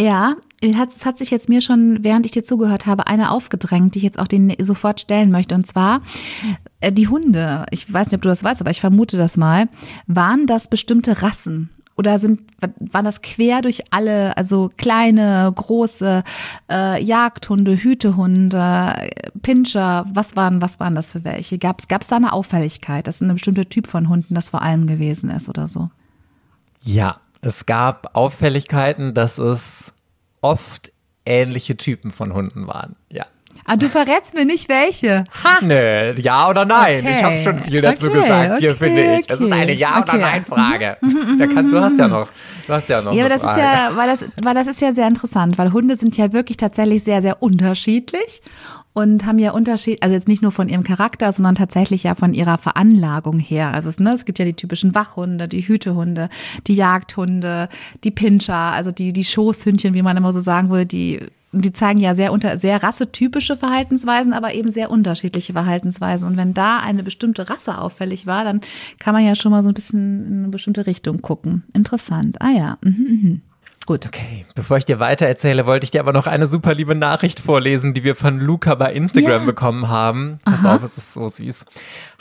Ja, 0.01 0.35
es 0.61 0.77
hat, 0.77 0.91
hat 1.05 1.19
sich 1.19 1.31
jetzt 1.31 1.49
mir 1.49 1.61
schon, 1.61 1.99
während 2.03 2.27
ich 2.27 2.33
dir 2.33 2.43
zugehört 2.43 2.87
habe, 2.87 3.07
eine 3.07 3.31
aufgedrängt, 3.31 3.95
die 3.95 3.99
ich 3.99 4.05
jetzt 4.05 4.19
auch 4.19 4.27
den 4.27 4.53
sofort 4.59 5.01
stellen 5.01 5.31
möchte. 5.31 5.55
Und 5.55 5.67
zwar 5.67 6.01
äh, 6.81 6.91
die 6.91 7.07
Hunde. 7.07 7.67
Ich 7.71 7.93
weiß 7.93 8.09
nicht, 8.09 8.17
ob 8.17 8.23
du 8.23 8.29
das 8.29 8.43
weißt, 8.43 8.61
aber 8.61 8.71
ich 8.71 8.81
vermute 8.81 9.17
das 9.17 9.37
mal. 9.37 9.69
Waren 10.07 10.47
das 10.47 10.69
bestimmte 10.69 11.23
Rassen? 11.23 11.71
Oder 11.97 12.19
sind, 12.19 12.43
waren 12.79 13.05
das 13.05 13.23
quer 13.23 13.63
durch 13.63 13.83
alle, 13.91 14.37
also 14.37 14.71
kleine, 14.77 15.53
große 15.55 16.25
äh, 16.71 17.03
Jagdhunde, 17.03 17.77
Hütehunde, 17.77 19.11
Pinscher, 19.43 20.05
was 20.13 20.35
waren, 20.35 20.61
was 20.61 20.81
waren 20.81 20.97
das 20.97 21.13
für 21.13 21.23
welche? 21.23 21.59
Gab 21.59 21.81
es 21.81 22.09
da 22.09 22.17
eine 22.17 22.33
Auffälligkeit, 22.33 23.07
dass 23.07 23.21
ein 23.21 23.33
bestimmter 23.33 23.69
Typ 23.69 23.87
von 23.87 24.09
Hunden 24.09 24.35
das 24.35 24.49
vor 24.49 24.63
allem 24.63 24.87
gewesen 24.87 25.31
ist 25.31 25.49
oder 25.49 25.69
so? 25.69 25.91
Ja, 26.83 27.21
es 27.41 27.65
gab 27.67 28.17
Auffälligkeiten, 28.17 29.15
dass 29.15 29.39
es 29.39 29.93
oft 30.41 30.93
ähnliche 31.25 31.77
Typen 31.77 32.11
von 32.11 32.35
Hunden 32.35 32.67
waren. 32.67 32.97
Ja. 33.11 33.27
Ah, 33.67 33.77
du 33.77 33.89
verrätst 33.89 34.35
mir 34.35 34.45
nicht 34.45 34.69
welche. 34.69 35.25
Ha! 35.43 35.59
Nee, 35.63 36.13
ja 36.21 36.49
oder 36.51 36.65
nein? 36.65 37.01
Okay. 37.05 37.15
Ich 37.17 37.23
habe 37.25 37.41
schon 37.43 37.59
viel 37.61 37.81
dazu 37.81 38.07
Okay, 38.09 38.21
gesagt, 38.21 38.59
hier 38.59 38.71
okay, 38.71 38.79
finde 38.79 39.17
ich. 39.17 39.31
Es 39.31 39.41
ist 39.41 39.53
eine 39.53 39.73
Ja- 39.73 40.03
oder. 40.03 40.17
Nein-Frage. 40.19 40.97
Da 41.39 41.47
kann- 41.47 41.71
Du 41.71 41.81
hast 41.81 41.99
ja 41.99 42.09
noch, 42.09 42.29
du 42.67 42.73
hast 42.73 42.89
ja 42.89 43.01
noch 43.01 43.13
Ja, 43.15 43.21
aber 43.25 43.29
das 43.31 43.43
ist 43.43 43.49
Frage. 43.49 43.61
ja, 43.63 43.91
weil 43.97 44.07
das, 44.09 44.25
weil 44.43 44.55
das 44.55 44.67
ist 44.67 44.81
ja 44.83 44.93
sehr 44.93 45.09
interessant, 45.09 45.57
weil 45.59 45.73
Hunde 45.73 45.97
sind 45.97 46.17
ja 46.17 46.33
wirklich 46.33 46.57
tatsächlich 46.59 47.03
sehr, 47.05 47.23
sehr 47.23 47.43
unterschiedlich 47.43 48.43
und 48.93 49.27
haben 49.27 49.39
ja 49.39 49.51
Unterschied, 49.53 50.03
also 50.03 50.15
jetzt 50.15 50.29
nicht 50.29 50.43
nur 50.43 50.53
von 50.53 50.69
ihrem 50.69 50.85
Charakter, 50.85 51.33
sondern 51.33 51.55
tatsächlich 51.57 52.05
ja 52.05 52.15
von 52.15 52.33
ihrer 52.35 52.59
Veranlagung 52.59 53.39
her. 53.39 53.73
Also 53.75 53.89
es, 53.89 53.99
ne, 53.99 54.13
es 54.13 54.25
gibt 54.25 54.39
ja 54.39 54.45
die 54.45 54.53
typischen 54.55 54.95
Wachhunde, 54.95 55.49
die 55.49 55.67
Hütehunde, 55.67 56.29
die 56.69 56.77
Jagdhunde, 56.77 57.69
die 58.05 58.11
Pinscher, 58.11 58.55
also 58.55 58.93
die, 58.93 59.13
die 59.13 59.25
Schoßhündchen, 59.25 59.95
wie 59.95 60.03
man 60.03 60.17
immer 60.17 60.33
so 60.33 60.41
sagen 60.41 60.69
würde, 60.71 60.87
die 60.87 61.21
die 61.61 61.73
zeigen 61.73 62.01
ja 62.01 62.15
sehr 62.15 62.33
unter 62.33 62.59
sehr 62.59 62.83
rassetypische 62.83 63.57
Verhaltensweisen, 63.57 64.33
aber 64.33 64.55
eben 64.55 64.71
sehr 64.71 64.91
unterschiedliche 64.91 65.53
Verhaltensweisen. 65.53 66.29
Und 66.29 66.37
wenn 66.37 66.55
da 66.55 66.79
eine 66.79 67.03
bestimmte 67.03 67.49
Rasse 67.49 67.79
auffällig 67.79 68.27
war, 68.27 68.45
dann 68.45 68.61
kann 68.99 69.15
man 69.15 69.25
ja 69.25 69.35
schon 69.35 69.53
mal 69.53 69.63
so 69.63 69.69
ein 69.69 69.75
bisschen 69.75 70.27
in 70.27 70.39
eine 70.41 70.49
bestimmte 70.49 70.87
Richtung 70.87 71.23
gucken. 71.23 71.65
Interessant. 71.73 72.41
Ah 72.41 72.51
ja. 72.51 72.79
Mhm, 72.83 73.21
mhm. 73.23 73.43
Gut. 73.87 74.07
Okay, 74.07 74.47
bevor 74.55 74.79
ich 74.79 74.87
dir 74.87 74.99
weiter 74.99 75.27
erzähle, 75.27 75.67
wollte 75.67 75.85
ich 75.85 75.91
dir 75.91 76.01
aber 76.01 76.15
noch 76.15 76.27
eine 76.27 76.47
super 76.47 76.73
liebe 76.73 76.95
Nachricht 76.95 77.39
vorlesen, 77.39 77.93
die 77.93 78.03
wir 78.03 78.17
von 78.17 78.41
Luca 78.41 78.75
bei 78.77 78.95
Instagram 78.95 79.43
Ja. 79.43 79.45
bekommen 79.45 79.89
haben. 79.89 80.39
Pass 80.47 80.65
auf, 80.65 80.83
es 80.83 80.97
ist 80.97 81.13
so 81.13 81.29
süß. 81.29 81.67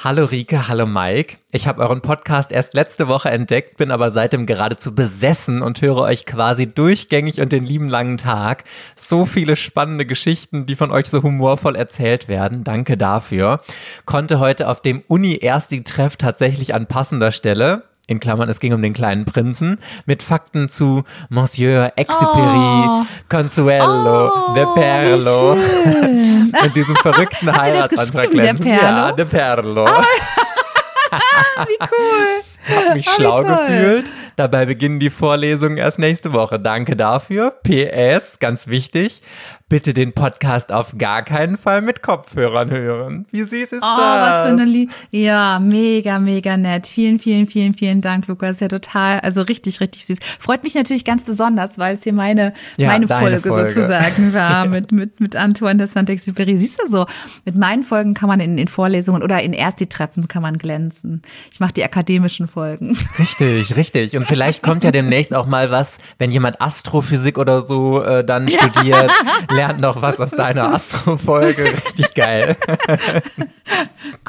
Hallo 0.04 0.26
Rike, 0.26 0.67
hallo 0.67 0.86
Mike. 0.86 1.38
Ich 1.54 1.65
habe 1.65 1.82
euren 1.82 2.02
Podcast 2.02 2.52
erst 2.52 2.73
letzte 2.73 3.08
Woche 3.08 3.30
entdeckt, 3.30 3.78
bin 3.78 3.91
aber 3.91 4.12
seitdem 4.12 4.45
geradezu 4.45 4.93
besessen 4.93 5.62
und 5.62 5.82
höre 5.82 5.99
euch 6.02 6.26
quasi 6.26 6.67
durchgängig 6.67 7.39
und 7.39 7.54
den 7.54 7.63
lieben 7.63 7.88
langen 7.88 8.17
Tag. 8.17 8.65
So 8.95 9.26
viele 9.26 9.56
spannende 9.56 10.06
Geschichten, 10.06 10.65
die 10.65 10.76
von 10.76 10.91
euch 10.91 11.06
so 11.10 11.23
humorvoll 11.23 11.78
erzählt 11.78 12.28
werden. 12.28 12.65
Danke 12.65 12.97
dafür. 12.97 13.62
Konnte 14.04 14.39
heute 14.39 14.67
auf 14.67 14.82
dem 14.82 15.02
Uni-Ersti-Treff 15.08 16.17
tatsächlich 16.17 16.73
an 16.73 16.88
passender 16.88 17.32
Stelle 17.32 17.84
in 18.08 18.20
Klammern, 18.20 18.50
es 18.50 18.60
ging 18.60 18.74
um 18.74 18.82
den 18.82 18.94
kleinen 18.94 19.26
Prinzen, 19.26 19.80
mit 20.06 20.24
Fakten 20.24 20.68
zu 20.70 21.04
Monsieur 21.30 21.92
Exupéry, 21.96 22.88
Oh. 22.88 23.06
Consuelo, 23.30 24.54
De 24.56 24.66
Perlo 24.76 25.52
und 26.63 26.76
diesem 26.76 26.96
verrückten 26.98 27.56
Heiratsantrag 27.56 28.30
De. 28.32 28.54
Perlo? 28.54 28.70
Ja, 28.70 29.12
De 29.13 29.26
Perlo. 29.26 29.86
Wie 31.68 31.78
cool. 31.80 32.76
Hab 32.76 32.96
mich 32.96 33.06
wie 33.06 33.10
schlau 33.10 33.38
gefühlt. 33.44 34.12
Dabei 34.36 34.65
beginnen 34.65 35.00
die 35.00 35.10
Vorlesungen 35.10 35.78
erst 35.78 36.00
nächste 36.00 36.34
Woche. 36.34 36.60
Danke 36.60 36.96
dafür. 36.96 37.52
PS, 37.63 38.39
ganz 38.39 38.67
wichtig, 38.67 39.22
bitte 39.69 39.93
den 39.93 40.13
Podcast 40.13 40.72
auf 40.72 40.98
gar 40.98 41.24
keinen 41.24 41.58
Fall 41.58 41.82
mit 41.82 42.02
Kopfhörern 42.04 42.69
hören. 42.72 43.26
Wie 43.32 43.41
süß 43.41 43.72
ist 43.72 43.84
Oh, 43.84 43.98
das? 43.98 44.22
was 44.30 44.41
für 44.43 44.54
eine 44.54 44.65
Lie 44.65 44.88
Ja, 45.12 45.60
mega, 45.60 46.19
mega 46.19 46.58
nett. 46.58 46.88
Vielen, 46.88 47.19
vielen, 47.19 47.48
vielen, 47.48 47.74
vielen 47.74 48.02
Dank, 48.02 48.28
Lukas. 48.28 48.60
Ja, 48.60 48.67
total, 48.67 49.19
also 49.22 49.41
richtig, 49.41 49.80
richtig 49.82 50.06
süß. 50.06 50.17
Freut 50.39 50.63
mich 50.63 50.76
natürlich 50.76 51.06
ganz 51.06 51.24
besonders, 51.24 51.78
weil 51.78 51.96
es 51.96 52.04
hier 52.04 52.13
meine, 52.13 52.54
Ja, 52.78 52.88
meine 52.88 53.08
Folge, 53.08 53.50
Folge. 53.50 53.69
sozusagen 53.72 54.34
war 54.34 54.67
mit, 54.67 54.91
mit, 54.91 55.19
mit 55.19 55.36
Antoine 55.36 55.78
de 55.78 55.88
Saint-Exupéry. 55.88 56.58
Siehst 56.58 56.82
du 56.84 56.88
so, 56.88 57.06
mit 57.46 57.56
meinen 57.56 57.84
Folgen 57.84 58.13
kann 58.13 58.30
man 58.30 58.39
in, 58.39 58.58
in 58.58 58.67
Vorlesungen 58.67 59.24
oder 59.24 59.41
in 59.41 59.54
Ersti-Treffen 59.54 60.28
kann 60.28 60.41
man 60.41 60.58
glänzen. 60.58 61.22
Ich 61.52 61.60
mache 61.60 61.74
die 61.74 61.84
akademischen 61.84 62.48
Folgen. 62.48 62.98
Richtig, 63.17 63.76
richtig. 63.76 64.15
Und 64.17 64.22
vielleicht 64.25 64.63
kommt 64.63 64.83
ja 64.83 64.91
demnächst 64.91 65.33
auch 65.33 65.45
mal 65.45 65.71
was, 65.71 65.97
wenn 66.17 66.31
jemand 66.31 66.62
Astrophysik 66.62 67.38
oder 67.38 67.62
so 67.62 68.03
äh, 68.03 68.23
dann 68.23 68.47
studiert, 68.47 69.12
lernt 69.49 69.79
noch 69.79 70.01
was 70.01 70.19
aus 70.19 70.31
deiner 70.31 70.73
Astrofolge. 70.73 71.63
Richtig 71.63 72.13
geil. 72.13 72.55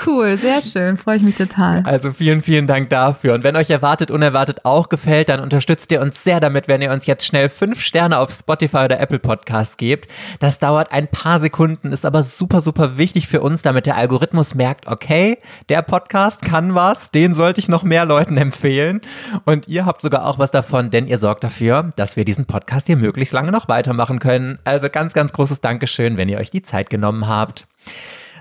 Cool, 0.06 0.36
sehr 0.36 0.62
schön, 0.62 0.96
freue 0.96 1.16
ich 1.16 1.22
mich 1.22 1.36
total. 1.36 1.82
Also 1.84 2.12
vielen, 2.12 2.42
vielen 2.42 2.66
Dank 2.66 2.90
dafür. 2.90 3.34
Und 3.34 3.44
wenn 3.44 3.56
euch 3.56 3.70
erwartet, 3.70 4.10
unerwartet 4.10 4.64
auch 4.64 4.88
gefällt, 4.88 5.28
dann 5.28 5.40
unterstützt 5.40 5.90
ihr 5.92 6.00
uns 6.00 6.22
sehr 6.22 6.40
damit, 6.40 6.68
wenn 6.68 6.82
ihr 6.82 6.92
uns 6.92 7.06
jetzt 7.06 7.26
schnell 7.26 7.48
fünf 7.48 7.80
Sterne 7.80 8.18
auf 8.18 8.30
Spotify 8.30 8.84
oder 8.84 9.00
Apple 9.00 9.18
Podcasts 9.18 9.76
gebt. 9.76 10.08
Das 10.40 10.58
dauert 10.58 10.92
ein 10.92 11.08
paar 11.08 11.38
Sekunden, 11.38 11.92
ist 11.92 12.06
aber 12.06 12.22
super, 12.22 12.60
super 12.60 12.98
wichtig 12.98 13.28
für 13.28 13.40
uns, 13.40 13.62
damit 13.62 13.86
der 13.86 13.96
Algorithmus 13.96 14.54
merkt, 14.54 14.86
okay, 14.86 15.38
der 15.68 15.82
Podcast 15.82 16.42
kann 16.42 16.74
was, 16.74 17.10
den 17.10 17.34
sollte 17.34 17.60
ich 17.60 17.68
noch 17.68 17.82
mehr 17.82 18.04
Leuten 18.04 18.36
empfehlen. 18.36 19.00
Und 19.44 19.68
ihr 19.68 19.83
habt 19.86 20.02
sogar 20.02 20.26
auch 20.26 20.38
was 20.38 20.50
davon, 20.50 20.90
denn 20.90 21.06
ihr 21.06 21.18
sorgt 21.18 21.44
dafür, 21.44 21.92
dass 21.96 22.16
wir 22.16 22.24
diesen 22.24 22.46
Podcast 22.46 22.86
hier 22.86 22.96
möglichst 22.96 23.32
lange 23.32 23.52
noch 23.52 23.68
weitermachen 23.68 24.18
können. 24.18 24.58
Also 24.64 24.88
ganz, 24.90 25.12
ganz 25.12 25.32
großes 25.32 25.60
Dankeschön, 25.60 26.16
wenn 26.16 26.28
ihr 26.28 26.38
euch 26.38 26.50
die 26.50 26.62
Zeit 26.62 26.90
genommen 26.90 27.28
habt. 27.28 27.66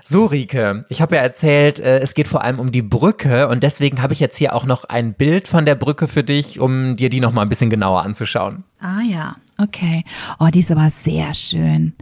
So, 0.06 0.26
Rike, 0.26 0.84
ich 0.90 1.00
habe 1.00 1.16
ja 1.16 1.22
erzählt, 1.22 1.80
äh, 1.80 1.98
es 2.00 2.12
geht 2.12 2.28
vor 2.28 2.44
allem 2.44 2.60
um 2.60 2.70
die 2.70 2.82
Brücke 2.82 3.48
und 3.48 3.62
deswegen 3.62 4.02
habe 4.02 4.12
ich 4.12 4.20
jetzt 4.20 4.36
hier 4.36 4.54
auch 4.54 4.66
noch 4.66 4.84
ein 4.84 5.14
Bild 5.14 5.48
von 5.48 5.64
der 5.64 5.76
Brücke 5.76 6.08
für 6.08 6.22
dich, 6.22 6.60
um 6.60 6.96
dir 6.96 7.08
die 7.08 7.20
noch 7.20 7.32
mal 7.32 7.40
ein 7.40 7.48
bisschen 7.48 7.70
genauer 7.70 8.02
anzuschauen. 8.02 8.64
Ah 8.80 9.00
ja, 9.00 9.36
okay. 9.56 10.04
Oh, 10.38 10.48
die 10.52 10.58
ist 10.58 10.70
aber 10.70 10.90
sehr 10.90 11.32
schön. 11.32 11.94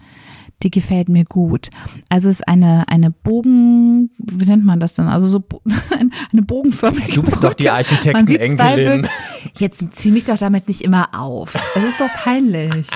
Die 0.64 0.70
gefällt 0.72 1.08
mir 1.08 1.24
gut. 1.24 1.70
Also 2.08 2.28
es 2.28 2.40
ist 2.40 2.48
eine, 2.48 2.88
eine 2.88 3.12
Bogen, 3.12 4.10
wie 4.18 4.46
nennt 4.46 4.64
man 4.64 4.80
das 4.80 4.94
denn? 4.94 5.06
Also 5.06 5.28
so 5.28 5.44
eine 6.32 6.42
bogenförmige 6.42 7.12
Du 7.12 7.22
bist 7.22 7.42
doch 7.44 7.54
die 7.54 7.70
Brücke. 7.70 8.14
Man 8.14 8.26
sieht 8.26 8.44
zwei. 8.44 9.02
Jetzt 9.58 9.92
zieh 9.92 10.10
mich 10.10 10.24
doch 10.24 10.38
damit 10.38 10.68
nicht 10.68 10.80
immer 10.80 11.08
auf. 11.12 11.52
Das 11.74 11.84
ist 11.84 12.00
doch 12.00 12.12
peinlich. 12.12 12.86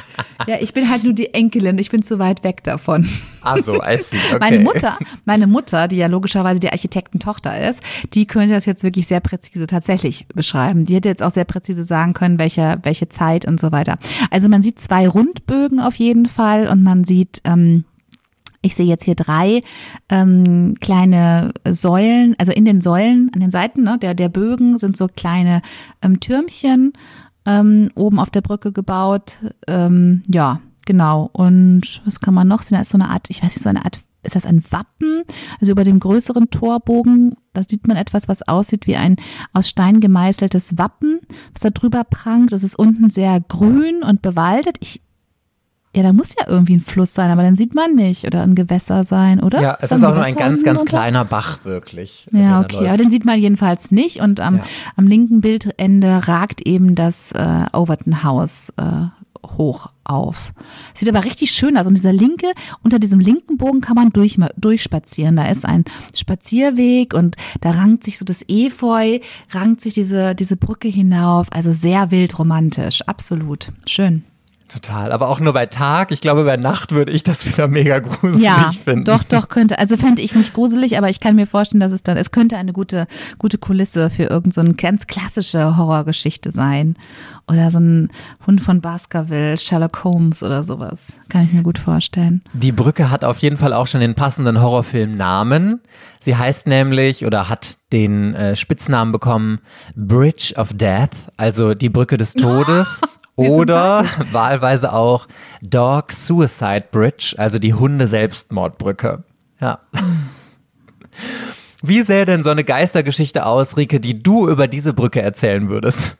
Ja, 0.47 0.57
ich 0.61 0.73
bin 0.73 0.89
halt 0.89 1.05
nur 1.05 1.13
die 1.13 1.35
Enkelin. 1.35 1.79
Ich 1.79 1.91
bin 1.91 2.03
zu 2.03 2.19
weit 2.19 2.45
weg 2.45 2.65
davon. 2.65 3.09
Ah 3.43 3.59
so, 3.61 3.75
I 3.75 3.99
see, 3.99 4.17
okay. 4.31 4.39
Meine 4.41 4.59
Mutter, 4.61 4.99
meine 5.25 5.47
Mutter, 5.47 5.87
die 5.89 5.97
ja 5.97 6.07
logischerweise 6.07 6.59
die 6.59 6.71
Architektentochter 6.71 7.69
ist, 7.69 7.83
die 8.15 8.27
könnte 8.27 8.55
das 8.55 8.65
jetzt 8.65 8.83
wirklich 8.83 9.07
sehr 9.07 9.21
präzise 9.21 9.67
tatsächlich 9.67 10.27
beschreiben. 10.35 10.85
Die 10.85 10.95
hätte 10.95 11.09
jetzt 11.09 11.23
auch 11.23 11.31
sehr 11.31 11.45
präzise 11.45 11.85
sagen 11.85 12.15
können, 12.15 12.39
welche, 12.39 12.79
welche 12.83 13.09
Zeit 13.09 13.47
und 13.47 13.61
so 13.61 13.71
weiter. 13.71 13.99
Also 14.31 14.49
man 14.49 14.63
sieht 14.63 14.81
zwei 14.81 15.07
Rundbögen 15.09 15.81
auf 15.81 15.97
jeden 15.97 16.27
Fall 16.27 16.69
und 16.69 16.83
man 16.83 17.05
sieht, 17.05 17.43
ähm, 17.45 17.85
ich 18.67 18.75
sehe 18.75 18.87
jetzt 18.87 19.05
hier 19.05 19.15
drei 19.15 19.61
ähm, 20.09 20.75
kleine 20.81 21.53
Säulen, 21.69 22.35
also 22.39 22.53
in 22.53 22.65
den 22.65 22.81
Säulen, 22.81 23.31
an 23.33 23.41
den 23.41 23.51
Seiten 23.51 23.85
ne, 23.85 23.99
der, 23.99 24.15
der 24.15 24.29
Bögen 24.29 24.77
sind 24.77 24.97
so 24.97 25.09
kleine 25.09 25.63
ähm, 26.03 26.21
Türmchen 26.21 26.93
ähm, 27.47 27.91
oben 27.95 28.19
auf 28.19 28.31
der 28.31 28.43
Brücke 28.43 28.73
gebaut. 28.73 29.39
Ähm, 29.69 30.23
ja, 30.29 30.61
genau. 30.85 31.31
Und 31.33 32.03
was 32.05 32.21
kann 32.21 32.35
man 32.35 32.49
noch 32.49 32.63
sehen? 32.63 32.77
Da 32.77 32.83
ist 32.83 32.91
so 32.91 32.99
eine 32.99 33.09
Art, 33.09 33.31
ich 33.31 33.43
weiß 33.43 33.55
nicht, 33.55 33.63
so 33.63 33.69
eine 33.69 33.85
Art, 33.85 34.01
ist 34.23 34.35
das 34.35 34.47
ein 34.47 34.65
Wappen? 34.71 35.23
Also 35.61 35.73
über 35.73 35.85
dem 35.85 36.01
größeren 36.01 36.51
Torbogen, 36.51 37.37
da 37.53 37.63
sieht 37.63 37.87
man 37.87 37.97
etwas, 37.97 38.27
was 38.27 38.43
aussieht 38.43 38.89
wie 38.89 38.97
ein 38.97 39.17
aus 39.53 39.69
Stein 39.69 40.01
gemeißeltes 40.01 40.77
Wappen, 40.77 41.21
was 41.55 41.63
da 41.63 41.71
drüber 41.71 42.03
prangt. 42.03 42.53
Das 42.53 42.65
ist 42.65 42.77
unten 42.77 43.11
sehr 43.11 43.41
grün 43.41 44.03
und 44.03 44.23
bewaldet. 44.23 44.77
Ich 44.81 45.01
ja, 45.97 46.03
da 46.03 46.13
muss 46.13 46.35
ja 46.39 46.47
irgendwie 46.47 46.77
ein 46.77 46.81
Fluss 46.81 47.15
sein, 47.15 47.31
aber 47.31 47.43
dann 47.43 47.57
sieht 47.57 47.75
man 47.75 47.95
nicht. 47.95 48.27
Oder 48.27 48.43
ein 48.43 48.55
Gewässer 48.55 49.05
sein, 49.05 49.43
oder? 49.43 49.63
Ja, 49.63 49.79
es 49.81 49.91
ist 49.91 50.05
auch 50.05 50.15
nur 50.15 50.23
ein 50.23 50.37
ganz, 50.37 50.63
ganz 50.63 50.85
kleiner 50.85 51.25
Bach, 51.25 51.65
wirklich. 51.65 52.27
Ja, 52.33 52.61
okay, 52.61 52.87
aber 52.87 52.99
den 52.99 53.11
sieht 53.11 53.25
man 53.25 53.39
jedenfalls 53.39 53.91
nicht. 53.91 54.21
Und 54.21 54.41
am, 54.41 54.57
Ja. 54.59 54.65
am 54.97 55.07
linken 55.07 55.41
Bildende 55.41 56.29
ragt 56.29 56.61
eben 56.67 56.95
das 56.95 57.33
äh, 57.33 57.65
Overton 57.73 58.23
House 58.23 58.75
äh, 58.77 59.07
hoch 59.57 59.89
auf. 60.05 60.53
Sieht 60.95 61.09
aber 61.09 61.25
richtig 61.25 61.53
schön 61.53 61.77
aus. 61.79 61.87
Und 61.87 61.95
dieser 61.95 62.13
linke, 62.13 62.49
unter 62.83 62.99
diesem 62.99 63.21
linken 63.21 63.57
Bogen 63.57 63.81
kann 63.81 63.95
man 63.95 64.11
durch, 64.11 64.39
durchspazieren. 64.59 65.37
Da 65.37 65.47
ist 65.47 65.65
ein 65.65 65.85
Spazierweg 66.15 67.15
und 67.15 67.37
da 67.61 67.71
rankt 67.71 68.05
sich 68.05 68.19
so 68.19 68.25
das 68.25 68.45
Efeu, 68.49 69.21
rankt 69.53 69.81
sich 69.81 69.95
diese, 69.95 70.35
diese 70.35 70.57
Brücke 70.57 70.89
hinauf. 70.89 71.47
Also 71.53 71.73
sehr 71.73 72.11
wild 72.11 72.39
romantisch. 72.39 73.03
Absolut. 73.03 73.73
Schön. 73.87 74.25
Total, 74.69 75.13
aber 75.13 75.29
auch 75.29 75.39
nur 75.39 75.53
bei 75.53 75.67
Tag. 75.67 76.11
Ich 76.11 76.21
glaube, 76.21 76.43
bei 76.45 76.57
Nacht 76.57 76.91
würde 76.91 77.13
ich 77.13 77.23
das 77.23 77.47
wieder 77.47 77.69
mega 77.69 78.01
gruselig 78.01 78.43
Ja, 78.43 78.73
finden. 78.73 79.05
doch, 79.05 79.23
doch, 79.23 79.49
könnte. 79.49 79.79
Also 79.79 79.97
fände 79.97 80.23
ich 80.23 80.35
nicht 80.35 80.55
gruselig, 80.55 80.99
aber 80.99 81.09
ich 81.09 81.21
kann 81.21 81.37
mir 81.37 81.47
vorstellen, 81.47 81.81
dass 81.81 81.93
es 81.93 82.03
dann, 82.03 82.17
es 82.17 82.33
könnte 82.33 82.57
eine 82.57 82.73
gute, 82.73 83.07
gute 83.39 83.59
Kulisse 83.59 84.11
für 84.11 84.25
irgendeine 84.25 84.53
so 84.53 84.61
eine 84.63 84.75
ganz 84.75 85.07
klassische 85.07 85.77
Horrorgeschichte 85.77 86.51
sein. 86.51 86.97
Oder 87.49 87.71
so 87.71 87.79
ein 87.79 88.11
Hund 88.45 88.61
von 88.61 88.81
Baskerville, 88.81 89.57
Sherlock 89.57 90.03
Holmes 90.03 90.43
oder 90.43 90.65
sowas. 90.65 91.13
Kann 91.29 91.45
ich 91.45 91.53
mir 91.53 91.63
gut 91.63 91.79
vorstellen. 91.79 92.43
Die 92.53 92.73
Brücke 92.73 93.09
hat 93.11 93.25
auf 93.25 93.39
jeden 93.39 93.57
Fall 93.57 93.73
auch 93.73 93.87
schon 93.87 94.01
den 94.01 94.17
passenden 94.17 94.61
Horrorfilm 94.61 95.15
Namen. 95.15 95.81
Sie 96.19 96.35
heißt 96.37 96.67
nämlich 96.67 97.25
oder 97.25 97.49
hat 97.49 97.79
den 97.93 98.35
äh, 98.35 98.57
Spitznamen 98.57 99.13
bekommen 99.13 99.61
Bridge 99.95 100.55
of 100.57 100.73
Death, 100.73 101.11
also 101.37 101.75
die 101.75 101.89
Brücke 101.89 102.19
des 102.19 102.33
Todes. 102.35 103.01
Oder 103.37 104.05
wahlweise 104.33 104.93
auch 104.93 105.27
Dog 105.63 106.13
Suicide 106.13 106.87
Bridge, 106.91 107.35
also 107.39 107.59
die 107.59 107.75
Hunde-Selbstmordbrücke. 107.75 109.25
Ja. 109.61 109.81
Wie 111.83 112.01
sähe 112.03 112.25
denn 112.25 112.43
so 112.43 112.51
eine 112.51 112.65
Geistergeschichte 112.65 113.47
aus, 113.47 113.77
Rike, 113.77 114.01
die 114.01 114.21
du 114.21 114.49
über 114.49 114.67
diese 114.67 114.93
Brücke 114.93 115.23
erzählen 115.23 115.69
würdest? 115.69 116.17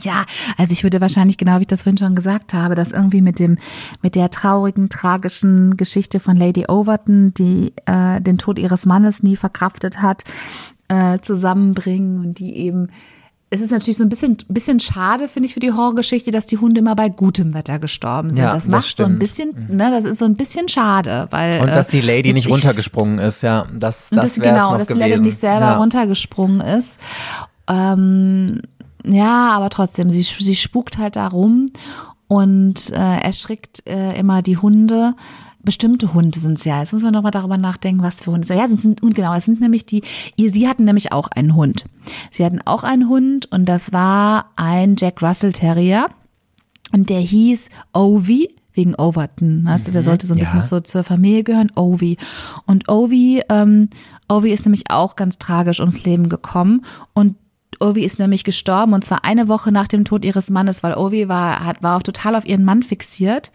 Ja, 0.00 0.24
also 0.58 0.72
ich 0.72 0.82
würde 0.82 1.00
wahrscheinlich 1.00 1.38
genau 1.38 1.56
wie 1.56 1.62
ich 1.62 1.66
das 1.66 1.82
vorhin 1.82 1.98
schon 1.98 2.14
gesagt 2.14 2.52
habe, 2.52 2.74
das 2.74 2.92
irgendwie 2.92 3.22
mit 3.22 3.38
dem 3.38 3.58
mit 4.02 4.14
der 4.14 4.30
traurigen 4.30 4.88
tragischen 4.88 5.76
Geschichte 5.76 6.20
von 6.20 6.36
Lady 6.36 6.66
Overton, 6.68 7.32
die 7.34 7.72
äh, 7.86 8.20
den 8.20 8.38
Tod 8.38 8.58
ihres 8.58 8.86
Mannes 8.86 9.22
nie 9.22 9.36
verkraftet 9.36 10.02
hat, 10.02 10.24
äh, 10.88 11.18
zusammenbringen 11.20 12.18
und 12.18 12.38
die 12.38 12.56
eben 12.56 12.88
es 13.54 13.60
ist 13.60 13.70
natürlich 13.70 13.96
so 13.96 14.02
ein 14.02 14.08
bisschen, 14.08 14.36
bisschen 14.48 14.80
schade, 14.80 15.28
finde 15.28 15.46
ich, 15.46 15.54
für 15.54 15.60
die 15.60 15.72
Horrorgeschichte, 15.72 16.30
dass 16.30 16.46
die 16.46 16.58
Hunde 16.58 16.80
immer 16.80 16.96
bei 16.96 17.08
gutem 17.08 17.54
Wetter 17.54 17.78
gestorben 17.78 18.30
sind. 18.34 18.38
Ja, 18.44 18.50
das 18.50 18.64
das 18.64 18.68
macht 18.68 18.96
so 18.96 19.04
ein 19.04 19.06
stimmt. 19.06 19.18
bisschen, 19.20 19.66
ne, 19.76 19.90
das 19.90 20.04
ist 20.04 20.18
so 20.18 20.24
ein 20.24 20.34
bisschen 20.34 20.68
schade, 20.68 21.28
weil. 21.30 21.60
Und 21.60 21.68
dass 21.68 21.88
die 21.88 21.98
äh, 21.98 22.02
Lady 22.02 22.28
jetzt 22.28 22.34
nicht 22.34 22.46
ich- 22.46 22.52
runtergesprungen 22.52 23.18
ist, 23.18 23.42
ja. 23.42 23.66
Das, 23.72 24.10
das 24.10 24.34
das, 24.34 24.40
genau, 24.40 24.72
noch 24.72 24.78
dass 24.78 24.88
die 24.88 24.94
gewesen. 24.94 25.10
Lady 25.10 25.22
nicht 25.22 25.38
selber 25.38 25.66
ja. 25.66 25.76
runtergesprungen 25.76 26.60
ist. 26.60 26.98
Ähm, 27.68 28.60
ja, 29.04 29.50
aber 29.52 29.70
trotzdem, 29.70 30.10
sie, 30.10 30.22
sie 30.22 30.56
spukt 30.56 30.98
halt 30.98 31.16
da 31.16 31.28
rum 31.28 31.66
und 32.26 32.90
äh, 32.90 33.20
erschrickt 33.20 33.86
äh, 33.88 34.18
immer 34.18 34.42
die 34.42 34.56
Hunde. 34.56 35.14
Bestimmte 35.64 36.14
Hunde 36.14 36.38
sind 36.38 36.58
es 36.58 36.64
ja. 36.64 36.80
Jetzt 36.80 36.92
muss 36.92 37.02
man 37.02 37.12
noch 37.12 37.22
mal 37.22 37.30
darüber 37.30 37.56
nachdenken, 37.56 38.02
was 38.02 38.20
für 38.20 38.30
Hunde 38.32 38.42
es 38.42 38.48
sind. 38.48 38.58
Ja, 38.58 38.66
sind, 38.66 39.02
und 39.02 39.14
genau, 39.14 39.34
es 39.34 39.44
sind 39.44 39.60
nämlich 39.60 39.86
die, 39.86 40.02
ihr, 40.36 40.52
sie 40.52 40.68
hatten 40.68 40.84
nämlich 40.84 41.12
auch 41.12 41.28
einen 41.28 41.54
Hund. 41.54 41.84
Sie 42.30 42.44
hatten 42.44 42.60
auch 42.64 42.84
einen 42.84 43.08
Hund 43.08 43.50
und 43.52 43.66
das 43.66 43.92
war 43.92 44.50
ein 44.56 44.96
Jack 44.98 45.22
Russell 45.22 45.52
Terrier. 45.52 46.06
Und 46.92 47.10
der 47.10 47.20
hieß 47.20 47.70
Ovi, 47.92 48.54
wegen 48.74 48.94
Overton. 48.96 49.64
Weißt 49.64 49.86
du, 49.86 49.92
der 49.92 50.02
sollte 50.02 50.26
so 50.26 50.34
ein 50.34 50.38
bisschen 50.40 50.56
Mhm. 50.56 50.60
ja. 50.60 50.66
so 50.66 50.80
zur 50.80 51.04
Familie 51.04 51.44
gehören, 51.44 51.70
Ovi. 51.76 52.18
Und 52.66 52.88
Ovi, 52.88 53.42
ähm, 53.48 53.88
Ovi 54.28 54.50
ist 54.50 54.66
nämlich 54.66 54.90
auch 54.90 55.16
ganz 55.16 55.38
tragisch 55.38 55.80
ums 55.80 56.04
Leben 56.04 56.28
gekommen. 56.28 56.84
Und 57.14 57.36
Ovi 57.84 58.04
ist 58.04 58.18
nämlich 58.18 58.44
gestorben 58.44 58.94
und 58.94 59.04
zwar 59.04 59.24
eine 59.24 59.48
Woche 59.48 59.70
nach 59.70 59.88
dem 59.88 60.04
Tod 60.04 60.24
ihres 60.24 60.50
Mannes, 60.50 60.82
weil 60.82 60.94
Ovi 60.94 61.28
war, 61.28 61.64
hat, 61.64 61.82
war 61.82 61.96
auch 61.96 62.02
total 62.02 62.34
auf 62.34 62.46
ihren 62.46 62.64
Mann 62.64 62.82
fixiert. 62.82 63.52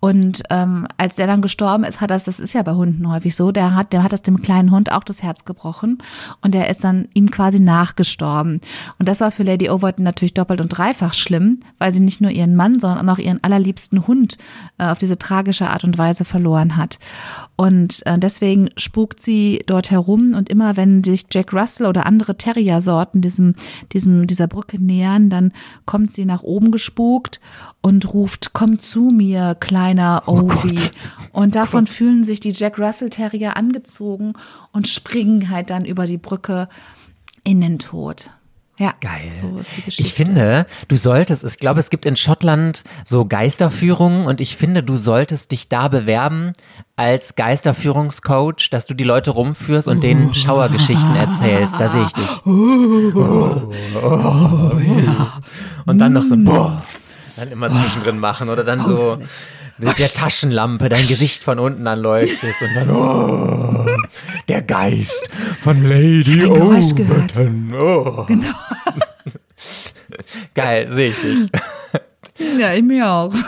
Und 0.00 0.42
ähm, 0.50 0.86
als 0.96 1.16
der 1.16 1.26
dann 1.26 1.42
gestorben 1.42 1.84
ist, 1.84 2.00
hat 2.00 2.10
das, 2.10 2.24
das 2.24 2.40
ist 2.40 2.54
ja 2.54 2.62
bei 2.62 2.72
Hunden 2.72 3.10
häufig 3.10 3.34
so, 3.34 3.52
der 3.52 3.74
hat, 3.74 3.92
der 3.92 4.02
hat 4.02 4.12
das 4.12 4.22
dem 4.22 4.42
kleinen 4.42 4.70
Hund 4.70 4.92
auch 4.92 5.04
das 5.04 5.22
Herz 5.22 5.44
gebrochen 5.44 5.98
und 6.40 6.54
der 6.54 6.70
ist 6.70 6.84
dann 6.84 7.08
ihm 7.14 7.30
quasi 7.30 7.60
nachgestorben. 7.60 8.60
Und 8.98 9.08
das 9.08 9.20
war 9.20 9.30
für 9.30 9.42
Lady 9.42 9.68
Overton 9.68 10.04
natürlich 10.04 10.34
doppelt 10.34 10.60
und 10.60 10.68
dreifach 10.68 11.14
schlimm, 11.14 11.60
weil 11.78 11.92
sie 11.92 12.00
nicht 12.00 12.20
nur 12.20 12.30
ihren 12.30 12.56
Mann, 12.56 12.78
sondern 12.80 13.08
auch 13.08 13.18
ihren 13.18 13.42
allerliebsten 13.42 14.06
Hund 14.06 14.38
äh, 14.78 14.86
auf 14.86 14.98
diese 14.98 15.18
tragische 15.18 15.68
Art 15.68 15.84
und 15.84 15.98
Weise 15.98 16.24
verloren 16.24 16.76
hat. 16.76 16.98
Und 17.56 18.04
äh, 18.06 18.18
deswegen 18.18 18.70
spukt 18.76 19.20
sie 19.20 19.62
dort 19.66 19.90
herum 19.90 20.34
und 20.34 20.48
immer 20.48 20.76
wenn 20.76 21.04
sich 21.04 21.26
Jack 21.30 21.52
Russell 21.52 21.86
oder 21.86 22.06
andere 22.06 22.36
Terrier-Sorten 22.36 23.20
diesem, 23.20 23.54
diesem, 23.92 24.26
dieser 24.26 24.46
Brücke 24.46 24.82
nähern, 24.82 25.30
dann 25.30 25.52
kommt 25.86 26.12
sie 26.12 26.24
nach 26.24 26.42
oben 26.42 26.70
gespukt 26.70 27.40
und 27.80 28.12
ruft, 28.12 28.52
komm 28.52 28.78
zu 28.78 29.10
mir, 29.10 29.56
kleiner 29.58 30.24
Ovi. 30.26 30.78
und 31.32 31.54
davon 31.54 31.86
fühlen 31.86 32.24
sich 32.24 32.40
die 32.40 32.52
Jack 32.52 32.78
Russell 32.78 33.10
Terrier 33.10 33.56
angezogen 33.56 34.34
und 34.72 34.88
springen 34.88 35.50
halt 35.50 35.70
dann 35.70 35.84
über 35.84 36.06
die 36.06 36.18
Brücke 36.18 36.68
in 37.44 37.60
den 37.60 37.78
Tod. 37.78 38.30
Ja, 38.78 38.92
Geil. 39.00 39.30
so 39.34 39.56
ist 39.58 39.76
die 39.76 39.82
Geschichte. 39.82 40.02
Ich 40.02 40.14
finde, 40.14 40.66
du 40.88 40.96
solltest, 40.96 41.44
ich 41.44 41.58
glaube, 41.58 41.78
es 41.78 41.90
gibt 41.90 42.06
in 42.06 42.16
Schottland 42.16 42.82
so 43.04 43.24
Geisterführungen 43.24 44.26
und 44.26 44.40
ich 44.40 44.56
finde, 44.56 44.82
du 44.82 44.96
solltest 44.96 45.52
dich 45.52 45.68
da 45.68 45.86
bewerben 45.86 46.54
als 46.96 47.36
Geisterführungscoach, 47.36 48.70
dass 48.70 48.86
du 48.86 48.94
die 48.94 49.04
Leute 49.04 49.30
rumführst 49.30 49.86
und 49.86 50.02
denen 50.02 50.34
Schauergeschichten 50.34 51.14
erzählst. 51.14 51.74
Da 51.78 51.88
sehe 51.88 52.02
ich 52.02 52.12
dich. 52.12 52.46
Und 55.86 55.98
dann 55.98 56.12
noch 56.12 56.22
so 56.22 56.34
ein 56.34 56.44
Boah, 56.44 56.82
dann 57.36 57.52
immer 57.52 57.70
zwischendrin 57.70 58.18
machen 58.18 58.48
oder 58.48 58.64
dann 58.64 58.84
so 58.84 59.18
mit 59.78 59.98
der 59.98 60.12
Taschenlampe 60.12 60.88
dein 60.88 61.06
Gesicht 61.06 61.44
von 61.44 61.58
unten 61.58 61.86
anleuchtest 61.86 62.62
und 62.62 62.74
dann 62.74 62.90
oh, 62.90 63.83
der 64.48 64.62
Geist 64.62 65.28
von 65.60 65.82
Lady. 65.82 66.44
Overton. 66.44 67.74
Oh. 67.74 68.26
Geil, 70.54 70.90
sehe 70.90 71.08
ich 71.08 71.20
dich. 71.20 71.50
Ja, 72.38 72.72
ich 72.74 72.82
mir 72.82 73.08
auch. 73.08 73.32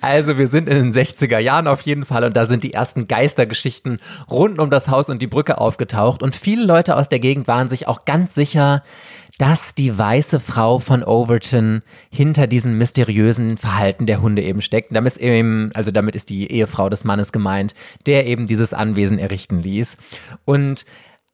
Also 0.00 0.38
wir 0.38 0.48
sind 0.48 0.68
in 0.68 0.76
den 0.76 0.92
60er 0.92 1.38
Jahren 1.38 1.66
auf 1.66 1.82
jeden 1.82 2.04
Fall 2.04 2.24
und 2.24 2.36
da 2.36 2.46
sind 2.46 2.62
die 2.62 2.72
ersten 2.72 3.06
Geistergeschichten 3.06 3.98
rund 4.30 4.58
um 4.58 4.70
das 4.70 4.88
Haus 4.88 5.10
und 5.10 5.20
die 5.20 5.26
Brücke 5.26 5.58
aufgetaucht 5.58 6.22
und 6.22 6.34
viele 6.34 6.64
Leute 6.64 6.96
aus 6.96 7.08
der 7.08 7.18
Gegend 7.18 7.46
waren 7.48 7.68
sich 7.68 7.86
auch 7.86 8.04
ganz 8.04 8.34
sicher, 8.34 8.82
dass 9.38 9.74
die 9.74 9.96
weiße 9.96 10.40
Frau 10.40 10.78
von 10.78 11.04
Overton 11.04 11.82
hinter 12.10 12.46
diesem 12.46 12.76
mysteriösen 12.76 13.56
Verhalten 13.56 14.06
der 14.06 14.20
Hunde 14.20 14.42
eben 14.42 14.60
steckt. 14.60 14.94
Damit 14.94 15.14
ist 15.14 15.20
eben, 15.20 15.70
also 15.74 15.90
damit 15.90 16.16
ist 16.16 16.28
die 16.28 16.50
Ehefrau 16.50 16.88
des 16.88 17.04
Mannes 17.04 17.30
gemeint, 17.30 17.74
der 18.06 18.26
eben 18.26 18.46
dieses 18.46 18.72
Anwesen 18.74 19.18
errichten 19.18 19.58
ließ. 19.58 19.96
Und 20.44 20.84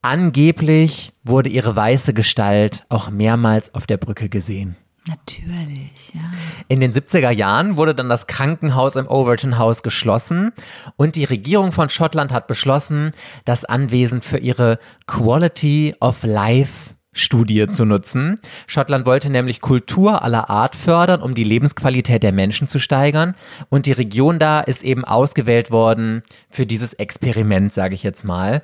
angeblich 0.02 1.12
wurde 1.22 1.48
ihre 1.48 1.74
weiße 1.74 2.12
Gestalt 2.12 2.84
auch 2.90 3.10
mehrmals 3.10 3.74
auf 3.74 3.86
der 3.86 3.96
Brücke 3.96 4.28
gesehen. 4.28 4.76
Natürlich, 5.06 6.14
ja. 6.14 6.22
In 6.68 6.80
den 6.80 6.92
70er 6.92 7.30
Jahren 7.30 7.76
wurde 7.76 7.94
dann 7.94 8.08
das 8.08 8.26
Krankenhaus 8.26 8.96
im 8.96 9.06
Overton 9.06 9.58
House 9.58 9.82
geschlossen 9.82 10.52
und 10.96 11.16
die 11.16 11.24
Regierung 11.24 11.72
von 11.72 11.90
Schottland 11.90 12.32
hat 12.32 12.46
beschlossen, 12.46 13.10
das 13.44 13.66
Anwesen 13.66 14.22
für 14.22 14.38
ihre 14.38 14.78
Quality 15.06 15.94
of 16.00 16.22
Life 16.22 16.94
Studie 17.14 17.68
zu 17.68 17.84
nutzen. 17.84 18.40
Schottland 18.66 19.06
wollte 19.06 19.30
nämlich 19.30 19.60
Kultur 19.60 20.22
aller 20.22 20.50
Art 20.50 20.74
fördern, 20.74 21.22
um 21.22 21.34
die 21.34 21.44
Lebensqualität 21.44 22.22
der 22.22 22.32
Menschen 22.32 22.66
zu 22.66 22.78
steigern. 22.78 23.34
Und 23.68 23.86
die 23.86 23.92
Region 23.92 24.38
da 24.38 24.60
ist 24.60 24.82
eben 24.82 25.04
ausgewählt 25.04 25.70
worden 25.70 26.22
für 26.50 26.66
dieses 26.66 26.92
Experiment, 26.92 27.72
sage 27.72 27.94
ich 27.94 28.02
jetzt 28.02 28.24
mal. 28.24 28.62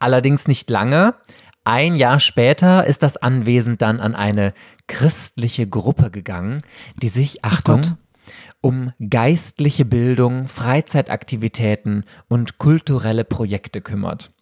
Allerdings 0.00 0.48
nicht 0.48 0.68
lange. 0.70 1.14
Ein 1.64 1.94
Jahr 1.94 2.18
später 2.18 2.86
ist 2.86 3.02
das 3.02 3.16
Anwesen 3.16 3.78
dann 3.78 4.00
an 4.00 4.14
eine 4.14 4.54
christliche 4.88 5.68
Gruppe 5.68 6.10
gegangen, 6.10 6.62
die 7.00 7.08
sich, 7.08 7.44
Achtung, 7.44 7.82
um 8.60 8.92
geistliche 9.08 9.84
Bildung, 9.84 10.48
Freizeitaktivitäten 10.48 12.04
und 12.28 12.58
kulturelle 12.58 13.24
Projekte 13.24 13.80
kümmert. 13.80 14.32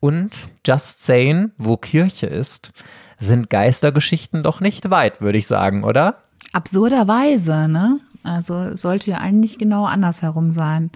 Und 0.00 0.48
just 0.66 1.04
saying, 1.04 1.52
wo 1.58 1.76
Kirche 1.76 2.26
ist, 2.26 2.72
sind 3.18 3.50
Geistergeschichten 3.50 4.42
doch 4.42 4.60
nicht 4.60 4.90
weit, 4.90 5.20
würde 5.20 5.38
ich 5.38 5.46
sagen, 5.46 5.84
oder? 5.84 6.22
Absurderweise, 6.52 7.68
ne? 7.68 8.00
Also 8.22 8.74
sollte 8.74 9.10
ja 9.10 9.18
eigentlich 9.18 9.58
genau 9.58 9.84
andersherum 9.84 10.50
sein. 10.50 10.90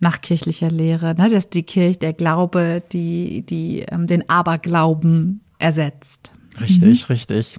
Nach 0.00 0.20
kirchlicher 0.20 0.70
Lehre, 0.70 1.14
ne? 1.14 1.30
dass 1.30 1.50
die 1.50 1.62
Kirche, 1.62 1.98
der 1.98 2.12
Glaube, 2.12 2.82
die, 2.92 3.42
die 3.46 3.80
ähm, 3.88 4.06
den 4.06 4.28
Aberglauben 4.28 5.40
ersetzt. 5.58 6.32
Richtig, 6.60 7.08
richtig. 7.08 7.58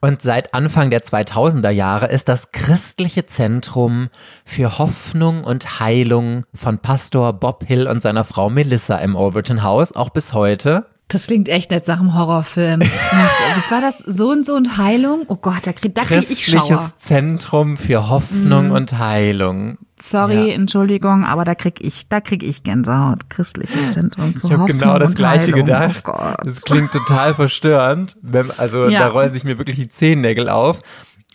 Und 0.00 0.22
seit 0.22 0.54
Anfang 0.54 0.90
der 0.90 1.02
2000er 1.02 1.70
Jahre 1.70 2.06
ist 2.06 2.28
das 2.28 2.52
christliche 2.52 3.26
Zentrum 3.26 4.10
für 4.44 4.78
Hoffnung 4.78 5.44
und 5.44 5.80
Heilung 5.80 6.44
von 6.54 6.78
Pastor 6.78 7.32
Bob 7.32 7.64
Hill 7.66 7.86
und 7.86 8.02
seiner 8.02 8.24
Frau 8.24 8.50
Melissa 8.50 8.96
im 8.96 9.16
Overton 9.16 9.62
House 9.62 9.92
auch 9.92 10.10
bis 10.10 10.32
heute. 10.32 10.86
Das 11.08 11.26
klingt 11.26 11.48
echt 11.48 11.70
nicht 11.70 11.86
nach 11.86 12.00
einem 12.00 12.14
Horrorfilm. 12.14 12.80
Nach, 12.80 12.90
war 13.70 13.80
das? 13.80 13.98
So 13.98 14.30
und 14.30 14.44
so 14.44 14.54
und 14.54 14.78
Heilung? 14.78 15.24
Oh 15.28 15.36
Gott, 15.36 15.66
da 15.66 15.72
krieg, 15.72 15.94
da 15.94 16.02
krieg 16.02 16.18
ich 16.22 16.28
Christliches 16.28 16.66
Schauer. 16.68 16.92
Zentrum 16.98 17.76
für 17.76 18.08
Hoffnung 18.08 18.70
und 18.72 18.98
Heilung. 18.98 19.78
Sorry, 20.00 20.48
Ja. 20.48 20.54
Entschuldigung, 20.54 21.24
aber 21.24 21.44
da 21.44 21.54
krieg 21.54 21.80
ich, 21.80 22.08
da 22.08 22.20
krieg 22.20 22.42
ich 22.42 22.62
Gänsehaut. 22.62 23.30
Christliches 23.30 23.92
Zentrum 23.92 24.32
für 24.34 24.46
Ich 24.46 24.52
habe 24.52 24.62
Hoffnung 24.62 24.78
genau 24.80 24.98
das 24.98 25.10
und 25.10 25.16
Gleiche 25.16 25.52
Heilung. 25.52 25.60
gedacht. 25.66 26.02
Oh 26.06 26.12
Gott. 26.12 26.36
Das 26.44 26.62
klingt 26.62 26.90
total 26.92 27.34
verstörend. 27.34 28.16
Also 28.58 28.88
Ja. 28.88 29.00
da 29.00 29.08
rollen 29.08 29.32
sich 29.32 29.44
mir 29.44 29.56
wirklich 29.58 29.76
die 29.76 29.88
Zehennägel 29.88 30.48
auf. 30.48 30.80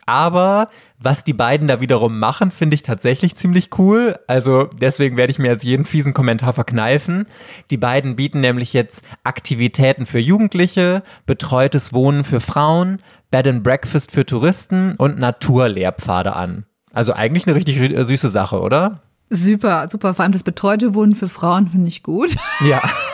Aber 0.10 0.70
was 0.98 1.24
die 1.24 1.34
beiden 1.34 1.68
da 1.68 1.82
wiederum 1.82 2.18
machen, 2.18 2.50
finde 2.50 2.74
ich 2.74 2.82
tatsächlich 2.82 3.36
ziemlich 3.36 3.70
cool. 3.78 4.18
Also 4.26 4.64
deswegen 4.64 5.18
werde 5.18 5.30
ich 5.30 5.38
mir 5.38 5.50
jetzt 5.50 5.64
jeden 5.64 5.86
fiesen 5.86 6.16
Kommentar 6.16 6.52
verkneifen. 6.52 7.28
Die 7.70 7.78
beiden 7.78 8.16
bieten 8.16 8.40
nämlich 8.40 8.74
jetzt 8.74 9.04
Aktivitäten 9.24 10.08
für 10.08 10.18
Jugendliche, 10.18 11.04
betreutes 11.28 11.94
Wohnen 11.94 12.24
für 12.24 12.40
Frauen, 12.40 13.04
Bed 13.30 13.46
and 13.46 13.64
Breakfast 13.64 14.12
für 14.12 14.26
Touristen 14.26 14.96
und 14.96 15.20
Naturlehrpfade 15.20 16.36
an. 16.36 16.66
Also 16.92 17.14
eigentlich 17.14 17.46
eine 17.46 17.56
richtig 17.56 17.78
süße 17.78 18.30
Sache, 18.30 18.62
oder? 18.62 19.04
Super, 19.30 19.90
super. 19.92 20.16
Vor 20.16 20.24
allem 20.24 20.32
das 20.32 20.42
betreute 20.42 20.96
Wohnen 20.96 21.14
für 21.14 21.30
Frauen 21.30 21.70
finde 21.70 21.88
ich 21.88 22.02
gut. 22.02 22.36
Ja. 22.68 22.82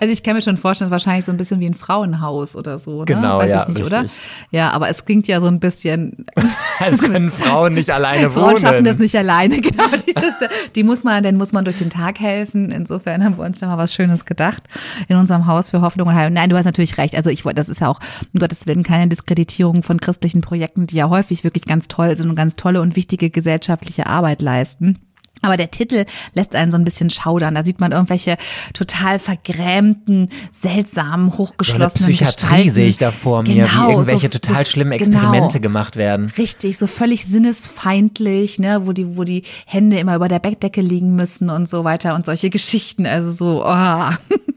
Also 0.00 0.12
ich 0.12 0.22
kann 0.22 0.34
mir 0.34 0.42
schon 0.42 0.56
vorstellen, 0.56 0.90
wahrscheinlich 0.90 1.24
so 1.24 1.32
ein 1.32 1.36
bisschen 1.36 1.60
wie 1.60 1.66
ein 1.66 1.74
Frauenhaus 1.74 2.56
oder 2.56 2.78
so. 2.78 3.00
Ne? 3.00 3.04
Genau, 3.06 3.38
Weiß 3.38 3.50
ja, 3.50 3.62
ich 3.62 3.68
nicht, 3.68 3.84
oder? 3.84 4.02
richtig. 4.02 4.18
Ja, 4.50 4.70
aber 4.70 4.88
es 4.88 5.04
klingt 5.04 5.26
ja 5.28 5.40
so 5.40 5.46
ein 5.46 5.60
bisschen. 5.60 6.26
Als 6.78 7.00
können 7.00 7.28
Frauen 7.28 7.74
nicht 7.74 7.90
alleine 7.90 8.30
Frauen 8.30 8.52
wohnen. 8.52 8.58
schaffen 8.58 8.84
das 8.84 8.98
nicht 8.98 9.16
alleine, 9.16 9.60
genau. 9.60 9.84
Dieses, 10.06 10.34
die 10.74 10.82
muss 10.82 11.04
man, 11.04 11.22
den 11.22 11.36
muss 11.36 11.52
man 11.52 11.64
durch 11.64 11.76
den 11.76 11.90
Tag 11.90 12.20
helfen. 12.20 12.70
Insofern 12.70 13.24
haben 13.24 13.38
wir 13.38 13.44
uns 13.44 13.58
da 13.58 13.66
mal 13.66 13.78
was 13.78 13.94
Schönes 13.94 14.24
gedacht 14.24 14.62
in 15.08 15.16
unserem 15.16 15.46
Haus 15.46 15.70
für 15.70 15.80
Hoffnung 15.80 16.08
und 16.08 16.14
Heilung. 16.14 16.34
Nein, 16.34 16.50
du 16.50 16.56
hast 16.56 16.64
natürlich 16.64 16.98
recht. 16.98 17.14
Also 17.14 17.30
ich 17.30 17.44
wollte, 17.44 17.56
das 17.56 17.68
ist 17.68 17.80
ja 17.80 17.88
auch 17.88 18.00
um 18.32 18.40
Gottes 18.40 18.66
Willen 18.66 18.82
keine 18.82 19.08
Diskreditierung 19.08 19.82
von 19.82 20.00
christlichen 20.00 20.40
Projekten, 20.40 20.86
die 20.86 20.96
ja 20.96 21.08
häufig 21.08 21.44
wirklich 21.44 21.64
ganz 21.64 21.88
toll 21.88 22.16
sind 22.16 22.28
und 22.28 22.36
ganz 22.36 22.56
tolle 22.56 22.80
und 22.80 22.96
wichtige 22.96 23.30
gesellschaftliche 23.30 24.06
Arbeit 24.06 24.42
leisten. 24.42 24.98
Aber 25.46 25.56
der 25.56 25.70
Titel 25.70 26.04
lässt 26.34 26.54
einen 26.54 26.70
so 26.72 26.78
ein 26.78 26.84
bisschen 26.84 27.08
schaudern. 27.10 27.54
Da 27.54 27.62
sieht 27.62 27.80
man 27.80 27.92
irgendwelche 27.92 28.36
total 28.74 29.18
vergrämten, 29.18 30.28
seltsamen, 30.52 31.30
So 31.30 31.38
hochgeschlossenen 31.38 32.08
Psychiatrie 32.10 32.46
Gestalten. 32.48 32.70
sehe 32.70 32.88
ich 32.88 32.98
da 32.98 33.10
vor 33.10 33.42
mir, 33.42 33.48
wie 33.48 33.54
Genau, 33.68 33.90
irgendwelche 33.90 34.28
so- 34.30 34.38
total 34.38 34.64
so- 34.64 34.70
schlimmen 34.70 34.98
genau. 34.98 35.16
Experimente 35.18 35.60
gemacht 35.60 35.96
werden. 35.96 36.30
Richtig, 36.36 36.76
so 36.78 36.86
völlig 36.86 37.24
sinnesfeindlich, 37.26 38.58
ne, 38.58 38.86
wo 38.86 38.92
die, 38.92 39.16
wo 39.16 39.24
die 39.24 39.42
Hände 39.66 39.98
immer 39.98 40.16
über 40.16 40.28
der 40.28 40.38
Bettdecke 40.38 40.80
liegen 40.80 41.14
müssen 41.14 41.50
und 41.50 41.68
so 41.68 41.84
weiter 41.84 42.14
und 42.14 42.26
solche 42.26 42.50
Geschichten. 42.50 43.06
Also 43.06 43.30
so, 43.30 43.64
oh, 43.64 44.10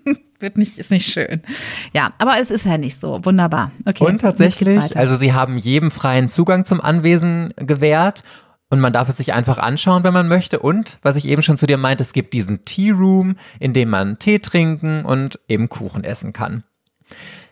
wird 0.40 0.58
nicht, 0.58 0.78
ist 0.78 0.92
nicht 0.92 1.12
schön. 1.12 1.42
Ja, 1.94 2.14
aber 2.18 2.40
es 2.40 2.50
ist 2.52 2.66
ja 2.66 2.78
nicht 2.78 2.96
so. 2.98 3.20
Wunderbar. 3.24 3.72
Okay. 3.86 4.04
Und 4.06 4.22
tatsächlich, 4.22 4.96
also 4.98 5.18
sie 5.18 5.34
haben 5.34 5.58
jedem 5.58 5.92
freien 5.92 6.30
Zugang 6.30 6.66
zum 6.66 6.80
Anwesen 6.82 7.54
gewährt 7.58 8.24
und 8.70 8.80
man 8.80 8.94
darf 8.94 9.10
es 9.10 9.18
sich 9.18 9.34
einfach 9.34 9.58
anschauen, 9.58 10.04
wenn 10.04 10.14
man 10.14 10.28
möchte. 10.28 10.60
Und, 10.60 11.00
was 11.02 11.16
ich 11.16 11.28
eben 11.28 11.42
schon 11.42 11.58
zu 11.58 11.66
dir 11.66 11.78
meinte, 11.78 12.04
es 12.04 12.14
gibt 12.14 12.34
diesen 12.34 12.66
Tea 12.66 12.92
Room, 12.92 13.36
in 13.60 13.74
dem 13.74 13.90
man 13.90 14.20
Tee 14.20 14.40
trinken 14.40 15.06
und 15.06 15.40
eben 15.48 15.70
Kuchen 15.70 16.04
essen 16.04 16.34
kann. 16.34 16.64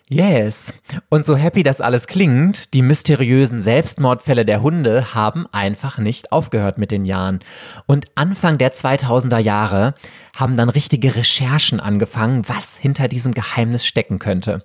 Yes. 0.09 0.73
Und 1.09 1.25
so 1.25 1.35
happy 1.35 1.63
das 1.63 1.81
alles 1.81 2.07
klingt, 2.07 2.73
die 2.73 2.81
mysteriösen 2.81 3.61
Selbstmordfälle 3.61 4.45
der 4.45 4.61
Hunde 4.61 5.13
haben 5.13 5.47
einfach 5.51 5.97
nicht 5.97 6.31
aufgehört 6.31 6.77
mit 6.77 6.91
den 6.91 7.03
Jahren. 7.03 7.41
Und 7.87 8.05
Anfang 8.15 8.57
der 8.57 8.73
2000er 8.73 9.39
Jahre 9.39 9.95
haben 10.33 10.55
dann 10.55 10.69
richtige 10.69 11.13
Recherchen 11.13 11.81
angefangen, 11.81 12.47
was 12.47 12.77
hinter 12.77 13.09
diesem 13.09 13.33
Geheimnis 13.33 13.85
stecken 13.85 14.17
könnte. 14.17 14.63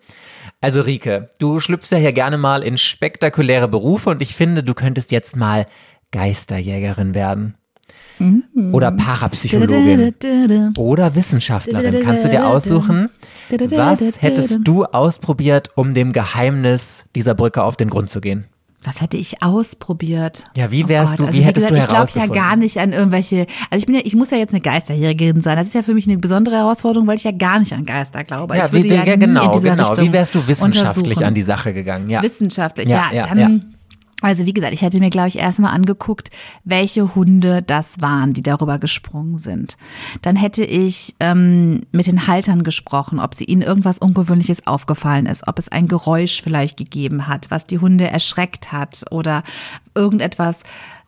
Also 0.61 0.81
Rike, 0.81 1.29
du 1.41 1.59
schlüpfst 1.59 1.91
ja 1.91 1.99
hier 1.99 2.13
gerne 2.13 2.39
mal 2.39 2.63
in 2.63 2.79
spektakuläre 2.79 3.67
Berufe 3.67 4.11
und 4.11 4.23
ich 4.23 4.37
finde, 4.37 4.63
du 4.63 4.75
könntest 4.75 5.11
jetzt 5.11 5.35
mal 5.35 5.67
Geisterjägerin 6.13 7.15
werden. 7.15 7.55
Oder 8.73 8.93
Parapsychologin. 8.93 10.15
Oder 10.77 11.15
Wissenschaftlerin. 11.17 12.05
Kannst 12.05 12.25
du 12.25 12.29
dir 12.29 12.47
aussuchen, 12.47 13.09
was 13.51 14.01
hättest 14.21 14.61
du 14.63 14.85
ausprobiert, 14.85 15.71
um 15.75 15.93
dem 15.95 16.13
Geheimnis 16.13 17.05
dieser 17.17 17.35
Brücke 17.35 17.65
auf 17.65 17.77
den 17.77 17.91
Grund 17.91 18.11
zu 18.11 18.21
gehen? 18.21 18.45
Was 18.85 19.01
hätte 19.01 19.17
ich 19.17 19.43
ausprobiert? 19.45 20.45
Ja, 20.57 20.73
wie 20.73 20.89
wärst 20.89 21.19
du- 21.21 21.27
also 21.27 21.39
wie 21.39 21.43
hättest 21.43 21.71
du 21.71 21.75
Ich 21.75 21.87
glaube 21.87 22.11
ja 22.15 22.27
gar 22.27 22.57
nicht 22.57 22.79
an 22.79 22.93
irgendwelche, 22.93 23.47
also 23.71 23.81
ich 23.81 23.87
bin 23.87 23.95
ja, 23.95 24.01
ich 24.05 24.17
muss 24.17 24.33
ja 24.33 24.39
jetzt 24.39 24.55
eine 24.55 24.61
Geisterjägerin 24.61 25.41
sein. 25.41 25.57
Das 25.57 25.69
ist 25.69 25.75
ja 25.75 25.83
für 25.83 25.95
mich 25.95 26.09
eine 26.09 26.19
besondere 26.19 26.57
Herausforderung, 26.57 27.07
weil 27.07 27.17
ich 27.17 27.23
ja 27.23 27.31
gar 27.31 27.61
nicht 27.61 27.73
an 27.73 27.85
Geister 27.87 28.25
glaube. 28.25 28.57
Ja, 28.57 28.67
ich 28.67 28.73
würde 28.73 28.89
wie, 28.89 28.95
ja, 28.95 29.05
ja 29.05 29.15
genau, 29.17 29.51
genau. 29.53 29.89
Richtung 29.89 30.09
Wie 30.09 30.13
wärst 30.13 30.35
du 30.35 30.47
wissenschaftlich 30.49 31.25
an 31.25 31.33
die 31.35 31.43
Sache 31.43 31.73
gegangen? 31.73 32.11
Ja. 32.11 32.23
Wissenschaftlich, 32.23 32.89
Ja, 32.89 33.05
ja, 33.13 33.23
ja, 33.23 33.35
dann. 33.35 33.72
Also 34.23 34.47
wie 34.47 34.55
gesagt, 34.55 34.73
ich 34.73 34.83
hätte 34.83 34.99
mir, 34.99 35.11
glaube 35.11 35.29
ich, 35.29 35.39
erstmal 35.39 35.75
angeguckt, 35.75 36.31
welche 36.65 37.15
Hunde 37.15 37.63
das 37.63 38.01
waren, 38.01 38.33
die 38.33 38.43
darüber 38.43 38.79
gesprungen 38.79 39.39
sind. 39.39 39.77
Dann 40.23 40.37
hätte 40.37 40.65
ich 40.65 41.15
ähm, 41.21 41.83
mit 41.93 42.07
den 42.07 42.27
Haltern 42.27 42.63
gesprochen, 42.63 43.19
ob 43.19 43.35
sie 43.35 43.45
ihnen 43.45 43.63
irgendwas 43.63 43.99
Ungewöhnliches 43.99 44.67
aufgefallen 44.67 45.27
ist, 45.27 45.47
ob 45.49 45.59
es 45.59 45.69
ein 45.69 45.89
Geräusch 45.89 46.43
vielleicht 46.43 46.77
gegeben 46.77 47.27
hat, 47.27 47.51
was 47.51 47.67
die 47.67 47.79
Hunde 47.79 48.09
erschreckt 48.09 48.73
hat 48.73 49.05
oder 49.11 49.43
irgendetwas 49.95 50.63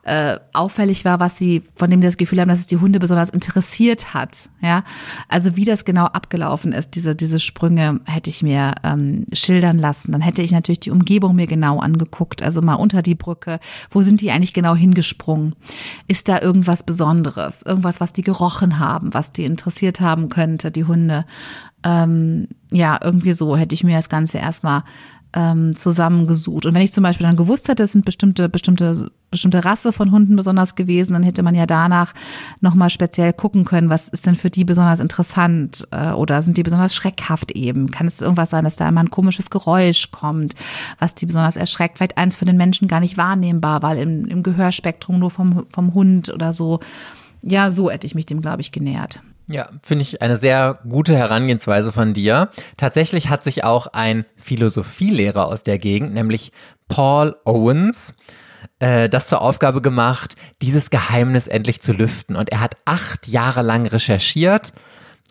äh, 0.05 0.39
auffällig 0.53 1.05
war, 1.05 1.19
was 1.19 1.37
sie, 1.37 1.63
von 1.77 1.91
dem 1.91 2.01
sie 2.01 2.09
das 2.09 2.17
Gefühl 2.17 2.41
haben, 2.41 2.49
dass 2.49 2.61
es 2.61 2.67
die 2.67 2.77
Hunde 2.77 2.99
besonders 2.99 3.31
interessiert 3.31 4.13
hat. 4.15 4.51
Ja, 4.61 4.85
also 5.29 5.57
wie 5.57 5.65
das 5.65 5.85
genau 5.85 6.05
abgelaufen 6.05 6.73
ist, 6.73 6.95
diese 6.95 7.17
diese 7.17 7.41
Sprünge 7.41 8.01
hätte 8.05 8.31
ich 8.31 8.43
mir 8.43 8.75
ähm, 8.83 9.27
schildern 9.33 9.79
lassen. 9.79 10.13
Dann 10.13 10.21
hätte 10.21 10.43
ich 10.43 10.53
natürlich 10.53 10.81
die 10.81 10.91
Umgebung 10.91 11.35
mir 11.35 11.47
genau 11.47 11.81
angeguckt, 11.81 12.43
also 12.43 12.61
mal 12.61 12.75
unter 12.75 13.03
die 13.03 13.15
Brücke. 13.15 13.61
Wo 13.91 14.03
sind 14.03 14.21
die 14.21 14.31
eigentlich 14.31 14.55
genau 14.55 14.75
hingesprungen? 14.75 15.55
Ist 16.07 16.29
da 16.29 16.41
irgendwas 16.41 16.83
Besonderes, 16.83 17.63
irgendwas, 17.63 18.01
was 18.01 18.13
die 18.13 18.23
gerochen 18.23 18.79
haben, 18.79 19.15
was 19.15 19.33
die 19.33 19.45
interessiert 19.45 20.01
haben 20.01 20.29
könnte, 20.29 20.71
die 20.71 20.85
Hunde? 20.85 21.25
Ähm, 21.85 22.49
ja, 22.73 22.99
irgendwie 23.03 23.33
so 23.33 23.57
hätte 23.57 23.75
ich 23.75 23.85
mir 23.85 23.97
das 23.97 24.09
Ganze 24.09 24.39
erstmal 24.39 24.85
ähm, 25.35 25.75
zusammengesucht. 25.77 26.65
Und 26.65 26.75
wenn 26.75 26.83
ich 26.83 26.93
zum 26.93 27.03
Beispiel 27.03 27.27
dann 27.27 27.37
gewusst 27.37 27.69
hätte, 27.69 27.83
es 27.83 27.93
sind 27.93 28.05
bestimmte, 28.05 28.49
bestimmte, 28.49 29.11
bestimmte 29.31 29.65
Rasse 29.65 29.93
von 29.93 30.13
Hunden 30.13 30.37
besonders 30.37 30.77
gewesen, 30.77 31.13
dann 31.15 31.25
hätte 31.25 31.43
man 31.43 31.57
ja 31.57 31.67
danach 31.67 32.15
nochmal 32.61 32.89
speziell 32.91 33.33
gucken 33.33 33.65
können, 33.65 33.91
was 33.91 34.09
ist 34.09 34.27
denn 34.27 34.37
für 34.37 34.51
die 34.51 34.65
besonders 34.65 35.01
interessant 35.01 35.89
äh, 35.91 36.13
oder 36.13 36.41
sind 36.43 36.57
die 36.57 36.63
besonders 36.63 36.95
schreckhaft 36.95 37.51
eben? 37.51 37.91
Kann 37.91 38.07
es 38.07 38.23
irgendwas 38.23 38.51
sein, 38.51 38.65
dass 38.65 38.77
da 38.77 38.89
immer 38.89 39.03
ein 39.03 39.11
komisches 39.11 39.51
Geräusch 39.51 40.13
kommt, 40.13 40.55
was 41.01 41.15
die 41.17 41.27
besonders 41.27 41.57
erschreckt? 41.57 41.99
Vielleicht 41.99 42.17
eins 42.17 42.37
für 42.37 42.45
den 42.45 42.57
Menschen 42.57 42.87
gar 42.87 43.01
nicht 43.01 43.17
wahrnehmbar, 43.17 43.83
weil 43.83 43.99
im, 43.99 44.27
im 44.27 44.43
Gehörspektrum 44.45 45.19
nur 45.19 45.31
vom, 45.31 45.67
vom 45.71 45.95
Hund 45.95 46.33
oder 46.33 46.53
so. 46.53 46.79
Ja, 47.43 47.71
so 47.71 47.91
hätte 47.91 48.07
ich 48.07 48.15
mich 48.15 48.27
dem, 48.27 48.41
glaube 48.41 48.63
ich, 48.63 48.71
genähert. 48.73 49.21
Ja, 49.47 49.69
finde 49.83 50.03
ich 50.03 50.23
eine 50.23 50.37
sehr 50.37 50.79
gute 50.89 51.17
Herangehensweise 51.17 51.93
von 51.93 52.15
dir. 52.15 52.49
Tatsächlich 52.79 53.29
hat 53.29 53.45
sich 53.45 53.63
auch 53.63 53.89
ein 53.89 54.25
Philosophielehrer 54.37 55.47
aus 55.47 55.65
der 55.65 55.79
Gegend, 55.79 56.15
nämlich 56.15 56.51
Paul 56.89 57.37
Owens, 57.45 58.15
äh, 58.79 59.09
das 59.11 59.29
zur 59.29 59.43
Aufgabe 59.43 59.83
gemacht, 59.83 60.35
dieses 60.63 60.89
Geheimnis 60.89 61.47
endlich 61.47 61.83
zu 61.83 61.93
lüften. 61.93 62.37
Und 62.37 62.53
er 62.53 62.61
hat 62.61 62.77
acht 62.87 63.29
Jahre 63.29 63.61
lang 63.61 63.87
recherchiert. 63.87 64.73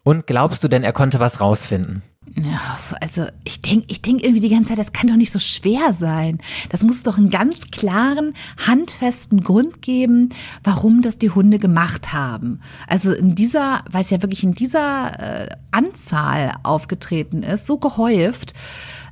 Und 0.04 0.28
glaubst 0.28 0.64
du 0.64 0.68
denn, 0.68 0.84
er 0.84 0.94
konnte 0.94 1.20
was 1.20 1.42
rausfinden? 1.42 2.04
Ja, 2.36 2.80
also 3.00 3.28
ich 3.44 3.62
denke 3.62 3.86
ich 3.90 4.02
denk 4.02 4.24
irgendwie 4.24 4.42
die 4.42 4.50
ganze 4.50 4.70
Zeit, 4.70 4.80
das 4.80 4.92
kann 4.92 5.08
doch 5.08 5.16
nicht 5.16 5.32
so 5.32 5.40
schwer 5.40 5.94
sein. 5.94 6.40
Das 6.70 6.82
muss 6.82 7.04
doch 7.04 7.18
einen 7.18 7.30
ganz 7.30 7.70
klaren, 7.70 8.34
handfesten 8.66 9.44
Grund 9.44 9.82
geben, 9.82 10.30
warum 10.64 11.02
das 11.02 11.20
die 11.20 11.30
Hunde 11.30 11.60
gemacht 11.60 12.12
haben. 12.12 12.62
Also 12.88 13.14
in 13.14 13.36
dieser, 13.36 13.84
weil 13.90 14.02
es 14.02 14.10
ja 14.10 14.22
wirklich 14.22 14.44
in 14.44 14.54
dieser 14.54 15.44
äh, 15.44 15.50
Anzahl 15.72 16.54
aufgetreten 16.64 17.44
ist, 17.44 17.68
so 17.68 17.78
gehäuft, 17.78 18.54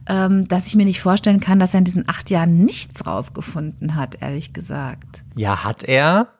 ähm, 0.08 0.48
dass 0.48 0.68
ich 0.68 0.76
mir 0.76 0.86
nicht 0.86 1.02
vorstellen 1.02 1.40
kann, 1.40 1.60
dass 1.60 1.76
er 1.76 1.80
in 1.80 1.86
diesen 1.86 2.10
acht 2.10 2.30
Jahren 2.32 2.66
nichts 2.66 3.06
rausgefunden 3.06 3.96
hat, 3.96 4.22
ehrlich 4.22 4.52
gesagt. 4.52 5.24
Ja, 5.36 5.64
hat 5.64 5.84
er. 5.84 6.34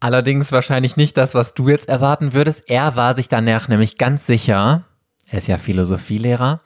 Allerdings 0.00 0.52
wahrscheinlich 0.52 0.96
nicht 0.96 1.16
das, 1.16 1.34
was 1.34 1.54
du 1.54 1.68
jetzt 1.68 1.88
erwarten 1.88 2.32
würdest. 2.32 2.68
Er 2.68 2.96
war 2.96 3.14
sich 3.14 3.28
danach 3.28 3.68
nämlich 3.68 3.98
ganz 3.98 4.26
sicher, 4.26 4.84
er 5.30 5.38
ist 5.38 5.48
ja 5.48 5.58
Philosophielehrer, 5.58 6.60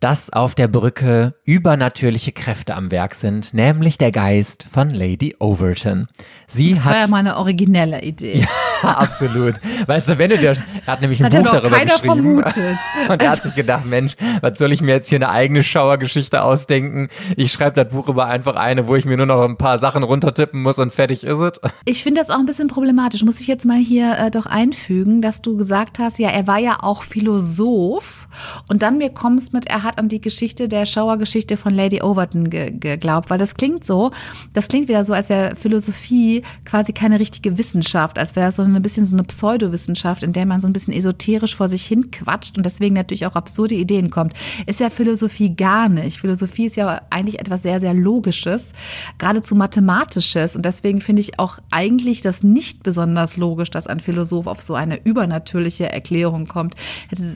dass 0.00 0.30
auf 0.30 0.54
der 0.54 0.68
Brücke 0.68 1.34
übernatürliche 1.44 2.32
Kräfte 2.32 2.74
am 2.74 2.90
Werk 2.90 3.14
sind, 3.14 3.54
nämlich 3.54 3.98
der 3.98 4.12
Geist 4.12 4.66
von 4.70 4.90
Lady 4.90 5.36
Overton. 5.38 6.06
Sie 6.46 6.74
Das 6.74 6.84
hat 6.84 6.92
war 6.94 7.00
ja 7.00 7.06
mal 7.08 7.18
eine 7.18 7.36
originelle 7.36 8.02
Idee. 8.02 8.46
absolut. 8.82 9.54
Weißt 9.86 10.08
du, 10.10 10.18
wenn 10.18 10.30
du 10.30 10.38
dir, 10.38 10.56
er 10.84 10.92
hat 10.92 11.00
nämlich 11.00 11.20
ein 11.20 11.26
Hat 11.26 11.34
ja 11.34 11.40
Buch 11.40 11.46
noch 11.46 11.54
darüber 11.60 11.76
keiner 11.76 11.92
geschrieben. 11.92 12.14
vermutet. 12.14 12.78
Und 13.08 13.22
er 13.22 13.30
hat 13.30 13.42
sich 13.42 13.54
gedacht, 13.54 13.86
Mensch, 13.86 14.16
was 14.42 14.58
soll 14.58 14.72
ich 14.72 14.80
mir 14.82 14.92
jetzt 14.92 15.08
hier 15.08 15.16
eine 15.16 15.30
eigene 15.30 15.62
Schauergeschichte 15.62 16.42
ausdenken? 16.42 17.08
Ich 17.36 17.52
schreibe 17.52 17.82
das 17.82 17.92
Buch 17.92 18.08
über 18.08 18.26
einfach 18.26 18.56
eine, 18.56 18.86
wo 18.88 18.96
ich 18.96 19.04
mir 19.06 19.16
nur 19.16 19.26
noch 19.26 19.42
ein 19.42 19.56
paar 19.56 19.78
Sachen 19.78 20.02
runtertippen 20.02 20.60
muss 20.62 20.78
und 20.78 20.92
fertig 20.92 21.24
ist 21.24 21.38
es. 21.38 21.60
Ich 21.88 22.02
finde 22.02 22.20
das 22.20 22.30
auch 22.30 22.38
ein 22.38 22.46
bisschen 22.46 22.68
problematisch. 22.68 23.22
Muss 23.24 23.40
ich 23.40 23.46
jetzt 23.46 23.64
mal 23.64 23.78
hier 23.78 24.18
äh, 24.18 24.30
doch 24.30 24.46
einfügen, 24.46 25.22
dass 25.22 25.40
du 25.40 25.56
gesagt 25.56 25.98
hast, 25.98 26.18
ja, 26.18 26.28
er 26.30 26.46
war 26.46 26.58
ja 26.58 26.78
auch 26.82 27.02
Philosoph 27.04 28.28
und 28.68 28.82
dann 28.82 28.98
mir 28.98 29.10
kommst 29.10 29.52
mit, 29.52 29.66
er 29.66 29.82
hat 29.82 29.95
an 29.98 30.08
die 30.08 30.20
Geschichte 30.20 30.68
der 30.68 30.86
Schauergeschichte 30.86 31.56
von 31.56 31.74
Lady 31.74 32.02
Overton 32.02 32.50
ge 32.50 32.70
geglaubt, 32.70 33.30
weil 33.30 33.38
das 33.38 33.54
klingt 33.54 33.84
so, 33.84 34.10
das 34.52 34.68
klingt 34.68 34.88
wieder 34.88 35.04
so, 35.04 35.12
als 35.12 35.28
wäre 35.28 35.56
Philosophie 35.56 36.42
quasi 36.64 36.92
keine 36.92 37.20
richtige 37.20 37.58
Wissenschaft, 37.58 38.18
als 38.18 38.36
wäre 38.36 38.46
das 38.46 38.56
so 38.56 38.62
ein 38.62 38.82
bisschen 38.82 39.06
so 39.06 39.16
eine 39.16 39.24
Pseudowissenschaft, 39.24 40.22
in 40.22 40.32
der 40.32 40.46
man 40.46 40.60
so 40.60 40.68
ein 40.68 40.72
bisschen 40.72 40.94
esoterisch 40.94 41.56
vor 41.56 41.68
sich 41.68 41.86
hin 41.86 42.10
quatscht 42.10 42.56
und 42.56 42.64
deswegen 42.66 42.94
natürlich 42.94 43.26
auch 43.26 43.36
absurde 43.36 43.74
Ideen 43.74 44.10
kommt. 44.10 44.34
Ist 44.66 44.80
ja 44.80 44.90
Philosophie 44.90 45.54
gar 45.54 45.88
nicht. 45.88 46.18
Philosophie 46.18 46.66
ist 46.66 46.76
ja 46.76 47.00
eigentlich 47.10 47.40
etwas 47.40 47.62
sehr, 47.62 47.80
sehr 47.80 47.94
Logisches, 47.94 48.72
geradezu 49.18 49.54
Mathematisches 49.54 50.56
und 50.56 50.64
deswegen 50.64 51.00
finde 51.00 51.22
ich 51.22 51.38
auch 51.38 51.58
eigentlich 51.70 52.22
das 52.22 52.42
nicht 52.42 52.82
besonders 52.82 53.36
logisch, 53.36 53.70
dass 53.70 53.86
ein 53.86 54.00
Philosoph 54.00 54.46
auf 54.46 54.62
so 54.62 54.74
eine 54.74 55.02
übernatürliche 55.04 55.90
Erklärung 55.90 56.46
kommt. 56.46 56.74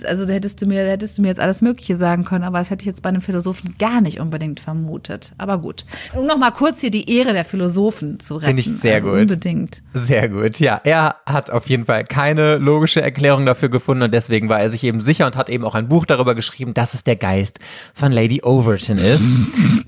Also 0.06 0.26
da 0.26 0.32
hättest 0.32 0.60
du 0.62 0.66
mir, 0.66 0.86
hättest 0.86 1.18
du 1.18 1.22
mir 1.22 1.28
jetzt 1.28 1.40
alles 1.40 1.62
Mögliche 1.62 1.96
sagen 1.96 2.24
können, 2.24 2.39
aber 2.42 2.58
das 2.58 2.70
hätte 2.70 2.82
ich 2.82 2.86
jetzt 2.86 3.02
bei 3.02 3.08
einem 3.08 3.20
Philosophen 3.20 3.74
gar 3.78 4.00
nicht 4.00 4.20
unbedingt 4.20 4.60
vermutet. 4.60 5.32
Aber 5.38 5.58
gut. 5.58 5.84
Um 6.14 6.26
noch 6.26 6.38
mal 6.38 6.50
kurz 6.50 6.80
hier 6.80 6.90
die 6.90 7.10
Ehre 7.10 7.32
der 7.32 7.44
Philosophen 7.44 8.20
zu 8.20 8.36
retten. 8.36 8.46
Finde 8.46 8.60
ich 8.60 8.68
sehr 8.68 8.94
also 8.94 9.10
gut. 9.10 9.20
Unbedingt. 9.20 9.82
Sehr 9.94 10.28
gut, 10.28 10.58
ja. 10.60 10.80
Er 10.84 11.16
hat 11.26 11.50
auf 11.50 11.68
jeden 11.68 11.86
Fall 11.86 12.04
keine 12.04 12.56
logische 12.56 13.02
Erklärung 13.02 13.46
dafür 13.46 13.68
gefunden 13.68 14.02
und 14.04 14.14
deswegen 14.14 14.48
war 14.48 14.60
er 14.60 14.70
sich 14.70 14.84
eben 14.84 15.00
sicher 15.00 15.26
und 15.26 15.36
hat 15.36 15.48
eben 15.48 15.64
auch 15.64 15.74
ein 15.74 15.88
Buch 15.88 16.06
darüber 16.06 16.34
geschrieben, 16.34 16.74
dass 16.74 16.94
es 16.94 17.04
der 17.04 17.16
Geist 17.16 17.58
von 17.94 18.12
Lady 18.12 18.42
Overton 18.42 18.98
ist, 18.98 19.24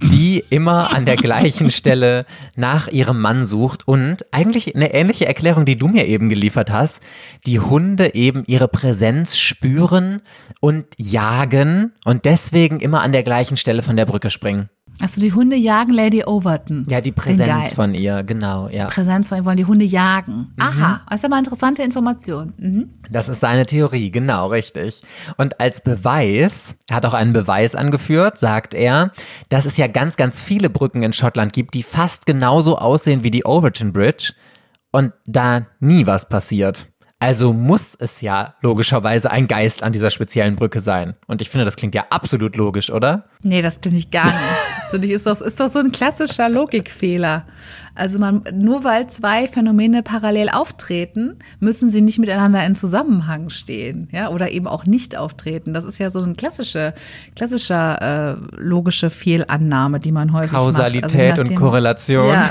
die 0.03 0.44
immer 0.50 0.94
an 0.94 1.07
der 1.07 1.16
gleichen 1.16 1.70
Stelle 1.72 2.24
nach 2.57 2.88
ihrem 2.88 3.20
Mann 3.20 3.44
sucht 3.44 3.86
und 3.88 4.26
eigentlich 4.32 4.74
eine 4.74 4.92
ähnliche 4.92 5.26
Erklärung, 5.26 5.64
die 5.64 5.76
du 5.76 5.88
mir 5.88 6.07
eben 6.07 6.28
geliefert 6.28 6.70
hast, 6.70 7.00
die 7.46 7.61
Hunde 7.61 8.14
eben 8.14 8.44
ihre 8.46 8.68
Präsenz 8.68 9.38
spüren 9.38 10.20
und 10.61 10.86
jagen 10.96 11.92
und 12.05 12.24
deswegen 12.24 12.41
immer 12.51 13.03
an 13.03 13.12
der 13.12 13.22
gleichen 13.22 13.57
Stelle 13.57 13.82
von 13.82 13.97
der 13.97 14.07
Brücke 14.07 14.30
springen. 14.30 14.68
Also 15.01 15.20
die 15.20 15.32
Hunde 15.32 15.57
jagen 15.57 15.93
Lady 15.93 16.24
Overton. 16.24 16.86
Ja, 16.88 17.01
die 17.01 17.12
Präsenz 17.12 17.72
von 17.72 17.95
ihr, 17.95 18.22
genau, 18.22 18.68
ja. 18.68 18.86
Präsenz 18.86 19.28
von 19.28 19.38
ihr 19.38 19.45
wollen 19.45 19.57
die 19.57 19.64
Hunde 19.64 19.84
jagen. 19.84 20.55
Aha, 20.61 21.01
das 21.09 21.20
ist 21.20 21.24
aber 21.24 21.38
interessante 21.38 21.82
Information. 21.82 22.53
Mhm. 22.59 22.90
Das 23.11 23.28
ist 23.28 23.40
seine 23.40 23.66
Theorie, 23.66 24.11
genau, 24.11 24.49
richtig. 24.49 25.01
Und 25.38 25.61
als 25.61 25.82
Beweis, 25.82 26.76
er 26.88 26.97
hat 26.97 27.07
auch 27.07 27.14
einen 27.14 27.32
Beweis 27.32 27.74
angeführt, 27.74 28.38
sagt 28.38 28.74
er, 28.74 29.12
dass 29.49 29.64
es 29.64 29.76
ja 29.76 29.86
ganz, 29.86 30.16
ganz 30.16 30.43
viele 30.43 30.68
Brücken 30.68 31.03
in 31.03 31.12
Schottland 31.12 31.53
gibt, 31.53 31.74
die 31.74 31.82
fast 31.82 32.26
genauso 32.26 32.76
aussehen 32.78 33.24
wie 33.24 33.30
die 33.30 33.45
Overton 33.45 33.93
Bridge 33.93 34.34
und 34.93 35.12
da 35.26 35.66
nie 35.80 36.07
was 36.07 36.28
passiert. 36.28 36.91
Also 37.22 37.52
muss 37.52 37.94
es 38.00 38.20
ja 38.20 38.54
logischerweise 38.62 39.30
ein 39.30 39.46
Geist 39.46 39.84
an 39.84 39.92
dieser 39.92 40.10
speziellen 40.10 40.56
Brücke 40.56 40.80
sein. 40.80 41.14
Und 41.28 41.40
ich 41.40 41.50
finde, 41.50 41.64
das 41.64 41.76
klingt 41.76 41.94
ja 41.94 42.04
absolut 42.10 42.56
logisch, 42.56 42.90
oder? 42.90 43.26
Nee, 43.42 43.62
das 43.62 43.78
finde 43.80 43.98
ich 43.98 44.10
gar 44.10 44.26
nicht. 44.26 44.36
Das 44.82 44.90
finde 44.90 45.06
ich 45.06 45.12
ist 45.14 45.26
doch, 45.28 45.40
ist 45.40 45.60
doch 45.60 45.68
so 45.68 45.78
ein 45.78 45.92
klassischer 45.92 46.48
Logikfehler. 46.48 47.44
Also 47.94 48.18
man, 48.18 48.42
nur 48.52 48.82
weil 48.82 49.06
zwei 49.06 49.46
Phänomene 49.46 50.02
parallel 50.02 50.48
auftreten, 50.50 51.36
müssen 51.60 51.88
sie 51.88 52.02
nicht 52.02 52.18
miteinander 52.18 52.66
in 52.66 52.74
Zusammenhang 52.74 53.48
stehen, 53.48 54.08
ja, 54.10 54.28
oder 54.28 54.50
eben 54.50 54.66
auch 54.66 54.84
nicht 54.84 55.16
auftreten. 55.16 55.72
Das 55.72 55.84
ist 55.84 55.98
ja 55.98 56.10
so 56.10 56.20
ein 56.20 56.36
klassische, 56.36 56.94
klassischer 57.36 58.32
äh, 58.32 58.60
logische 58.60 59.08
Fehlannahme, 59.08 60.00
die 60.00 60.10
man 60.10 60.32
häufig 60.32 60.50
macht. 60.52 60.62
Also 60.62 60.82
je 60.82 61.00
Kausalität 61.00 61.30
und 61.30 61.38
nachdem- 61.38 61.56
Korrelation. 61.56 62.28
Ja, 62.28 62.50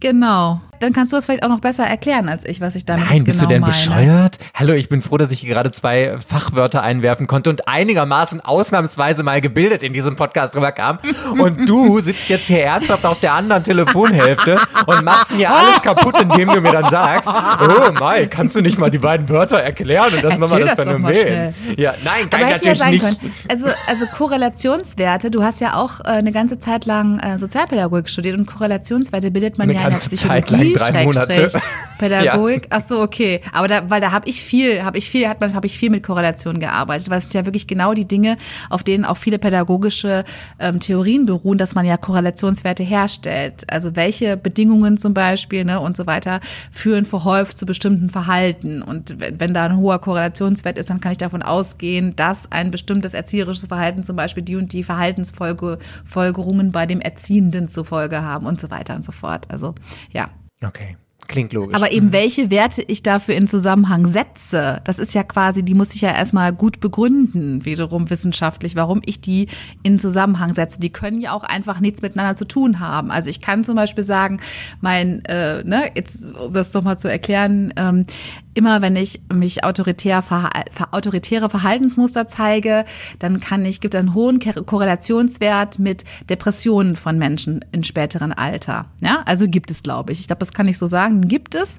genau. 0.00 0.60
Dann 0.80 0.94
kannst 0.94 1.12
du 1.12 1.16
das 1.16 1.26
vielleicht 1.26 1.42
auch 1.42 1.50
noch 1.50 1.60
besser 1.60 1.84
erklären 1.84 2.30
als 2.30 2.46
ich, 2.46 2.62
was 2.62 2.74
ich 2.74 2.86
damit 2.86 3.04
Nein, 3.06 3.24
bist 3.24 3.38
genau 3.38 3.48
du 3.48 3.54
denn 3.54 3.60
meine. 3.60 3.72
bescheuert? 3.72 4.38
Hallo, 4.54 4.72
ich 4.72 4.88
bin 4.88 5.02
froh, 5.02 5.18
dass 5.18 5.30
ich 5.30 5.40
hier 5.40 5.50
gerade 5.50 5.70
zwei 5.72 6.16
Fachwörter 6.26 6.82
einwerfen 6.82 7.26
konnte 7.26 7.50
und 7.50 7.68
einigermaßen 7.68 8.40
ausnahmsweise 8.40 9.22
mal 9.22 9.42
gebildet 9.42 9.82
in 9.82 9.92
diesem 9.92 10.16
Podcast 10.16 10.56
rüberkam. 10.56 10.98
Und 11.38 11.68
du 11.68 12.00
sitzt 12.00 12.30
jetzt 12.30 12.46
hier 12.46 12.64
ernsthaft 12.64 13.04
auf 13.04 13.20
der 13.20 13.34
anderen 13.34 13.62
Telefonhälfte 13.62 14.58
und 14.86 15.04
machst 15.04 15.36
mir 15.36 15.50
alles 15.50 15.82
kaputt, 15.82 16.18
indem 16.18 16.48
du 16.48 16.62
mir 16.62 16.72
dann 16.72 16.88
sagst, 16.90 17.28
oh 17.28 17.92
Mai, 17.92 18.26
kannst 18.26 18.56
du 18.56 18.62
nicht 18.62 18.78
mal 18.78 18.90
die 18.90 18.98
beiden 18.98 19.28
Wörter 19.28 19.58
erklären 19.58 20.14
und 20.14 20.24
das 20.24 20.38
nochmal 20.38 20.60
das 20.60 20.76
das 20.76 20.86
Phänomen. 20.86 21.54
Ja, 21.76 21.92
nein, 22.02 22.30
kann 22.30 22.42
Aber 22.42 22.56
ich 22.56 22.62
ja 22.62 22.72
natürlich 22.72 22.78
sein 22.78 22.90
nicht. 22.92 23.04
können. 23.20 23.34
Also, 23.50 23.66
also 23.86 24.06
Korrelationswerte, 24.06 25.30
du 25.30 25.42
hast 25.42 25.60
ja 25.60 25.74
auch 25.74 26.00
äh, 26.00 26.04
eine 26.04 26.32
ganze 26.32 26.58
Zeit 26.58 26.86
lang 26.86 27.18
äh, 27.18 27.36
Sozialpädagogik 27.36 28.08
studiert 28.08 28.38
und 28.38 28.46
Korrelationswerte 28.46 29.30
bildet 29.30 29.58
man 29.58 29.68
Eine 29.68 29.74
ja 29.74 29.84
in 29.84 29.90
der 29.90 29.98
ganze 29.98 30.16
Zeit 30.16 30.48
lang, 30.48 30.69
Psychologie, 30.74 30.92
drei 30.92 31.04
Monate. 31.04 31.60
Pädagogik. 32.00 32.66
Ach 32.70 32.80
so, 32.80 33.00
okay. 33.02 33.42
Aber 33.52 33.68
da, 33.68 33.88
weil 33.90 34.00
da 34.00 34.10
habe 34.10 34.28
ich 34.28 34.42
viel, 34.42 34.82
habe 34.82 34.98
ich 34.98 35.08
viel, 35.08 35.28
hat 35.28 35.40
man, 35.40 35.54
habe 35.54 35.66
ich 35.66 35.78
viel 35.78 35.90
mit 35.90 36.02
Korrelation 36.02 36.58
gearbeitet, 36.58 37.10
weil 37.10 37.18
es 37.18 37.24
sind 37.24 37.34
ja 37.34 37.44
wirklich 37.44 37.66
genau 37.66 37.92
die 37.92 38.08
Dinge, 38.08 38.38
auf 38.70 38.82
denen 38.82 39.04
auch 39.04 39.18
viele 39.18 39.38
pädagogische 39.38 40.24
ähm, 40.58 40.80
Theorien 40.80 41.26
beruhen, 41.26 41.58
dass 41.58 41.74
man 41.74 41.84
ja 41.84 41.96
Korrelationswerte 41.96 42.82
herstellt. 42.82 43.64
Also 43.70 43.94
welche 43.96 44.36
Bedingungen 44.36 44.96
zum 44.96 45.14
Beispiel 45.14 45.64
ne, 45.64 45.78
und 45.78 45.96
so 45.96 46.06
weiter 46.06 46.40
führen 46.72 47.04
verhäuft 47.04 47.58
zu 47.58 47.66
bestimmten 47.66 48.08
Verhalten. 48.08 48.82
Und 48.82 49.20
wenn, 49.20 49.38
wenn 49.38 49.54
da 49.54 49.66
ein 49.66 49.76
hoher 49.76 50.00
Korrelationswert 50.00 50.78
ist, 50.78 50.88
dann 50.90 51.00
kann 51.00 51.12
ich 51.12 51.18
davon 51.18 51.42
ausgehen, 51.42 52.16
dass 52.16 52.50
ein 52.50 52.70
bestimmtes 52.70 53.12
erzieherisches 53.12 53.66
Verhalten 53.66 54.02
zum 54.04 54.16
Beispiel 54.16 54.42
die 54.42 54.56
und 54.56 54.72
die 54.72 54.82
Verhaltensfolgerungen 54.82 56.72
bei 56.72 56.86
dem 56.86 57.00
Erziehenden 57.00 57.68
zur 57.68 57.84
Folge 57.84 58.22
haben 58.22 58.46
und 58.46 58.58
so 58.60 58.70
weiter 58.70 58.94
und 58.94 59.04
so 59.04 59.12
fort. 59.12 59.46
Also 59.50 59.74
ja. 60.12 60.28
Okay, 60.62 60.96
klingt 61.26 61.52
logisch. 61.52 61.74
Aber 61.74 61.90
eben 61.90 62.12
welche 62.12 62.50
Werte 62.50 62.82
ich 62.82 63.02
dafür 63.02 63.34
in 63.34 63.48
Zusammenhang 63.48 64.06
setze, 64.06 64.80
das 64.84 64.98
ist 64.98 65.14
ja 65.14 65.22
quasi, 65.22 65.62
die 65.62 65.74
muss 65.74 65.94
ich 65.94 66.02
ja 66.02 66.10
erstmal 66.10 66.52
gut 66.52 66.80
begründen, 66.80 67.64
wiederum 67.64 68.10
wissenschaftlich, 68.10 68.76
warum 68.76 69.00
ich 69.06 69.20
die 69.20 69.48
in 69.82 69.98
Zusammenhang 69.98 70.52
setze. 70.52 70.80
Die 70.80 70.90
können 70.90 71.20
ja 71.20 71.32
auch 71.32 71.44
einfach 71.44 71.80
nichts 71.80 72.02
miteinander 72.02 72.36
zu 72.36 72.46
tun 72.46 72.80
haben. 72.80 73.10
Also 73.10 73.30
ich 73.30 73.40
kann 73.40 73.64
zum 73.64 73.76
Beispiel 73.76 74.04
sagen, 74.04 74.40
mein, 74.80 75.24
äh, 75.24 75.64
ne, 75.64 75.90
jetzt 75.94 76.34
um 76.34 76.52
das 76.52 76.72
doch 76.72 76.82
mal 76.82 76.98
zu 76.98 77.08
erklären, 77.08 77.72
ähm, 77.76 78.06
immer 78.54 78.82
wenn 78.82 78.96
ich 78.96 79.20
mich 79.32 79.64
autoritär, 79.64 80.22
verha- 80.22 80.50
ver, 80.70 80.88
autoritäre 80.92 81.48
Verhaltensmuster 81.48 82.26
zeige, 82.26 82.84
dann 83.18 83.40
kann 83.40 83.64
ich, 83.64 83.80
gibt 83.80 83.94
einen 83.94 84.14
hohen 84.14 84.40
Korrelationswert 84.40 85.78
mit 85.78 86.04
Depressionen 86.28 86.96
von 86.96 87.18
Menschen 87.18 87.64
in 87.72 87.84
späteren 87.84 88.32
Alter. 88.32 88.86
Ja, 89.00 89.22
also 89.26 89.46
gibt 89.48 89.70
es, 89.70 89.82
glaube 89.82 90.12
ich. 90.12 90.20
Ich 90.20 90.26
glaube, 90.26 90.40
das 90.40 90.52
kann 90.52 90.68
ich 90.68 90.78
so 90.78 90.86
sagen, 90.86 91.28
gibt 91.28 91.54
es. 91.54 91.78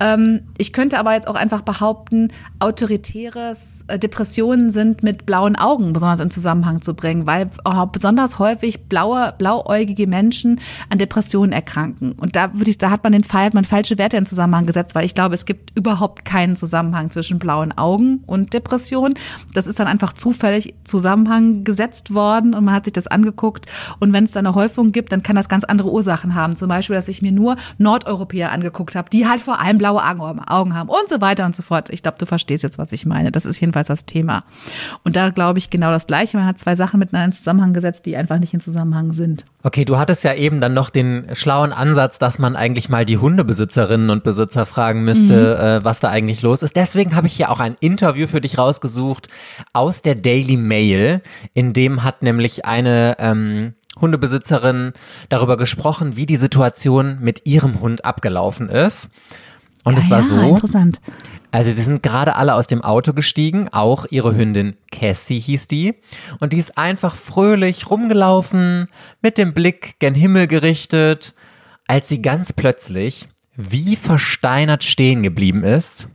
Ähm, 0.00 0.42
ich 0.58 0.72
könnte 0.72 0.98
aber 0.98 1.14
jetzt 1.14 1.28
auch 1.28 1.36
einfach 1.36 1.62
behaupten, 1.62 2.28
autoritäres 2.58 3.84
äh, 3.88 3.98
Depressionen 3.98 4.70
sind 4.70 5.02
mit 5.02 5.26
blauen 5.26 5.56
Augen 5.56 5.92
besonders 5.92 6.20
in 6.20 6.30
Zusammenhang 6.30 6.82
zu 6.82 6.94
bringen, 6.94 7.26
weil 7.26 7.50
besonders 7.92 8.38
häufig 8.38 8.88
blaue, 8.88 9.34
blauäugige 9.38 10.06
Menschen 10.06 10.60
an 10.90 10.98
Depressionen 10.98 11.52
erkranken. 11.52 12.12
Und 12.12 12.34
da 12.34 12.54
würde 12.54 12.70
ich, 12.70 12.78
da 12.78 12.90
hat 12.90 13.04
man 13.04 13.12
den 13.12 13.24
Fall, 13.24 13.50
man 13.52 13.64
falsche 13.64 13.98
Werte 13.98 14.16
in 14.16 14.26
Zusammenhang 14.26 14.66
gesetzt, 14.66 14.94
weil 14.94 15.04
ich 15.04 15.14
glaube, 15.14 15.34
es 15.34 15.44
gibt 15.44 15.76
überhaupt 15.76 16.07
keinen 16.24 16.56
Zusammenhang 16.56 17.10
zwischen 17.10 17.38
blauen 17.38 17.76
Augen 17.76 18.22
und 18.26 18.52
Depression. 18.52 19.14
Das 19.54 19.66
ist 19.66 19.78
dann 19.80 19.86
einfach 19.86 20.12
zufällig 20.12 20.74
Zusammenhang 20.84 21.64
gesetzt 21.64 22.14
worden 22.14 22.54
und 22.54 22.64
man 22.64 22.74
hat 22.74 22.84
sich 22.84 22.92
das 22.92 23.06
angeguckt. 23.06 23.66
Und 23.98 24.12
wenn 24.12 24.24
es 24.24 24.32
da 24.32 24.40
eine 24.40 24.54
Häufung 24.54 24.92
gibt, 24.92 25.12
dann 25.12 25.22
kann 25.22 25.36
das 25.36 25.48
ganz 25.48 25.64
andere 25.64 25.90
Ursachen 25.90 26.34
haben. 26.34 26.56
Zum 26.56 26.68
Beispiel, 26.68 26.96
dass 26.96 27.08
ich 27.08 27.22
mir 27.22 27.32
nur 27.32 27.56
Nordeuropäer 27.78 28.52
angeguckt 28.52 28.96
habe, 28.96 29.10
die 29.10 29.26
halt 29.26 29.40
vor 29.40 29.60
allem 29.60 29.78
blaue 29.78 30.02
Augen 30.02 30.74
haben 30.74 30.88
und 30.88 31.08
so 31.08 31.20
weiter 31.20 31.46
und 31.46 31.54
so 31.54 31.62
fort. 31.62 31.90
Ich 31.90 32.02
glaube, 32.02 32.18
du 32.18 32.26
verstehst 32.26 32.62
jetzt, 32.62 32.78
was 32.78 32.92
ich 32.92 33.06
meine. 33.06 33.32
Das 33.32 33.46
ist 33.46 33.60
jedenfalls 33.60 33.88
das 33.88 34.06
Thema. 34.06 34.44
Und 35.04 35.16
da 35.16 35.30
glaube 35.30 35.58
ich 35.58 35.70
genau 35.70 35.90
das 35.90 36.06
Gleiche. 36.06 36.36
Man 36.36 36.46
hat 36.46 36.58
zwei 36.58 36.76
Sachen 36.76 36.98
miteinander 36.98 37.26
in 37.26 37.32
Zusammenhang 37.32 37.72
gesetzt, 37.72 38.06
die 38.06 38.16
einfach 38.16 38.38
nicht 38.38 38.54
in 38.54 38.60
Zusammenhang 38.60 39.12
sind. 39.12 39.44
Okay, 39.62 39.84
du 39.84 39.98
hattest 39.98 40.24
ja 40.24 40.34
eben 40.34 40.60
dann 40.60 40.72
noch 40.72 40.88
den 40.88 41.26
schlauen 41.32 41.72
Ansatz, 41.72 42.18
dass 42.18 42.38
man 42.38 42.54
eigentlich 42.54 42.88
mal 42.88 43.04
die 43.04 43.18
Hundebesitzerinnen 43.18 44.08
und 44.10 44.22
Besitzer 44.22 44.66
fragen 44.66 45.04
müsste, 45.04 45.58
äh, 45.58 45.84
was 45.84 45.97
da 46.00 46.08
eigentlich 46.08 46.42
los 46.42 46.62
ist. 46.62 46.76
Deswegen 46.76 47.14
habe 47.14 47.26
ich 47.26 47.34
hier 47.34 47.50
auch 47.50 47.60
ein 47.60 47.76
Interview 47.80 48.26
für 48.26 48.40
dich 48.40 48.58
rausgesucht 48.58 49.28
aus 49.72 50.02
der 50.02 50.14
Daily 50.14 50.56
Mail, 50.56 51.22
in 51.54 51.72
dem 51.72 52.04
hat 52.04 52.22
nämlich 52.22 52.64
eine 52.64 53.16
ähm, 53.18 53.74
Hundebesitzerin 54.00 54.92
darüber 55.28 55.56
gesprochen, 55.56 56.16
wie 56.16 56.26
die 56.26 56.36
Situation 56.36 57.18
mit 57.20 57.46
ihrem 57.46 57.80
Hund 57.80 58.04
abgelaufen 58.04 58.68
ist. 58.68 59.08
Und 59.84 59.96
es 59.98 60.06
Ah 60.06 60.10
war 60.10 60.20
ja, 60.20 60.26
so, 60.26 60.40
Interessant. 60.40 61.00
also 61.50 61.70
sie 61.70 61.82
sind 61.82 62.02
gerade 62.02 62.36
alle 62.36 62.54
aus 62.54 62.66
dem 62.66 62.82
Auto 62.82 63.12
gestiegen, 63.12 63.68
auch 63.70 64.06
ihre 64.10 64.36
Hündin 64.36 64.76
Cassie 64.92 65.40
hieß 65.40 65.68
die. 65.68 65.94
Und 66.40 66.52
die 66.52 66.58
ist 66.58 66.76
einfach 66.76 67.14
fröhlich 67.14 67.90
rumgelaufen, 67.90 68.88
mit 69.22 69.38
dem 69.38 69.54
Blick 69.54 69.98
gen 69.98 70.14
Himmel 70.14 70.46
gerichtet, 70.46 71.34
als 71.86 72.08
sie 72.08 72.20
ganz 72.20 72.52
plötzlich 72.52 73.28
wie 73.58 73.96
versteinert 73.96 74.84
stehen 74.84 75.22
geblieben 75.22 75.64
ist. 75.64 76.08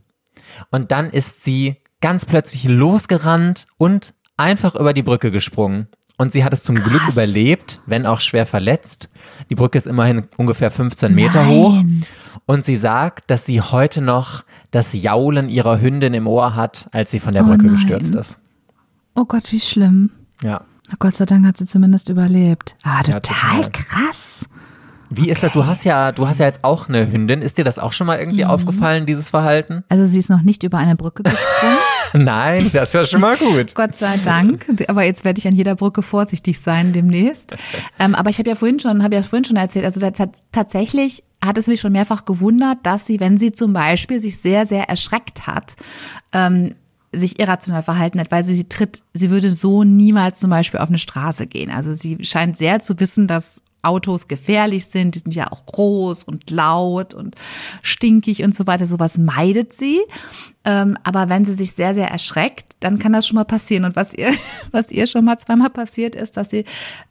Und 0.70 0.90
dann 0.90 1.10
ist 1.10 1.44
sie 1.44 1.76
ganz 2.00 2.24
plötzlich 2.24 2.64
losgerannt 2.64 3.66
und 3.76 4.14
einfach 4.36 4.74
über 4.74 4.92
die 4.94 5.02
Brücke 5.02 5.30
gesprungen. 5.30 5.88
Und 6.16 6.32
sie 6.32 6.44
hat 6.44 6.52
es 6.54 6.62
zum 6.62 6.76
Glück 6.76 7.06
überlebt, 7.08 7.80
wenn 7.86 8.06
auch 8.06 8.20
schwer 8.20 8.46
verletzt. 8.46 9.10
Die 9.50 9.54
Brücke 9.56 9.76
ist 9.78 9.86
immerhin 9.86 10.24
ungefähr 10.36 10.70
15 10.70 11.14
Meter 11.14 11.42
Nein. 11.44 11.48
hoch. 11.48 11.84
Und 12.46 12.64
sie 12.64 12.76
sagt, 12.76 13.30
dass 13.30 13.44
sie 13.46 13.60
heute 13.60 14.00
noch 14.00 14.44
das 14.70 14.92
Jaulen 14.92 15.48
ihrer 15.48 15.80
Hündin 15.80 16.14
im 16.14 16.26
Ohr 16.26 16.54
hat, 16.54 16.88
als 16.92 17.10
sie 17.10 17.20
von 17.20 17.32
der 17.32 17.42
Oh 17.44 17.48
Brücke 17.48 17.64
nein. 17.66 17.74
gestürzt 17.74 18.14
ist. 18.14 18.38
Oh 19.14 19.24
Gott, 19.24 19.50
wie 19.52 19.60
schlimm. 19.60 20.10
Ja. 20.42 20.62
Na 20.88 20.94
Gott 20.98 21.16
sei 21.16 21.24
Dank 21.26 21.46
hat 21.46 21.56
sie 21.56 21.66
zumindest 21.66 22.08
überlebt. 22.08 22.76
Ah, 22.84 22.98
Ja, 23.06 23.18
total 23.20 23.62
total. 23.62 23.70
krass. 23.72 24.46
Wie 25.16 25.28
ist 25.30 25.42
das? 25.42 25.52
Du 25.52 25.66
hast 25.66 25.84
ja, 25.84 26.12
du 26.12 26.26
hast 26.28 26.40
ja 26.40 26.46
jetzt 26.46 26.64
auch 26.64 26.88
eine 26.88 27.10
Hündin. 27.10 27.42
Ist 27.42 27.58
dir 27.58 27.64
das 27.64 27.78
auch 27.78 27.92
schon 27.92 28.06
mal 28.06 28.16
Mhm. 28.16 28.22
irgendwie 28.22 28.44
aufgefallen, 28.44 29.06
dieses 29.06 29.28
Verhalten? 29.28 29.84
Also 29.88 30.06
sie 30.06 30.18
ist 30.18 30.30
noch 30.30 30.42
nicht 30.42 30.62
über 30.62 30.78
eine 30.78 30.96
Brücke 30.96 31.22
gesprungen. 31.22 31.76
Nein, 32.24 32.70
das 32.72 32.88
ist 32.88 32.94
ja 32.94 33.06
schon 33.06 33.20
mal 33.20 33.36
gut. 33.36 33.74
Gott 33.74 33.96
sei 33.96 34.16
Dank. 34.24 34.66
Aber 34.88 35.02
jetzt 35.04 35.24
werde 35.24 35.38
ich 35.40 35.48
an 35.48 35.54
jeder 35.54 35.74
Brücke 35.74 36.00
vorsichtig 36.02 36.60
sein 36.60 36.92
demnächst. 36.92 37.56
Ähm, 37.98 38.14
aber 38.14 38.30
ich 38.30 38.38
habe 38.38 38.48
ja 38.48 38.54
vorhin 38.54 38.78
schon, 38.78 39.02
habe 39.02 39.16
ja 39.16 39.22
vorhin 39.22 39.44
schon 39.44 39.56
erzählt, 39.56 39.84
also 39.84 40.00
tats- 40.06 40.42
tatsächlich 40.52 41.24
hat 41.44 41.58
es 41.58 41.66
mich 41.66 41.80
schon 41.80 41.92
mehrfach 41.92 42.24
gewundert, 42.24 42.78
dass 42.84 43.04
sie, 43.06 43.18
wenn 43.20 43.36
sie 43.36 43.52
zum 43.52 43.72
Beispiel 43.72 44.20
sich 44.20 44.38
sehr, 44.38 44.64
sehr 44.64 44.88
erschreckt 44.88 45.46
hat, 45.48 45.74
ähm, 46.32 46.74
sich 47.12 47.38
irrational 47.40 47.82
verhalten 47.82 48.18
hat, 48.20 48.30
weil 48.30 48.42
sie, 48.42 48.54
sie 48.54 48.68
tritt, 48.68 49.02
sie 49.12 49.30
würde 49.30 49.50
so 49.50 49.84
niemals 49.84 50.40
zum 50.40 50.50
Beispiel 50.50 50.80
auf 50.80 50.88
eine 50.88 50.98
Straße 50.98 51.46
gehen. 51.46 51.70
Also 51.70 51.92
sie 51.92 52.18
scheint 52.22 52.56
sehr 52.56 52.80
zu 52.80 52.98
wissen, 53.00 53.26
dass 53.26 53.62
Autos 53.84 54.28
gefährlich 54.28 54.86
sind, 54.86 55.14
die 55.14 55.18
sind 55.20 55.34
ja 55.34 55.50
auch 55.50 55.66
groß 55.66 56.24
und 56.24 56.50
laut 56.50 57.14
und 57.14 57.34
stinkig 57.82 58.42
und 58.42 58.54
so 58.54 58.66
weiter. 58.66 58.86
Sowas 58.86 59.18
meidet 59.18 59.72
sie. 59.72 60.00
Ähm, 60.64 60.96
aber 61.02 61.28
wenn 61.28 61.44
sie 61.44 61.52
sich 61.52 61.72
sehr, 61.72 61.94
sehr 61.94 62.10
erschreckt, 62.10 62.76
dann 62.80 62.98
kann 62.98 63.12
das 63.12 63.26
schon 63.26 63.36
mal 63.36 63.44
passieren. 63.44 63.84
Und 63.84 63.96
was 63.96 64.14
ihr, 64.14 64.32
was 64.70 64.90
ihr 64.90 65.06
schon 65.06 65.24
mal 65.24 65.38
zweimal 65.38 65.70
passiert 65.70 66.14
ist, 66.16 66.36
dass 66.36 66.50
sie 66.50 66.64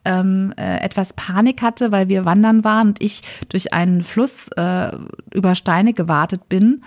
ähm, 0.05 0.53
äh, 0.57 0.77
etwas 0.81 1.13
Panik 1.13 1.61
hatte, 1.61 1.91
weil 1.91 2.09
wir 2.09 2.25
wandern 2.25 2.63
waren 2.63 2.89
und 2.89 3.03
ich 3.03 3.21
durch 3.49 3.73
einen 3.73 4.03
Fluss 4.03 4.49
äh, 4.57 4.91
über 5.33 5.55
Steine 5.55 5.93
gewartet 5.93 6.49
bin, 6.49 6.81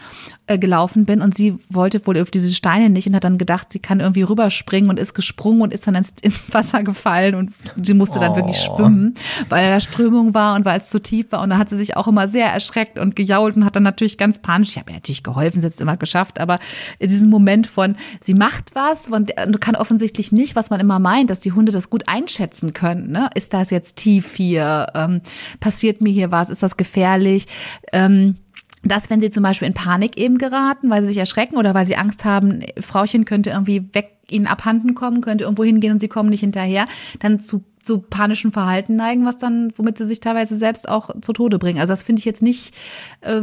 äh, 0.46 0.58
gelaufen 0.58 1.06
bin 1.06 1.22
und 1.22 1.34
sie 1.34 1.58
wollte 1.68 2.06
wohl 2.06 2.20
auf 2.20 2.30
diese 2.30 2.52
Steine 2.54 2.90
nicht 2.90 3.08
und 3.08 3.16
hat 3.16 3.24
dann 3.24 3.38
gedacht, 3.38 3.72
sie 3.72 3.78
kann 3.78 4.00
irgendwie 4.00 4.22
rüberspringen 4.22 4.90
und 4.90 4.98
ist 4.98 5.14
gesprungen 5.14 5.62
und 5.62 5.72
ist 5.72 5.86
dann 5.86 5.94
ins, 5.94 6.14
ins 6.22 6.52
Wasser 6.52 6.82
gefallen 6.82 7.34
und 7.34 7.52
sie 7.82 7.94
musste 7.94 8.18
dann 8.18 8.36
wirklich 8.36 8.58
schwimmen, 8.58 9.14
weil 9.48 9.70
da 9.70 9.80
Strömung 9.80 10.34
war 10.34 10.54
und 10.54 10.64
weil 10.64 10.78
es 10.78 10.88
zu 10.88 11.00
tief 11.00 11.32
war 11.32 11.42
und 11.42 11.50
da 11.50 11.58
hat 11.58 11.68
sie 11.68 11.76
sich 11.76 11.96
auch 11.96 12.06
immer 12.06 12.28
sehr 12.28 12.52
erschreckt 12.52 12.98
und 12.98 13.16
gejault 13.16 13.56
und 13.56 13.64
hat 13.64 13.76
dann 13.76 13.82
natürlich 13.82 14.18
ganz 14.18 14.40
panisch, 14.40 14.70
ich 14.70 14.78
habe 14.78 14.90
ihr 14.92 14.96
natürlich 14.96 15.22
geholfen, 15.22 15.60
sie 15.60 15.66
hat 15.66 15.74
es 15.74 15.80
immer 15.80 15.96
geschafft, 15.96 16.38
aber 16.38 16.55
in 16.98 17.08
diesem 17.08 17.30
Moment 17.30 17.66
von, 17.66 17.96
sie 18.20 18.34
macht 18.34 18.74
was 18.74 19.08
und 19.08 19.32
du 19.48 19.58
kann 19.58 19.76
offensichtlich 19.76 20.32
nicht, 20.32 20.56
was 20.56 20.70
man 20.70 20.80
immer 20.80 20.98
meint, 20.98 21.30
dass 21.30 21.40
die 21.40 21.52
Hunde 21.52 21.72
das 21.72 21.90
gut 21.90 22.08
einschätzen 22.08 22.72
können, 22.72 23.10
ne? 23.10 23.28
ist 23.34 23.54
das 23.54 23.70
jetzt 23.70 23.96
tief 23.96 24.34
hier, 24.34 24.86
ähm, 24.94 25.20
passiert 25.60 26.00
mir 26.00 26.12
hier 26.12 26.30
was, 26.30 26.50
ist 26.50 26.62
das 26.62 26.76
gefährlich, 26.76 27.46
ähm, 27.92 28.36
dass 28.84 29.10
wenn 29.10 29.20
sie 29.20 29.30
zum 29.30 29.42
Beispiel 29.42 29.68
in 29.68 29.74
Panik 29.74 30.16
eben 30.16 30.38
geraten, 30.38 30.90
weil 30.90 31.02
sie 31.02 31.08
sich 31.08 31.18
erschrecken 31.18 31.56
oder 31.56 31.74
weil 31.74 31.86
sie 31.86 31.96
Angst 31.96 32.24
haben, 32.24 32.60
Frauchen 32.80 33.24
könnte 33.24 33.50
irgendwie 33.50 33.94
weg 33.94 34.12
ihnen 34.30 34.46
abhanden 34.46 34.94
kommen, 34.94 35.20
könnte 35.20 35.44
irgendwo 35.44 35.64
hingehen 35.64 35.92
und 35.92 36.00
sie 36.00 36.08
kommen 36.08 36.30
nicht 36.30 36.40
hinterher, 36.40 36.86
dann 37.20 37.40
zu 37.40 37.64
zu 37.86 37.98
panischem 37.98 38.50
Verhalten 38.50 38.96
neigen, 38.96 39.24
was 39.24 39.38
dann, 39.38 39.72
womit 39.76 39.96
sie 39.96 40.04
sich 40.04 40.18
teilweise 40.18 40.56
selbst 40.58 40.88
auch 40.88 41.10
zu 41.20 41.32
Tode 41.32 41.58
bringen. 41.58 41.78
Also 41.78 41.92
das 41.92 42.02
finde 42.02 42.18
ich 42.18 42.24
jetzt 42.24 42.42
nicht, 42.42 42.74
äh, 43.20 43.42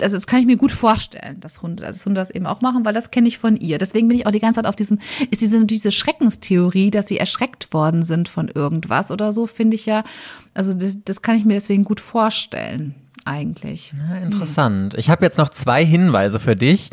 also 0.00 0.16
das 0.16 0.26
kann 0.26 0.40
ich 0.40 0.46
mir 0.46 0.56
gut 0.56 0.72
vorstellen, 0.72 1.38
dass 1.40 1.62
Hunde, 1.62 1.84
dass 1.84 2.04
Hunde 2.04 2.20
das 2.20 2.30
eben 2.30 2.46
auch 2.46 2.60
machen, 2.60 2.84
weil 2.84 2.94
das 2.94 3.10
kenne 3.10 3.28
ich 3.28 3.38
von 3.38 3.56
ihr. 3.56 3.78
Deswegen 3.78 4.08
bin 4.08 4.16
ich 4.16 4.26
auch 4.26 4.32
die 4.32 4.40
ganze 4.40 4.58
Zeit 4.58 4.66
auf 4.66 4.76
diesem, 4.76 4.98
ist 5.30 5.40
diese, 5.40 5.64
diese 5.64 5.92
Schreckenstheorie, 5.92 6.90
dass 6.90 7.08
sie 7.08 7.18
erschreckt 7.18 7.72
worden 7.72 8.02
sind 8.02 8.28
von 8.28 8.48
irgendwas 8.48 9.10
oder 9.10 9.32
so, 9.32 9.46
finde 9.46 9.76
ich 9.76 9.86
ja, 9.86 10.02
also 10.52 10.74
das, 10.74 10.98
das 11.04 11.22
kann 11.22 11.36
ich 11.36 11.44
mir 11.44 11.54
deswegen 11.54 11.84
gut 11.84 12.00
vorstellen, 12.00 12.94
eigentlich. 13.24 13.92
Ja, 13.96 14.16
interessant. 14.16 14.94
Ich 14.94 15.10
habe 15.10 15.24
jetzt 15.24 15.38
noch 15.38 15.48
zwei 15.48 15.84
Hinweise 15.84 16.40
für 16.40 16.56
dich. 16.56 16.90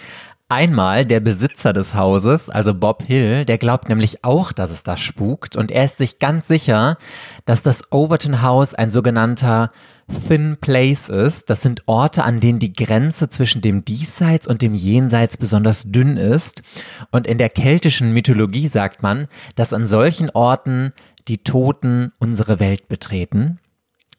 Einmal 0.51 1.05
der 1.05 1.21
Besitzer 1.21 1.71
des 1.71 1.95
Hauses, 1.95 2.49
also 2.49 2.73
Bob 2.73 3.03
Hill, 3.03 3.45
der 3.45 3.57
glaubt 3.57 3.87
nämlich 3.87 4.25
auch, 4.25 4.51
dass 4.51 4.69
es 4.69 4.83
da 4.83 4.97
spukt 4.97 5.55
und 5.55 5.71
er 5.71 5.85
ist 5.85 5.97
sich 5.97 6.19
ganz 6.19 6.45
sicher, 6.45 6.97
dass 7.45 7.63
das 7.63 7.89
Overton 7.89 8.41
House 8.41 8.73
ein 8.73 8.91
sogenannter 8.91 9.71
Thin 10.27 10.57
Place 10.59 11.07
ist. 11.07 11.49
Das 11.49 11.61
sind 11.61 11.83
Orte, 11.85 12.25
an 12.25 12.41
denen 12.41 12.59
die 12.59 12.73
Grenze 12.73 13.29
zwischen 13.29 13.61
dem 13.61 13.85
Diesseits 13.85 14.45
und 14.45 14.61
dem 14.61 14.73
Jenseits 14.73 15.37
besonders 15.37 15.83
dünn 15.85 16.17
ist. 16.17 16.63
Und 17.11 17.27
in 17.27 17.37
der 17.37 17.47
keltischen 17.47 18.11
Mythologie 18.11 18.67
sagt 18.67 19.01
man, 19.01 19.29
dass 19.55 19.71
an 19.71 19.87
solchen 19.87 20.31
Orten 20.31 20.91
die 21.29 21.45
Toten 21.45 22.11
unsere 22.19 22.59
Welt 22.59 22.89
betreten. 22.89 23.59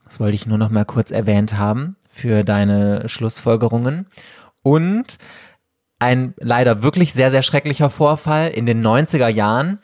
Das 0.06 0.18
wollte 0.18 0.36
ich 0.36 0.46
nur 0.46 0.56
noch 0.56 0.70
mal 0.70 0.86
kurz 0.86 1.10
erwähnt 1.10 1.58
haben 1.58 1.96
für 2.08 2.42
deine 2.42 3.06
Schlussfolgerungen. 3.10 4.06
Und 4.62 5.18
ein 6.03 6.34
leider 6.40 6.82
wirklich 6.82 7.12
sehr, 7.12 7.30
sehr 7.30 7.42
schrecklicher 7.42 7.88
Vorfall 7.88 8.48
in 8.50 8.66
den 8.66 8.84
90er 8.84 9.28
Jahren. 9.28 9.78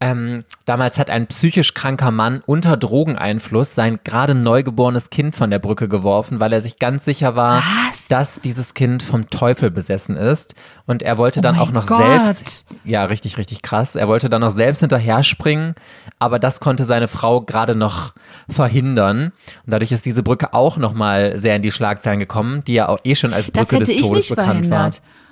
Ähm, 0.00 0.44
damals 0.66 0.98
hat 0.98 1.08
ein 1.08 1.28
psychisch 1.28 1.72
kranker 1.72 2.10
Mann 2.10 2.40
unter 2.44 2.76
Drogeneinfluss 2.76 3.74
sein 3.74 4.00
gerade 4.04 4.34
neugeborenes 4.34 5.08
Kind 5.08 5.34
von 5.34 5.50
der 5.50 5.60
Brücke 5.60 5.88
geworfen, 5.88 6.40
weil 6.40 6.52
er 6.52 6.60
sich 6.60 6.78
ganz 6.78 7.06
sicher 7.06 7.36
war, 7.36 7.62
Was? 7.88 8.08
dass 8.08 8.40
dieses 8.40 8.74
Kind 8.74 9.02
vom 9.02 9.30
Teufel 9.30 9.70
besessen 9.70 10.16
ist. 10.16 10.54
Und 10.84 11.02
er 11.02 11.16
wollte 11.16 11.40
dann 11.40 11.56
Oh 11.58 11.62
auch 11.62 11.70
noch 11.70 11.86
Gott. 11.86 12.02
selbst, 12.02 12.66
ja, 12.84 13.04
richtig, 13.04 13.38
richtig 13.38 13.62
krass. 13.62 13.94
Er 13.96 14.08
wollte 14.08 14.28
dann 14.28 14.42
noch 14.42 14.50
selbst 14.50 14.80
hinterher 14.80 15.22
springen, 15.22 15.74
aber 16.18 16.38
das 16.38 16.60
konnte 16.60 16.84
seine 16.84 17.08
Frau 17.08 17.40
gerade 17.40 17.74
noch 17.74 18.12
verhindern. 18.50 19.26
Und 19.64 19.72
dadurch 19.72 19.92
ist 19.92 20.04
diese 20.04 20.22
Brücke 20.22 20.52
auch 20.52 20.76
nochmal 20.76 21.38
sehr 21.38 21.56
in 21.56 21.62
die 21.62 21.70
Schlagzeilen 21.70 22.20
gekommen, 22.20 22.62
die 22.64 22.74
ja 22.74 22.88
auch 22.88 22.98
eh 23.04 23.14
schon 23.14 23.32
als 23.32 23.50
Brücke 23.50 23.78
des 23.78 23.96
Todes 23.96 24.28
bekannt 24.28 24.66
verhindert. 24.66 24.70
war. 25.02 25.23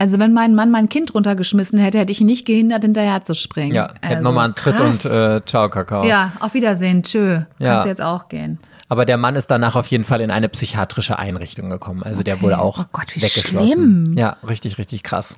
Also 0.00 0.18
wenn 0.18 0.32
mein 0.32 0.54
Mann 0.54 0.70
mein 0.70 0.88
Kind 0.88 1.12
runtergeschmissen 1.14 1.78
hätte, 1.78 1.98
hätte 1.98 2.10
ich 2.10 2.22
ihn 2.22 2.26
nicht 2.26 2.46
gehindert, 2.46 2.82
hinterher 2.82 3.20
zu 3.20 3.34
springen. 3.34 3.74
Ja, 3.74 3.88
hätte 4.00 4.16
also, 4.16 4.22
nochmal 4.22 4.46
einen 4.46 4.54
Tritt 4.54 4.76
krass. 4.76 5.04
und 5.04 5.12
äh, 5.12 5.44
ciao, 5.44 5.68
Kakao. 5.68 6.04
Ja, 6.06 6.32
auf 6.40 6.54
Wiedersehen, 6.54 7.02
tschö. 7.02 7.40
Ja. 7.58 7.74
Kannst 7.74 7.86
jetzt 7.86 8.00
auch 8.00 8.28
gehen. 8.28 8.58
Aber 8.88 9.04
der 9.04 9.18
Mann 9.18 9.36
ist 9.36 9.48
danach 9.48 9.76
auf 9.76 9.86
jeden 9.88 10.04
Fall 10.04 10.22
in 10.22 10.30
eine 10.30 10.48
psychiatrische 10.48 11.18
Einrichtung 11.18 11.68
gekommen. 11.68 12.02
Also 12.02 12.22
der 12.22 12.36
Okay. 12.36 12.42
wurde 12.44 12.58
auch 12.60 12.78
Oh 12.78 12.84
Gott, 12.92 13.14
wie 13.14 13.20
weggeschlossen. 13.22 13.66
schlimm. 13.68 14.14
Ja, 14.16 14.38
richtig, 14.48 14.78
richtig 14.78 15.02
krass. 15.02 15.36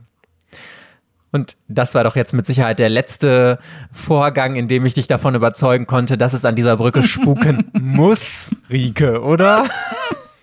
Und 1.33 1.57
das 1.67 1.97
war 1.97 2.05
doch 2.05 2.15
jetzt 2.15 2.33
mit 2.33 2.47
Sicherheit 2.47 2.79
der 2.79 2.89
letzte 2.89 3.59
Vorgang, 3.93 4.55
in 4.55 4.69
dem 4.69 4.87
ich 4.87 4.95
dich 4.95 5.09
davon 5.09 5.35
überzeugen 5.35 5.89
konnte, 5.89 6.17
dass 6.17 6.35
es 6.35 6.45
an 6.45 6.55
dieser 6.55 6.77
Brücke 6.77 7.03
spuken 7.03 7.69
muss, 7.81 8.51
Rike, 8.71 9.23
oder? 9.23 9.65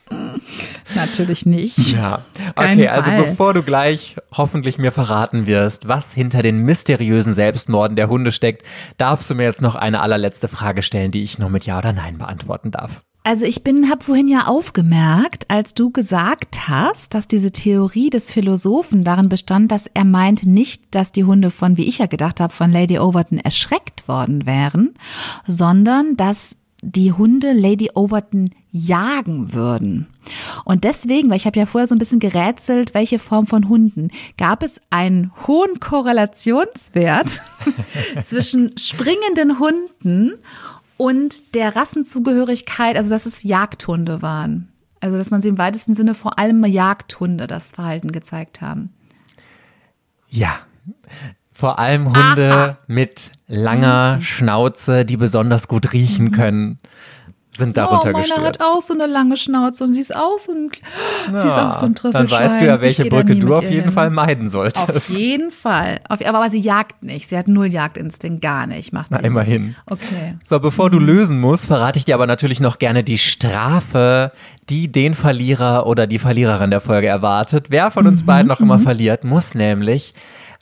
Natürlich 0.95 1.45
nicht. 1.45 1.93
Ja. 1.93 2.21
Okay, 2.55 2.87
also 2.87 3.11
bevor 3.11 3.53
du 3.53 3.63
gleich 3.63 4.15
hoffentlich 4.35 4.77
mir 4.77 4.91
verraten 4.91 5.45
wirst, 5.45 5.87
was 5.87 6.13
hinter 6.13 6.41
den 6.41 6.59
mysteriösen 6.59 7.33
Selbstmorden 7.33 7.95
der 7.95 8.09
Hunde 8.09 8.31
steckt, 8.31 8.63
darfst 8.97 9.29
du 9.29 9.35
mir 9.35 9.43
jetzt 9.43 9.61
noch 9.61 9.75
eine 9.75 10.01
allerletzte 10.01 10.47
Frage 10.47 10.81
stellen, 10.81 11.11
die 11.11 11.23
ich 11.23 11.39
nur 11.39 11.49
mit 11.49 11.65
Ja 11.65 11.77
oder 11.77 11.93
Nein 11.93 12.17
beantworten 12.17 12.71
darf. 12.71 13.03
Also 13.23 13.45
ich 13.45 13.63
bin, 13.63 13.89
habe 13.89 14.03
vorhin 14.03 14.29
ja 14.29 14.45
aufgemerkt, 14.47 15.45
als 15.49 15.73
du 15.73 15.91
gesagt 15.91 16.67
hast, 16.69 17.13
dass 17.13 17.27
diese 17.27 17.51
Theorie 17.51 18.09
des 18.09 18.31
Philosophen 18.31 19.03
darin 19.03 19.27
bestand, 19.27 19.71
dass 19.71 19.87
er 19.87 20.05
meint 20.05 20.45
nicht, 20.45 20.83
dass 20.91 21.11
die 21.11 21.25
Hunde 21.25 21.51
von, 21.51 21.75
wie 21.75 21.87
ich 21.87 21.97
ja 21.97 22.05
gedacht 22.05 22.39
habe, 22.39 22.53
von 22.53 22.71
Lady 22.71 22.97
Overton 22.97 23.37
erschreckt 23.37 24.07
worden 24.07 24.45
wären, 24.45 24.93
sondern 25.45 26.15
dass 26.15 26.59
die 26.82 27.11
Hunde 27.11 27.53
Lady 27.53 27.91
Overton 27.93 28.51
jagen 28.71 29.53
würden. 29.53 30.07
Und 30.63 30.84
deswegen, 30.84 31.30
weil 31.30 31.38
ich 31.38 31.45
habe 31.45 31.59
ja 31.59 31.65
vorher 31.65 31.88
so 31.88 31.95
ein 31.95 31.99
bisschen 31.99 32.19
gerätselt, 32.19 32.93
welche 32.93 33.19
Form 33.19 33.45
von 33.45 33.67
Hunden, 33.67 34.09
gab 34.38 34.63
es 34.63 34.80
einen 34.89 35.32
hohen 35.47 35.80
Korrelationswert 35.80 37.41
zwischen 38.23 38.77
springenden 38.77 39.59
Hunden 39.59 40.34
und 40.97 41.55
der 41.55 41.75
Rassenzugehörigkeit, 41.75 42.95
also 42.95 43.09
dass 43.09 43.25
es 43.25 43.43
Jagdhunde 43.43 44.21
waren. 44.21 44.69
Also 45.01 45.17
dass 45.17 45.32
man 45.32 45.41
sie 45.41 45.49
im 45.49 45.57
weitesten 45.57 45.93
Sinne 45.93 46.13
vor 46.13 46.38
allem 46.38 46.63
Jagdhunde 46.65 47.47
das 47.47 47.71
Verhalten 47.71 48.11
gezeigt 48.11 48.61
haben. 48.61 48.93
Ja. 50.30 50.59
Vor 51.53 51.80
allem 51.80 52.07
Hunde 52.07 52.77
mit 52.88 53.32
langer 53.50 54.22
Schnauze, 54.22 55.04
die 55.06 55.18
besonders 55.18 55.68
gut 55.68 55.91
riechen 55.91 56.32
können. 56.32 56.80
sind 57.58 57.72
Oh, 57.72 57.82
darunter 57.82 58.12
meine 58.14 58.24
gestürzt. 58.24 58.45
hat 58.45 58.62
auch 58.62 58.82
so 58.82 58.93
eine 58.93 59.06
lange 59.06 59.36
Schnauze 59.36 59.84
und 59.84 59.93
sie 59.93 60.00
ist 60.00 60.16
auch 60.16 60.38
so 60.39 60.54
ein, 60.54 60.70
sie 61.36 61.47
ist 61.47 61.58
auch 61.58 61.74
so 61.76 61.88
ein 61.88 61.95
Dann 62.14 62.32
weißt 62.32 62.62
du 62.62 62.66
ja, 62.68 62.80
welche 62.80 63.06
Brücke 63.06 63.36
du 63.36 63.54
auf 63.54 63.64
jeden 63.70 63.86
hin. 63.86 63.91
Fall 63.91 64.12
meiden 64.12 64.45
Auf 64.45 64.52
solltest. 64.54 65.10
jeden 65.10 65.52
Fall. 65.52 66.00
Auf, 66.08 66.26
aber 66.26 66.50
sie 66.50 66.60
jagt 66.60 67.04
nicht. 67.04 67.28
Sie 67.28 67.38
hat 67.38 67.50
null 67.50 67.68
Jagdinstinkt, 67.68 68.41
gar 68.41 68.66
nicht. 68.66 68.93
Macht 68.93 69.08
Na, 69.12 69.18
sie 69.18 69.26
immerhin. 69.26 69.66
Nicht. 69.68 69.78
Okay. 69.88 70.38
So, 70.45 70.60
bevor 70.62 70.89
du 70.89 71.00
lösen 71.00 71.39
musst, 71.41 71.66
verrate 71.66 72.00
ich 72.00 72.06
dir 72.06 72.16
aber 72.16 72.28
natürlich 72.28 72.62
noch 72.62 72.80
gerne 72.80 73.04
die 73.04 73.18
Strafe, 73.18 74.32
die 74.70 74.89
den 74.91 75.14
Verlierer 75.16 75.86
oder 75.88 76.08
die 76.08 76.20
Verliererin 76.20 76.70
der 76.70 76.82
Folge 76.82 77.08
erwartet. 77.08 77.66
Wer 77.70 77.91
von 77.91 78.08
uns 78.08 78.24
beiden 78.26 78.47
noch 78.47 78.62
immer 78.62 78.80
verliert, 78.80 79.24
muss 79.26 79.54
nämlich 79.56 80.14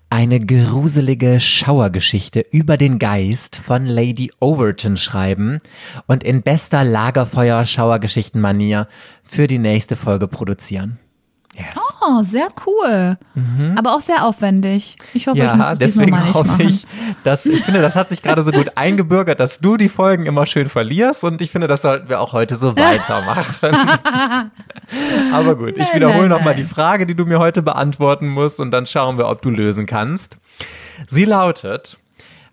eine 0.10 0.40
gruselige 0.40 1.40
Schauergeschichte 1.40 2.44
über 2.52 2.78
den 2.78 2.98
Geist 2.98 3.58
von 3.58 3.86
Lady 3.86 4.32
Overton 4.40 4.98
schreiben 4.98 5.60
und 6.06 6.24
in 6.24 6.44
bester 6.44 6.84
Lagerfeuer-Schauergeschichten-Manier 6.84 8.88
für 9.24 9.48
die 9.48 9.60
nächste 9.60 9.96
Folge 9.96 10.28
produzieren. 10.28 11.00
Yes. 11.58 11.76
Oh, 12.02 12.22
sehr 12.22 12.50
cool. 12.68 13.18
Aber 13.76 13.96
auch 13.96 14.02
sehr 14.02 14.24
aufwendig. 14.24 14.96
Ich 15.16 15.28
hoffe, 15.28 15.40
ich 15.40 15.44
muss 15.44 15.54
Mhm. 15.54 15.60
Ja, 15.60 15.72
es 15.72 15.80
diesmal 15.80 16.06
deswegen 16.06 16.12
mal 16.12 16.24
nicht 16.24 16.34
hoffe 16.36 16.48
machen. 16.50 16.68
ich, 16.68 16.86
dass 17.24 17.46
ich 17.48 17.64
finde, 17.64 17.82
das 17.82 17.96
hat 17.96 18.10
sich 18.10 18.22
gerade 18.22 18.44
so 18.44 18.52
gut 18.52 18.74
eingebürgert, 18.76 19.40
dass 19.40 19.60
du 19.60 19.76
die 19.76 19.90
Folgen 19.90 20.28
immer 20.28 20.46
schön 20.46 20.70
verlierst 20.70 21.24
und 21.24 21.42
ich 21.42 21.50
finde, 21.50 21.66
das 21.68 21.82
sollten 21.82 22.10
wir 22.10 22.22
auch 22.22 22.34
heute 22.34 22.56
so 22.58 22.76
weitermachen. 22.78 23.76
Aber 25.34 25.56
gut, 25.56 25.78
ich 25.78 25.92
wiederhole 25.94 26.28
nochmal 26.30 26.54
die. 26.56 26.64
Frage, 26.64 27.06
die 27.08 27.16
du 27.16 27.26
mir 27.26 27.40
heute 27.40 27.62
beantworten 27.64 28.28
musst 28.28 28.60
und 28.60 28.70
dann 28.72 28.86
schauen 28.86 29.18
wir, 29.18 29.28
ob 29.28 29.42
du 29.42 29.50
lösen 29.50 29.86
kannst. 29.88 30.38
Sie 31.08 31.26
lautet, 31.26 31.98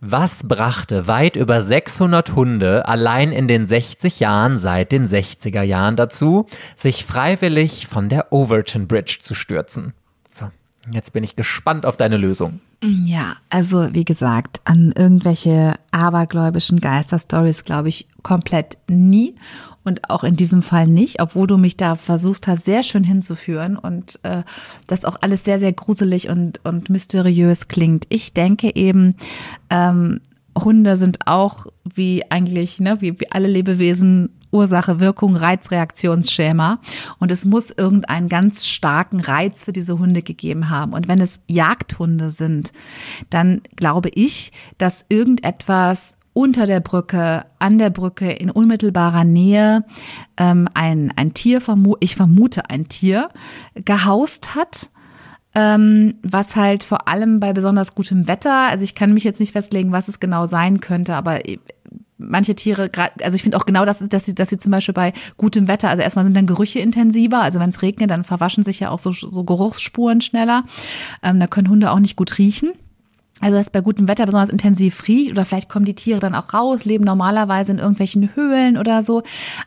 was 0.01 0.47
brachte 0.49 1.07
weit 1.07 1.36
über 1.36 1.62
600 1.62 2.34
Hunde 2.34 2.86
allein 2.86 3.32
in 3.32 3.49
den 3.49 3.66
60 3.66 4.20
Jahren 4.20 4.59
seit 4.59 4.92
den 4.92 5.07
60er 5.07 5.62
Jahren 5.62 5.97
dazu, 5.97 6.47
sich 6.76 7.05
freiwillig 7.05 7.86
von 7.86 8.09
der 8.09 8.32
Overton 8.32 8.86
Bridge 8.86 9.18
zu 9.20 9.34
stürzen? 9.34 9.95
So, 10.30 10.51
jetzt 10.92 11.12
bin 11.12 11.24
ich 11.24 11.36
gespannt 11.36 11.86
auf 11.86 11.97
deine 11.97 12.16
Lösung. 12.16 12.61
Ja, 12.82 13.36
also 13.49 13.95
wie 13.95 14.05
gesagt, 14.05 14.61
an 14.64 14.92
irgendwelche 14.95 15.74
abergläubischen 15.90 16.80
Geisterstories 16.80 17.64
glaube 17.64 17.88
ich 17.88 18.07
komplett 18.24 18.78
nie 18.88 19.36
und 19.84 20.10
auch 20.10 20.24
in 20.24 20.34
diesem 20.34 20.62
Fall 20.62 20.88
nicht, 20.88 21.22
obwohl 21.22 21.46
du 21.46 21.56
mich 21.56 21.76
da 21.76 21.94
versucht 21.94 22.48
hast, 22.48 22.64
sehr 22.64 22.82
schön 22.82 23.04
hinzuführen 23.04 23.76
und 23.76 24.18
äh, 24.24 24.42
das 24.88 25.04
auch 25.04 25.16
alles 25.20 25.44
sehr, 25.44 25.60
sehr 25.60 25.72
gruselig 25.72 26.28
und, 26.28 26.60
und 26.64 26.90
mysteriös 26.90 27.68
klingt. 27.68 28.06
Ich 28.08 28.34
denke 28.34 28.74
eben, 28.74 29.14
ähm, 29.70 30.20
Hunde 30.58 30.96
sind 30.96 31.26
auch 31.26 31.66
wie 31.84 32.28
eigentlich, 32.30 32.80
ne, 32.80 33.00
wie, 33.00 33.20
wie 33.20 33.30
alle 33.30 33.48
Lebewesen 33.48 34.30
Ursache, 34.54 35.00
Wirkung, 35.00 35.34
Reizreaktionsschema. 35.34 36.78
Und 37.18 37.32
es 37.32 37.44
muss 37.44 37.72
irgendeinen 37.72 38.28
ganz 38.28 38.66
starken 38.66 39.20
Reiz 39.20 39.64
für 39.64 39.72
diese 39.72 39.98
Hunde 39.98 40.22
gegeben 40.22 40.70
haben. 40.70 40.92
Und 40.92 41.08
wenn 41.08 41.20
es 41.20 41.40
Jagdhunde 41.48 42.30
sind, 42.30 42.72
dann 43.30 43.62
glaube 43.74 44.10
ich, 44.14 44.52
dass 44.78 45.06
irgendetwas 45.08 46.16
unter 46.35 46.66
der 46.66 46.80
Brücke, 46.80 47.47
an 47.59 47.78
der 47.78 47.91
Brücke, 47.91 48.30
in 48.30 48.51
unmittelbarer 48.51 49.24
Nähe 49.24 49.85
ähm, 50.37 50.68
ein, 50.74 51.12
ein 51.16 51.32
Tier, 51.32 51.62
ich 52.01 52.16
vermute 52.16 52.68
ein 52.68 52.89
Tier, 52.89 53.30
gehaust 53.74 54.55
hat 54.55 54.91
ähm, 55.55 56.16
was 56.22 56.57
halt 56.57 56.82
vor 56.82 57.07
allem 57.07 57.39
bei 57.39 57.53
besonders 57.53 57.95
gutem 57.95 58.26
Wetter, 58.26 58.68
also 58.68 58.82
ich 58.82 58.95
kann 58.95 59.14
mich 59.14 59.24
jetzt 59.24 59.41
nicht 59.41 59.53
festlegen, 59.53 59.93
was 59.93 60.09
es 60.09 60.18
genau 60.18 60.47
sein 60.47 60.80
könnte, 60.80 61.14
aber 61.14 61.49
äh, 61.49 61.59
manche 62.18 62.57
Tiere, 62.57 62.91
also 63.22 63.37
ich 63.37 63.43
finde 63.43 63.57
auch 63.57 63.66
genau, 63.66 63.85
das 63.85 64.01
dass 64.09 64.24
sie, 64.24 64.35
dass 64.35 64.49
sie 64.49 64.59
zum 64.59 64.72
Beispiel 64.72 64.95
bei 64.95 65.12
gutem 65.37 65.68
Wetter, 65.68 65.89
also 65.89 66.03
erstmal 66.03 66.24
sind 66.24 66.37
dann 66.37 66.47
Gerüche 66.47 66.80
intensiver, 66.80 67.43
also 67.43 67.61
wenn 67.61 67.70
es 67.70 67.82
regnet, 67.82 68.11
dann 68.11 68.24
verwaschen 68.24 68.64
sich 68.64 68.80
ja 68.80 68.91
auch 68.91 68.99
so, 68.99 69.12
so 69.12 69.45
Geruchsspuren 69.45 70.20
schneller. 70.20 70.64
Ähm, 71.22 71.39
da 71.39 71.47
können 71.47 71.68
Hunde 71.68 71.93
auch 71.93 72.01
nicht 72.01 72.16
gut 72.16 72.39
riechen. 72.39 72.72
Also 73.41 73.57
dass 73.57 73.70
bei 73.70 73.80
gutem 73.80 74.07
Wetter 74.09 74.26
besonders 74.26 74.49
intensiv 74.51 75.09
riecht 75.09 75.32
oder 75.32 75.45
vielleicht 75.45 75.68
kommen 75.68 75.85
die 75.85 75.95
Tiere 75.95 76.20
dann 76.20 76.35
auch 76.37 76.55
raus, 76.55 76.85
leben 76.85 77.05
normalerweise 77.05 77.72
in 77.72 77.78
irgendwelchen 77.78 78.35
Höhlen 78.37 78.78
oder 78.78 79.03
so. 79.03 79.22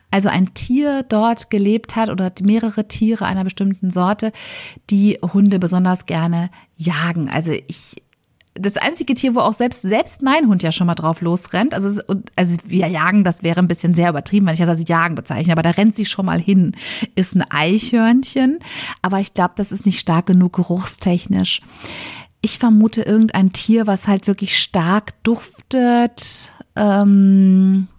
Also 0.10 0.30
ein 0.30 0.54
Tier 0.54 1.04
dort 1.04 1.50
gelebt 1.50 1.96
hat 1.96 2.10
oder 2.10 2.32
mehrere 2.44 2.88
Tiere 2.88 3.26
einer 3.26 3.44
bestimmten 3.44 3.92
Sorte, 3.92 4.32
die 4.90 5.20
Hunde 5.22 5.60
besonders 5.60 6.06
gerne 6.06 6.50
jagen. 6.78 7.30
Also 7.30 7.52
ich 7.68 7.96
das 8.60 8.78
einzige 8.78 9.14
Tier, 9.14 9.36
wo 9.36 9.42
auch 9.42 9.54
selbst, 9.54 9.84
selbst 9.84 10.24
mein 10.24 10.48
Hund 10.48 10.64
ja 10.64 10.72
schon 10.72 10.88
mal 10.88 10.96
drauf 10.96 11.22
losrennt. 11.22 11.76
Also, 11.76 11.90
es- 11.90 12.04
also 12.36 12.58
wir 12.66 12.88
jagen, 12.88 13.24
das 13.24 13.44
wäre 13.44 13.60
ein 13.60 13.68
bisschen 13.68 13.94
sehr 13.94 14.10
übertrieben, 14.10 14.48
wenn 14.48 14.54
ich 14.56 14.60
das 14.60 14.70
als 14.70 14.88
Jagen 14.88 15.14
bezeichne, 15.14 15.52
aber 15.52 15.62
da 15.62 15.70
rennt 15.70 15.96
sie 15.96 16.08
schon 16.08 16.26
mal 16.26 16.42
hin, 16.42 16.72
ist 17.14 17.36
ein 17.36 17.44
Eichhörnchen. 17.48 18.58
Aber 19.04 19.20
ich 19.20 19.36
glaube, 19.36 19.54
das 19.58 19.72
ist 19.72 19.86
nicht 19.86 20.00
stark 20.00 20.26
genug 20.26 20.54
geruchstechnisch. 20.54 21.62
Ich 22.48 22.60
vermute 22.60 23.02
irgendein 23.02 23.52
Tier, 23.52 23.88
was 23.88 24.08
halt 24.08 24.26
wirklich 24.26 24.58
stark 24.58 25.22
duftet. 25.24 26.50
Ähm, 26.78 27.90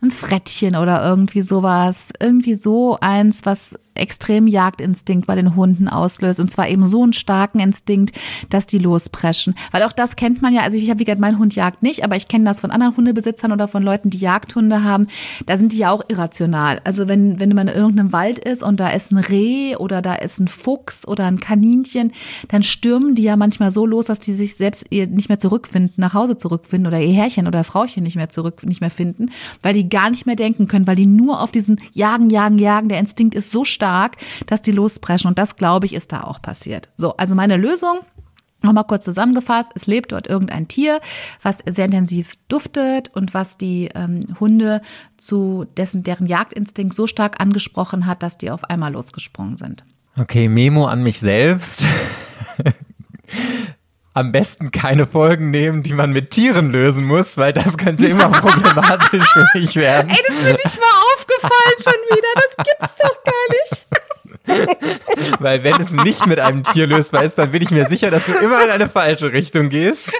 ein 0.00 0.10
Frettchen 0.12 0.76
oder 0.76 1.04
irgendwie 1.04 1.42
sowas. 1.42 2.10
Irgendwie 2.20 2.54
so 2.54 2.96
eins, 3.00 3.44
was 3.44 3.76
extrem 3.94 4.46
Jagdinstinkt 4.46 5.26
bei 5.26 5.34
den 5.34 5.56
Hunden 5.56 5.88
auslöst. 5.88 6.40
Und 6.40 6.50
zwar 6.50 6.68
eben 6.68 6.86
so 6.86 7.02
einen 7.02 7.12
starken 7.12 7.60
Instinkt, 7.60 8.18
dass 8.48 8.66
die 8.66 8.78
lospreschen. 8.78 9.54
Weil 9.70 9.82
auch 9.82 9.92
das 9.92 10.16
kennt 10.16 10.42
man 10.42 10.54
ja, 10.54 10.62
also 10.62 10.76
ich 10.76 10.88
habe, 10.90 11.00
wie 11.00 11.04
gesagt, 11.04 11.20
mein 11.20 11.38
Hund 11.38 11.54
jagt 11.54 11.82
nicht, 11.82 12.04
aber 12.04 12.16
ich 12.16 12.28
kenne 12.28 12.44
das 12.44 12.60
von 12.60 12.70
anderen 12.70 12.96
Hundebesitzern 12.96 13.52
oder 13.52 13.68
von 13.68 13.82
Leuten, 13.82 14.10
die 14.10 14.18
Jagdhunde 14.18 14.84
haben. 14.84 15.06
Da 15.46 15.56
sind 15.56 15.72
die 15.72 15.78
ja 15.78 15.90
auch 15.90 16.02
irrational. 16.08 16.80
Also 16.84 17.08
wenn, 17.08 17.38
wenn 17.40 17.50
man 17.50 17.68
in 17.68 17.74
irgendeinem 17.74 18.12
Wald 18.12 18.38
ist 18.38 18.62
und 18.62 18.80
da 18.80 18.88
ist 18.88 19.12
ein 19.12 19.18
Reh 19.18 19.76
oder 19.76 20.02
da 20.02 20.14
ist 20.14 20.38
ein 20.38 20.48
Fuchs 20.48 21.06
oder 21.06 21.26
ein 21.26 21.40
Kaninchen, 21.40 22.12
dann 22.48 22.62
stürmen 22.62 23.14
die 23.14 23.24
ja 23.24 23.36
manchmal 23.36 23.70
so 23.70 23.86
los, 23.86 24.06
dass 24.06 24.20
die 24.20 24.32
sich 24.32 24.56
selbst 24.56 24.90
nicht 24.90 25.28
mehr 25.28 25.38
zurückfinden, 25.38 25.94
nach 25.96 26.14
Hause 26.14 26.36
zurückfinden 26.36 26.86
oder 26.86 27.00
ihr 27.00 27.14
Herrchen 27.14 27.46
oder 27.46 27.64
Frauchen 27.64 28.02
nicht 28.02 28.16
mehr 28.16 28.28
zurück, 28.28 28.64
nicht 28.64 28.80
mehr 28.80 28.90
finden, 28.90 29.30
weil 29.62 29.74
die 29.74 29.88
gar 29.88 30.10
nicht 30.10 30.26
mehr 30.26 30.36
denken 30.36 30.68
können, 30.68 30.86
weil 30.86 30.96
die 30.96 31.06
nur 31.06 31.40
auf 31.40 31.52
diesen 31.52 31.80
Jagen, 31.92 32.30
Jagen, 32.30 32.58
Jagen, 32.58 32.88
der 32.88 32.98
Instinkt 32.98 33.34
ist 33.34 33.50
so 33.50 33.64
stark, 33.64 33.81
dass 34.46 34.62
die 34.62 34.72
lospreschen. 34.72 35.28
Und 35.28 35.38
das, 35.38 35.56
glaube 35.56 35.86
ich, 35.86 35.94
ist 35.94 36.12
da 36.12 36.24
auch 36.24 36.40
passiert. 36.40 36.88
So, 36.96 37.16
also 37.16 37.34
meine 37.34 37.56
Lösung. 37.56 38.00
Nochmal 38.64 38.84
kurz 38.84 39.04
zusammengefasst, 39.04 39.72
es 39.74 39.88
lebt 39.88 40.12
dort 40.12 40.28
irgendein 40.28 40.68
Tier, 40.68 41.00
was 41.42 41.58
sehr 41.68 41.86
intensiv 41.86 42.36
duftet 42.46 43.10
und 43.12 43.34
was 43.34 43.58
die 43.58 43.90
ähm, 43.96 44.36
Hunde 44.38 44.82
zu 45.16 45.66
dessen, 45.76 46.04
deren 46.04 46.26
Jagdinstinkt 46.26 46.94
so 46.94 47.08
stark 47.08 47.40
angesprochen 47.40 48.06
hat, 48.06 48.22
dass 48.22 48.38
die 48.38 48.52
auf 48.52 48.62
einmal 48.64 48.92
losgesprungen 48.92 49.56
sind. 49.56 49.84
Okay, 50.16 50.48
Memo 50.48 50.86
an 50.86 51.02
mich 51.02 51.18
selbst. 51.18 51.84
Am 54.14 54.30
besten 54.30 54.70
keine 54.70 55.06
Folgen 55.06 55.50
nehmen, 55.50 55.82
die 55.82 55.94
man 55.94 56.12
mit 56.12 56.30
Tieren 56.30 56.70
lösen 56.70 57.04
muss, 57.04 57.38
weil 57.38 57.54
das 57.54 57.78
könnte 57.78 58.06
immer 58.06 58.28
problematisch 58.30 59.26
für 59.26 59.46
mich 59.54 59.74
werden. 59.74 60.10
Ey, 60.10 60.18
das 60.28 60.42
mir 60.42 60.52
nicht 60.52 60.78
mal 60.78 61.01
aufgefallen 61.42 61.78
schon 61.82 62.16
wieder, 62.16 62.28
das 62.34 62.56
gibt's 62.66 62.96
doch 63.02 63.24
gar 63.24 63.48
nicht. 63.48 63.88
Weil 65.40 65.62
wenn 65.62 65.80
es 65.80 65.92
nicht 65.92 66.26
mit 66.26 66.40
einem 66.40 66.64
Tier 66.64 66.86
lösbar 66.86 67.22
ist, 67.22 67.38
dann 67.38 67.52
bin 67.52 67.62
ich 67.62 67.70
mir 67.70 67.86
sicher, 67.86 68.10
dass 68.10 68.26
du 68.26 68.32
immer 68.32 68.64
in 68.64 68.70
eine 68.70 68.88
falsche 68.88 69.32
Richtung 69.32 69.68
gehst. 69.68 70.12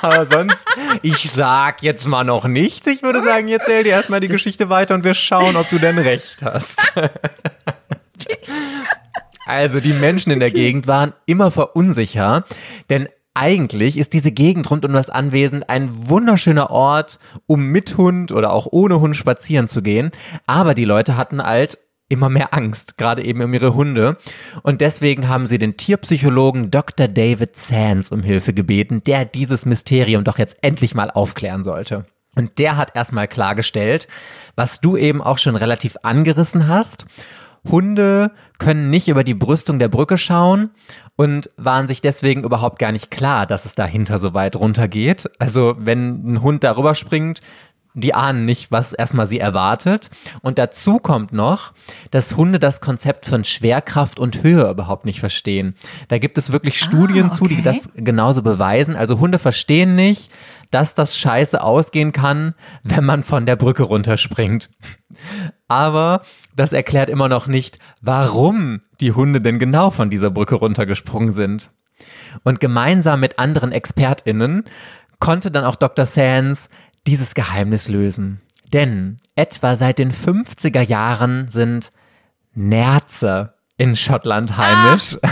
Aber 0.00 0.26
sonst, 0.26 0.66
ich 1.02 1.30
sag 1.30 1.82
jetzt 1.82 2.06
mal 2.06 2.24
noch 2.24 2.44
nichts. 2.46 2.86
Ich 2.86 3.02
würde 3.02 3.22
sagen, 3.22 3.48
jetzt 3.48 3.62
erzähl 3.62 3.84
dir 3.84 3.90
erstmal 3.90 4.20
die 4.20 4.28
Geschichte 4.28 4.68
weiter 4.68 4.94
und 4.94 5.04
wir 5.04 5.14
schauen, 5.14 5.56
ob 5.56 5.68
du 5.70 5.78
denn 5.78 5.98
recht 5.98 6.42
hast. 6.42 6.92
Also 9.44 9.80
die 9.80 9.92
Menschen 9.92 10.30
in 10.30 10.38
der 10.38 10.52
Gegend 10.52 10.86
waren 10.86 11.14
immer 11.26 11.50
verunsicher, 11.50 12.44
denn 12.90 13.08
eigentlich 13.34 13.96
ist 13.96 14.12
diese 14.12 14.32
Gegend 14.32 14.70
rund 14.70 14.84
um 14.84 14.92
das 14.92 15.10
Anwesen 15.10 15.62
ein 15.62 16.08
wunderschöner 16.08 16.70
Ort, 16.70 17.18
um 17.46 17.66
mit 17.66 17.96
Hund 17.96 18.30
oder 18.32 18.52
auch 18.52 18.66
ohne 18.70 19.00
Hund 19.00 19.16
spazieren 19.16 19.68
zu 19.68 19.82
gehen. 19.82 20.10
Aber 20.46 20.74
die 20.74 20.84
Leute 20.84 21.16
hatten 21.16 21.42
halt 21.42 21.78
immer 22.08 22.28
mehr 22.28 22.52
Angst, 22.52 22.98
gerade 22.98 23.24
eben 23.24 23.40
um 23.42 23.54
ihre 23.54 23.74
Hunde. 23.74 24.18
Und 24.62 24.82
deswegen 24.82 25.28
haben 25.28 25.46
sie 25.46 25.58
den 25.58 25.78
Tierpsychologen 25.78 26.70
Dr. 26.70 27.08
David 27.08 27.56
Sands 27.56 28.12
um 28.12 28.22
Hilfe 28.22 28.52
gebeten, 28.52 29.02
der 29.04 29.24
dieses 29.24 29.64
Mysterium 29.64 30.22
doch 30.22 30.38
jetzt 30.38 30.58
endlich 30.60 30.94
mal 30.94 31.10
aufklären 31.10 31.64
sollte. 31.64 32.04
Und 32.36 32.58
der 32.58 32.76
hat 32.76 32.94
erstmal 32.94 33.28
klargestellt, 33.28 34.08
was 34.56 34.80
du 34.80 34.96
eben 34.96 35.22
auch 35.22 35.38
schon 35.38 35.56
relativ 35.56 35.96
angerissen 36.02 36.68
hast. 36.68 37.06
Hunde 37.70 38.32
können 38.58 38.90
nicht 38.90 39.08
über 39.08 39.24
die 39.24 39.34
Brüstung 39.34 39.78
der 39.78 39.88
Brücke 39.88 40.18
schauen 40.18 40.70
und 41.16 41.50
waren 41.56 41.88
sich 41.88 42.00
deswegen 42.00 42.44
überhaupt 42.44 42.78
gar 42.78 42.92
nicht 42.92 43.10
klar, 43.10 43.46
dass 43.46 43.64
es 43.64 43.74
dahinter 43.74 44.18
so 44.18 44.34
weit 44.34 44.56
runter 44.56 44.88
geht. 44.88 45.30
Also 45.38 45.76
wenn 45.78 46.34
ein 46.34 46.42
Hund 46.42 46.64
darüber 46.64 46.94
springt, 46.94 47.40
die 47.94 48.14
ahnen 48.14 48.44
nicht, 48.44 48.70
was 48.70 48.92
erstmal 48.92 49.26
sie 49.26 49.38
erwartet. 49.38 50.08
Und 50.40 50.58
dazu 50.58 50.98
kommt 50.98 51.32
noch, 51.32 51.72
dass 52.10 52.36
Hunde 52.36 52.58
das 52.58 52.80
Konzept 52.80 53.26
von 53.26 53.44
Schwerkraft 53.44 54.18
und 54.18 54.42
Höhe 54.42 54.70
überhaupt 54.70 55.04
nicht 55.04 55.20
verstehen. 55.20 55.74
Da 56.08 56.18
gibt 56.18 56.38
es 56.38 56.52
wirklich 56.52 56.78
Studien 56.78 57.30
zu, 57.30 57.46
die 57.46 57.58
okay. 57.58 57.62
das 57.62 57.90
genauso 57.94 58.42
beweisen. 58.42 58.96
Also 58.96 59.18
Hunde 59.18 59.38
verstehen 59.38 59.94
nicht, 59.94 60.30
dass 60.70 60.94
das 60.94 61.18
scheiße 61.18 61.62
ausgehen 61.62 62.12
kann, 62.12 62.54
wenn 62.82 63.04
man 63.04 63.24
von 63.24 63.44
der 63.44 63.56
Brücke 63.56 63.82
runterspringt. 63.82 64.70
Aber 65.68 66.22
das 66.54 66.72
erklärt 66.72 67.08
immer 67.08 67.28
noch 67.28 67.46
nicht, 67.46 67.78
warum 68.00 68.80
die 69.00 69.12
Hunde 69.12 69.40
denn 69.40 69.58
genau 69.58 69.90
von 69.90 70.10
dieser 70.10 70.30
Brücke 70.30 70.56
runtergesprungen 70.56 71.32
sind. 71.32 71.70
Und 72.42 72.60
gemeinsam 72.60 73.20
mit 73.20 73.38
anderen 73.38 73.72
ExpertInnen 73.72 74.64
konnte 75.18 75.50
dann 75.50 75.64
auch 75.64 75.76
Dr. 75.76 76.06
Sands 76.06 76.68
dieses 77.06 77.34
Geheimnis 77.34 77.88
lösen. 77.88 78.40
Denn 78.72 79.18
etwa 79.36 79.76
seit 79.76 79.98
den 79.98 80.12
50er 80.12 80.80
Jahren 80.82 81.48
sind 81.48 81.90
Nerze 82.54 83.54
in 83.76 83.96
Schottland 83.96 84.56
heimisch. 84.56 85.16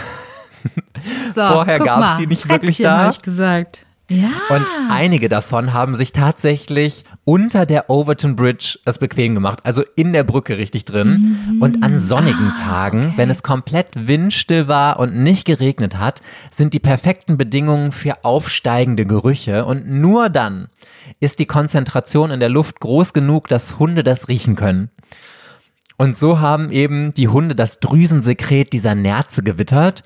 So, 1.33 1.41
Vorher 1.41 1.79
gab's 1.79 2.13
mal, 2.13 2.19
die 2.19 2.27
nicht 2.27 2.47
wirklich 2.47 2.77
Frettchen, 2.77 2.85
da. 2.85 3.05
hab 3.05 3.13
ich 3.13 3.23
gesagt. 3.23 3.87
Ja. 4.11 4.29
Und 4.49 4.67
einige 4.91 5.29
davon 5.29 5.73
haben 5.73 5.95
sich 5.95 6.11
tatsächlich 6.11 7.05
unter 7.25 7.65
der 7.65 7.89
Overton 7.89 8.35
Bridge 8.35 8.81
das 8.85 8.99
bequem 8.99 9.35
gemacht, 9.35 9.61
also 9.63 9.85
in 9.95 10.13
der 10.13 10.25
Brücke 10.25 10.59
richtig 10.59 10.85
drin. 10.85 11.59
Und 11.61 11.85
an 11.85 12.01
sonnigen 12.01 12.53
Tagen, 12.59 12.99
okay. 12.99 13.13
wenn 13.17 13.31
es 13.31 13.45
komplett 13.45 14.09
windstill 14.09 14.67
war 14.67 14.99
und 14.99 15.15
nicht 15.15 15.45
geregnet 15.45 15.97
hat, 15.97 16.23
sind 16.51 16.75
die 16.75 16.81
perfekten 16.81 17.37
Bedingungen 17.37 17.93
für 17.93 18.25
aufsteigende 18.25 19.07
Gerüche. 19.07 19.65
Und 19.65 19.89
nur 19.89 20.29
dann 20.29 20.69
ist 21.21 21.39
die 21.39 21.47
Konzentration 21.47 22.33
in 22.33 22.41
der 22.41 22.49
Luft 22.49 22.81
groß 22.81 23.13
genug, 23.13 23.47
dass 23.47 23.79
Hunde 23.79 24.03
das 24.03 24.29
riechen 24.29 24.57
können. 24.57 24.91
Und 25.97 26.17
so 26.17 26.41
haben 26.41 26.73
eben 26.73 27.15
die 27.15 27.29
Hunde 27.29 27.55
das 27.55 27.79
Drüsensekret 27.79 28.73
dieser 28.73 28.97
Nerze 28.97 29.45
gewittert. 29.45 30.03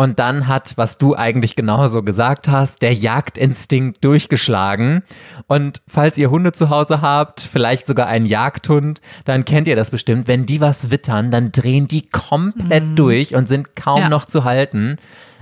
Und 0.00 0.18
dann 0.18 0.48
hat, 0.48 0.72
was 0.78 0.96
du 0.96 1.14
eigentlich 1.14 1.56
genauso 1.56 2.02
gesagt 2.02 2.48
hast, 2.48 2.80
der 2.80 2.94
Jagdinstinkt 2.94 4.02
durchgeschlagen. 4.02 5.02
Und 5.46 5.82
falls 5.86 6.16
ihr 6.16 6.30
Hunde 6.30 6.52
zu 6.52 6.70
Hause 6.70 7.02
habt, 7.02 7.40
vielleicht 7.42 7.86
sogar 7.86 8.06
einen 8.06 8.24
Jagdhund, 8.24 9.02
dann 9.26 9.44
kennt 9.44 9.68
ihr 9.68 9.76
das 9.76 9.90
bestimmt. 9.90 10.26
Wenn 10.26 10.46
die 10.46 10.62
was 10.62 10.90
wittern, 10.90 11.30
dann 11.30 11.52
drehen 11.52 11.86
die 11.86 12.06
komplett 12.06 12.98
durch 12.98 13.34
und 13.34 13.46
sind 13.46 13.76
kaum 13.76 13.96
Mhm. 13.98 14.02
Ja. 14.04 14.08
noch 14.08 14.24
zu 14.24 14.44
halten. 14.44 14.96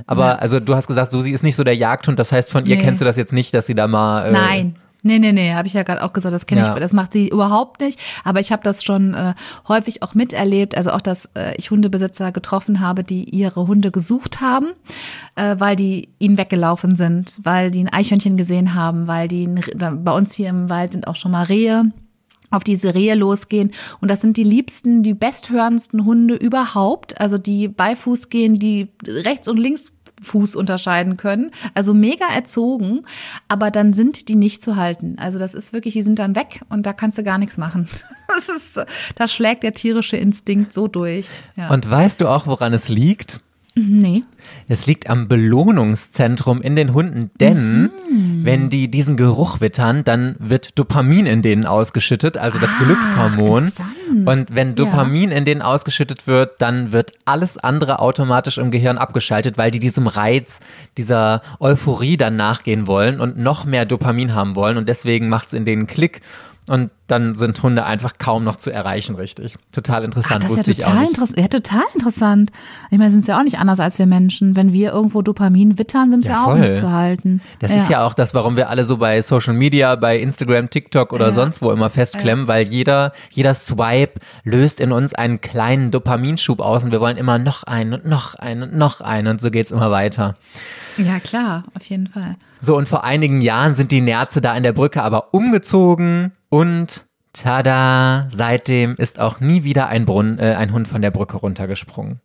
Aber 0.09 0.43
also 0.43 0.59
du 0.59 0.75
hast 0.75 0.89
gesagt, 0.89 1.13
Susi 1.13 1.31
ist 1.31 1.45
nicht 1.45 1.55
so 1.55 1.63
der 1.63 1.77
Jagdhund. 1.77 2.19
Das 2.19 2.33
heißt, 2.33 2.51
von 2.51 2.67
ihr 2.67 2.77
Nee. 2.77 2.83
kennst 2.83 3.01
du 3.01 3.05
das 3.05 3.17
jetzt 3.17 3.33
nicht, 3.33 3.55
dass 3.55 3.67
sie 3.67 3.77
da 3.77 3.87
mal. 3.87 4.27
Äh, 4.27 4.33
Nein. 4.33 4.75
Nee, 5.03 5.19
nee, 5.21 5.33
nee, 5.33 5.53
habe 5.55 5.69
ich 5.69 5.75
ja 5.75 5.85
gerade 5.85 6.03
auch 6.03 6.13
gesagt, 6.13 6.35
das 6.35 6.47
kenne 6.47 6.63
Ja. 6.63 6.75
ich, 6.75 6.81
das 6.81 6.93
macht 6.93 7.13
sie 7.13 7.29
überhaupt 7.29 7.81
nicht. 7.81 8.01
Aber 8.25 8.41
ich 8.41 8.51
habe 8.51 8.63
das 8.65 8.83
schon 8.83 9.15
äh, 9.15 9.35
häufig 9.69 10.03
auch 10.03 10.15
miterlebt, 10.15 10.77
also 10.77 10.91
auch, 10.91 11.01
dass 11.01 11.27
äh, 11.37 11.55
ich 11.57 11.71
Hundebesitzer 11.71 12.33
getroffen 12.33 12.81
habe, 12.81 13.05
die 13.05 13.25
ihre 13.31 13.67
Hunde 13.69 13.91
gesucht 13.93 14.41
haben, 14.41 14.67
äh, 15.37 15.55
weil 15.59 15.77
die 15.77 16.09
ihnen 16.19 16.37
weggelaufen 16.37 16.97
sind, 16.97 17.39
weil 17.43 17.71
die 17.71 17.81
ein 17.85 17.89
Eichhörnchen 17.93 18.37
gesehen 18.37 18.75
haben, 18.75 19.07
weil 19.07 19.29
die 19.29 19.49
bei 19.49 20.13
uns 20.13 20.33
hier 20.33 20.49
im 20.49 20.69
Wald 20.69 20.93
sind 20.93 21.07
auch 21.07 21.17
schon 21.17 21.31
mal 21.31 21.45
Rehe 21.45 21.93
auf 22.51 22.65
diese 22.65 22.95
Rehe 22.95 23.15
losgehen. 23.15 23.73
Und 24.01 24.11
das 24.11 24.23
sind 24.23 24.37
die 24.39 24.43
liebsten, 24.43 25.03
die 25.03 25.13
besthörendsten 25.15 26.07
Hunde 26.07 26.35
überhaupt. 26.35 27.21
Also 27.21 27.37
die 27.37 27.69
bei 27.69 27.95
Fuß 27.95 28.31
gehen, 28.31 28.59
die 28.59 28.89
rechts 29.07 29.49
und 29.49 29.59
links 29.59 29.93
Fuß 30.23 30.57
unterscheiden 30.57 31.17
können. 31.17 31.51
Also 31.75 31.95
mega 31.95 32.27
erzogen, 32.35 33.03
aber 33.49 33.71
dann 33.71 33.93
sind 33.93 34.29
die 34.29 34.37
nicht 34.37 34.63
zu 34.63 34.77
halten. 34.77 35.17
Also 35.19 35.39
das 35.39 35.55
ist 35.55 35.73
wirklich, 35.73 35.95
die 35.95 36.03
sind 36.03 36.19
dann 36.19 36.37
weg 36.37 36.63
und 36.69 36.87
da 36.87 36.93
kannst 36.93 37.19
du 37.19 37.23
gar 37.23 37.39
nichts 37.39 37.59
machen. 37.59 37.89
Das 38.29 38.49
ist, 38.51 38.81
da 39.17 39.27
schlägt 39.27 39.63
der 39.63 39.73
tierische 39.73 40.17
Instinkt 40.17 40.73
so 40.73 40.87
durch. 40.87 41.27
Ja. 41.57 41.71
Und 41.71 41.91
weißt 41.91 42.21
du 42.21 42.29
auch, 42.29 42.47
woran 42.47 42.73
es 42.73 42.89
liegt? 42.89 43.41
Nee. 43.79 44.23
Es 44.69 44.87
liegt 44.87 45.09
am 45.09 45.29
Belohnungszentrum 45.29 46.61
in 46.63 46.77
den 46.77 46.95
Hunden, 46.95 47.31
denn 47.41 47.91
Mhm. 48.11 48.45
wenn 48.45 48.71
die 48.71 48.91
diesen 48.91 49.17
Geruch 49.17 49.61
wittern, 49.61 50.05
dann 50.05 50.37
wird 50.39 50.79
Dopamin 50.79 51.27
in 51.27 51.43
denen 51.43 51.67
ausgeschüttet, 51.67 52.37
also 52.37 52.59
das 52.59 52.71
Glückshormon. 52.79 53.65
interessant. 53.65 53.89
Und 54.27 54.55
wenn 54.55 54.75
Dopamin 54.75 55.31
in 55.31 55.45
denen 55.45 55.63
ausgeschüttet 55.63 56.27
wird, 56.27 56.61
dann 56.61 56.93
wird 56.93 57.13
alles 57.25 57.59
andere 57.59 57.99
automatisch 58.01 58.59
im 58.59 58.71
Gehirn 58.71 58.99
abgeschaltet, 58.99 59.59
weil 59.59 59.71
die 59.71 59.79
diesem 59.79 60.07
Reiz, 60.07 60.61
dieser 60.97 61.43
Euphorie 61.61 62.17
dann 62.17 62.37
nachgehen 62.37 62.87
wollen 62.87 63.21
und 63.21 63.39
noch 63.39 63.65
mehr 63.65 63.85
Dopamin 63.85 64.35
haben 64.35 64.57
wollen. 64.57 64.77
Und 64.79 64.89
deswegen 64.89 65.29
macht 65.29 65.49
es 65.49 65.53
in 65.53 65.65
denen 65.65 65.87
Klick. 65.87 66.21
Und 66.71 66.91
dann 67.09 67.35
sind 67.35 67.61
Hunde 67.63 67.85
einfach 67.85 68.13
kaum 68.19 68.45
noch 68.45 68.57
zu 68.57 68.71
erreichen, 68.71 69.17
richtig. 69.17 69.57
Total 69.73 70.03
Ach, 70.03 70.05
interessant, 70.05 70.45
das 70.45 70.51
ist 70.51 70.57
ja 70.57 70.59
wusste 70.59 70.71
ich 70.71 70.85
auch 70.85 70.91
total 70.91 71.07
interessant. 71.07 71.39
Ja, 71.41 71.49
total 71.49 71.83
interessant. 71.95 72.51
Ich 72.91 72.99
meine, 72.99 73.11
sind 73.11 73.27
ja 73.27 73.39
auch 73.39 73.43
nicht 73.43 73.59
anders 73.59 73.81
als 73.81 73.99
wir 73.99 74.07
Menschen. 74.07 74.55
Wenn 74.57 74.73
wir 74.73 74.93
irgendwo 74.93 75.23
Dopamin 75.23 75.79
wittern, 75.79 76.11
sind 76.11 76.25
Ja, 76.25 76.31
wir 76.31 76.41
auch 76.41 76.45
voll. 76.53 76.61
nicht 76.61 76.77
zu 76.77 76.93
halten. 76.93 77.41
Das 77.61 77.75
ist 77.75 77.89
ja 77.91 78.05
auch 78.05 78.15
das, 78.15 78.35
warum 78.35 78.57
wir 78.57 78.69
alle 78.69 78.85
so 78.85 78.99
bei 78.99 79.21
Social 79.23 79.55
Media, 79.55 79.97
bei 79.97 80.19
Instagram, 80.19 80.71
TikTok 80.71 81.13
oder 81.13 81.29
Ja. 81.29 81.35
sonst 81.35 81.63
wo 81.63 81.71
immer 81.73 81.91
festklemmen, 81.91 82.47
weil 82.47 82.65
jeder, 82.67 83.13
jeder 83.31 83.55
Swipe 83.55 84.21
löst 84.45 84.79
in 84.81 84.93
uns 84.93 85.15
einen 85.15 85.41
kleinen 85.41 85.91
Dopaminschub 85.91 86.61
aus 86.61 86.85
und 86.85 86.93
wir 86.93 87.01
wollen 87.01 87.17
immer 87.17 87.39
noch 87.39 87.63
einen 87.65 87.95
und 87.95 88.05
noch 88.05 88.35
einen 88.35 88.63
und 88.65 88.77
noch 88.77 89.01
einen 89.01 89.29
und 89.29 89.41
so 89.41 89.51
geht's 89.51 89.71
immer 89.71 89.91
weiter. 89.91 90.37
Ja, 90.99 91.21
klar, 91.21 91.65
auf 91.75 91.85
jeden 91.85 92.09
Fall. 92.09 92.37
So, 92.61 92.77
und 92.77 92.89
vor 92.89 93.05
einigen 93.05 93.41
Jahren 93.41 93.75
sind 93.77 93.93
die 93.93 94.01
Nerze 94.01 94.41
da 94.41 94.55
in 94.57 94.63
der 94.65 94.73
Brücke 94.73 95.03
aber 95.03 95.33
umgezogen 95.33 96.33
und 96.49 96.98
tada, 97.33 98.29
seitdem 98.31 98.95
ist 98.97 99.19
auch 99.19 99.41
nie 99.41 99.65
wieder 99.65 99.89
ein, 99.89 100.05
Brunn, 100.05 100.39
äh, 100.39 100.55
ein 100.55 100.73
Hund 100.73 100.89
von 100.89 101.03
der 101.03 101.11
Brücke 101.11 101.37
runtergesprungen. 101.37 102.21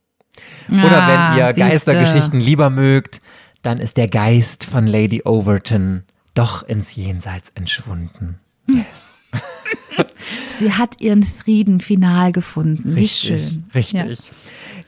Oder 0.70 0.82
wenn 1.08 1.38
ihr 1.38 1.46
Ah, 1.46 1.48
siehste. 1.54 1.60
Geistergeschichten 1.60 2.40
lieber 2.40 2.70
mögt, 2.70 3.22
dann 3.62 3.80
ist 3.80 3.98
der 3.98 4.08
Geist 4.08 4.64
von 4.66 4.88
Lady 4.88 5.22
Overton 5.26 6.04
doch 6.34 6.64
ins 6.64 6.96
Jenseits 6.96 7.52
entschwunden. 7.56 8.40
Yes. 8.68 9.22
Sie 10.52 10.72
hat 10.74 11.02
ihren 11.02 11.24
Frieden 11.24 11.80
final 11.82 12.32
gefunden. 12.32 12.96
Wie 12.96 13.02
Richtig, 13.02 13.42
schön. 13.42 13.64
richtig. 13.76 13.94
Ja, 13.94 14.06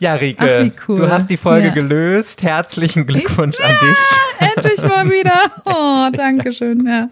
Rike, 0.02 0.72
Ach, 0.78 0.88
cool. 0.88 0.98
du 0.98 1.10
hast 1.10 1.30
die 1.30 1.38
Folge 1.38 1.68
Ja. 1.68 1.74
gelöst. 1.74 2.44
Herzlichen 2.44 3.06
Glückwunsch 3.06 3.60
an 3.60 3.72
dich. 3.72 3.98
Ja, 4.42 4.48
endlich 4.56 4.82
mal 4.82 5.06
wieder. 5.10 5.34
Oh, 5.66 6.08
danke 6.12 6.54
schön. 6.54 6.86
Ja. 6.86 7.08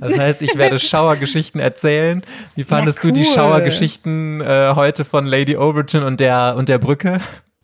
Das 0.00 0.18
heißt, 0.18 0.42
ich 0.42 0.56
werde 0.56 0.78
Schauergeschichten 0.78 1.60
erzählen. 1.60 2.22
Wie 2.54 2.64
fandest 2.64 3.02
du 3.04 3.10
die 3.10 3.20
cool. 3.20 3.34
Schauergeschichten 3.34 4.40
äh, 4.40 4.72
heute 4.74 5.04
von 5.04 5.26
Lady 5.26 5.56
Overton 5.56 6.02
und 6.04 6.20
der, 6.20 6.54
und 6.56 6.68
der 6.68 6.78
Brücke? 6.78 7.18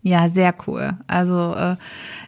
Ja, 0.07 0.28
sehr 0.28 0.55
cool. 0.66 0.98
Also 1.07 1.55
äh, 1.55 1.76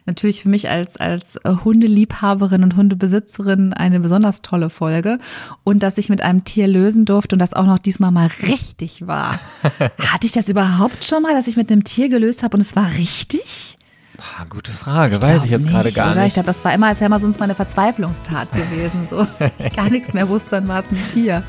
natürlich 0.07 0.41
für 0.41 0.49
mich 0.49 0.67
als, 0.67 0.97
als 0.97 1.35
äh, 1.43 1.53
Hundeliebhaberin 1.63 2.63
und 2.63 2.75
Hundebesitzerin 2.75 3.71
eine 3.73 3.99
besonders 3.99 4.41
tolle 4.41 4.71
Folge. 4.71 5.19
Und 5.63 5.83
dass 5.83 5.99
ich 5.99 6.09
mit 6.09 6.23
einem 6.23 6.43
Tier 6.43 6.67
lösen 6.67 7.05
durfte 7.05 7.35
und 7.35 7.39
das 7.39 7.53
auch 7.53 7.67
noch 7.67 7.77
diesmal 7.77 8.09
mal 8.09 8.29
richtig 8.47 9.05
war. 9.05 9.39
Hatte 9.99 10.25
ich 10.25 10.31
das 10.31 10.49
überhaupt 10.49 11.05
schon 11.05 11.21
mal, 11.21 11.35
dass 11.35 11.45
ich 11.45 11.55
mit 11.55 11.71
einem 11.71 11.83
Tier 11.83 12.09
gelöst 12.09 12.41
habe 12.41 12.57
und 12.57 12.61
es 12.61 12.75
war 12.75 12.89
richtig? 12.97 13.77
Boah, 14.17 14.47
gute 14.49 14.71
Frage, 14.71 15.21
weiß 15.21 15.43
ich 15.43 15.51
jetzt 15.51 15.67
gerade 15.67 15.91
gar 15.91 16.13
oder? 16.13 16.21
Ich 16.21 16.23
nicht. 16.23 16.33
glaube, 16.33 16.47
das 16.47 16.65
war 16.65 16.73
immer, 16.73 16.89
es 16.89 16.99
wäre 16.99 17.05
immer 17.05 17.19
sonst 17.19 17.39
meine 17.39 17.53
Verzweiflungstat 17.53 18.51
gewesen. 18.53 19.07
So, 19.07 19.27
ich 19.59 19.75
gar 19.75 19.91
nichts 19.91 20.13
mehr 20.13 20.27
wusste, 20.27 20.49
dann 20.49 20.67
war 20.67 20.79
es 20.79 20.89
ein 20.89 20.97
Tier. 21.09 21.43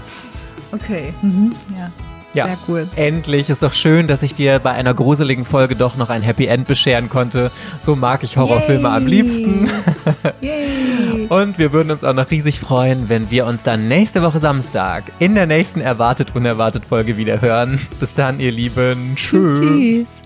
Okay, 0.73 1.15
mhm. 1.23 1.55
ja. 1.75 1.91
Ja, 2.35 2.47
Sehr 2.47 2.59
cool. 2.69 2.89
endlich. 2.97 3.49
Ist 3.51 3.63
doch 3.63 3.73
schön, 3.73 4.07
dass 4.07 4.23
ich 4.23 4.35
dir 4.35 4.59
bei 4.59 4.71
einer 4.73 4.95
gruseligen 4.95 5.45
Folge 5.45 5.77
doch 5.77 5.97
noch 5.97 6.11
ein 6.11 6.23
Happy 6.23 6.47
End 6.47 6.67
bescheren 6.67 7.09
konnte. 7.09 7.51
So 7.81 7.97
mag 7.97 8.23
ich 8.23 8.37
Horrorfilme 8.37 8.89
am 8.91 9.07
liebsten. 9.07 9.69
Yay. 10.41 11.27
Und 11.29 11.59
wir 11.59 11.73
würden 11.73 11.91
uns 11.91 12.05
auch 12.05 12.13
noch 12.13 12.31
riesig 12.31 12.61
freuen, 12.61 13.09
wenn 13.09 13.31
wir 13.31 13.47
uns 13.47 13.63
dann 13.63 13.89
nächste 13.89 14.23
Woche 14.23 14.39
Samstag 14.39 15.05
in 15.19 15.35
der 15.35 15.47
nächsten 15.47 15.81
Erwartet 15.81 16.35
Unerwartet 16.35 16.85
Folge 16.85 17.17
wieder 17.17 17.41
hören. 17.41 17.81
Bis 17.99 18.15
dann, 18.15 18.41
ihr 18.41 18.53
Lieben. 18.53 19.15
Tschüss. 19.17 19.59
Tschüss. 19.59 20.23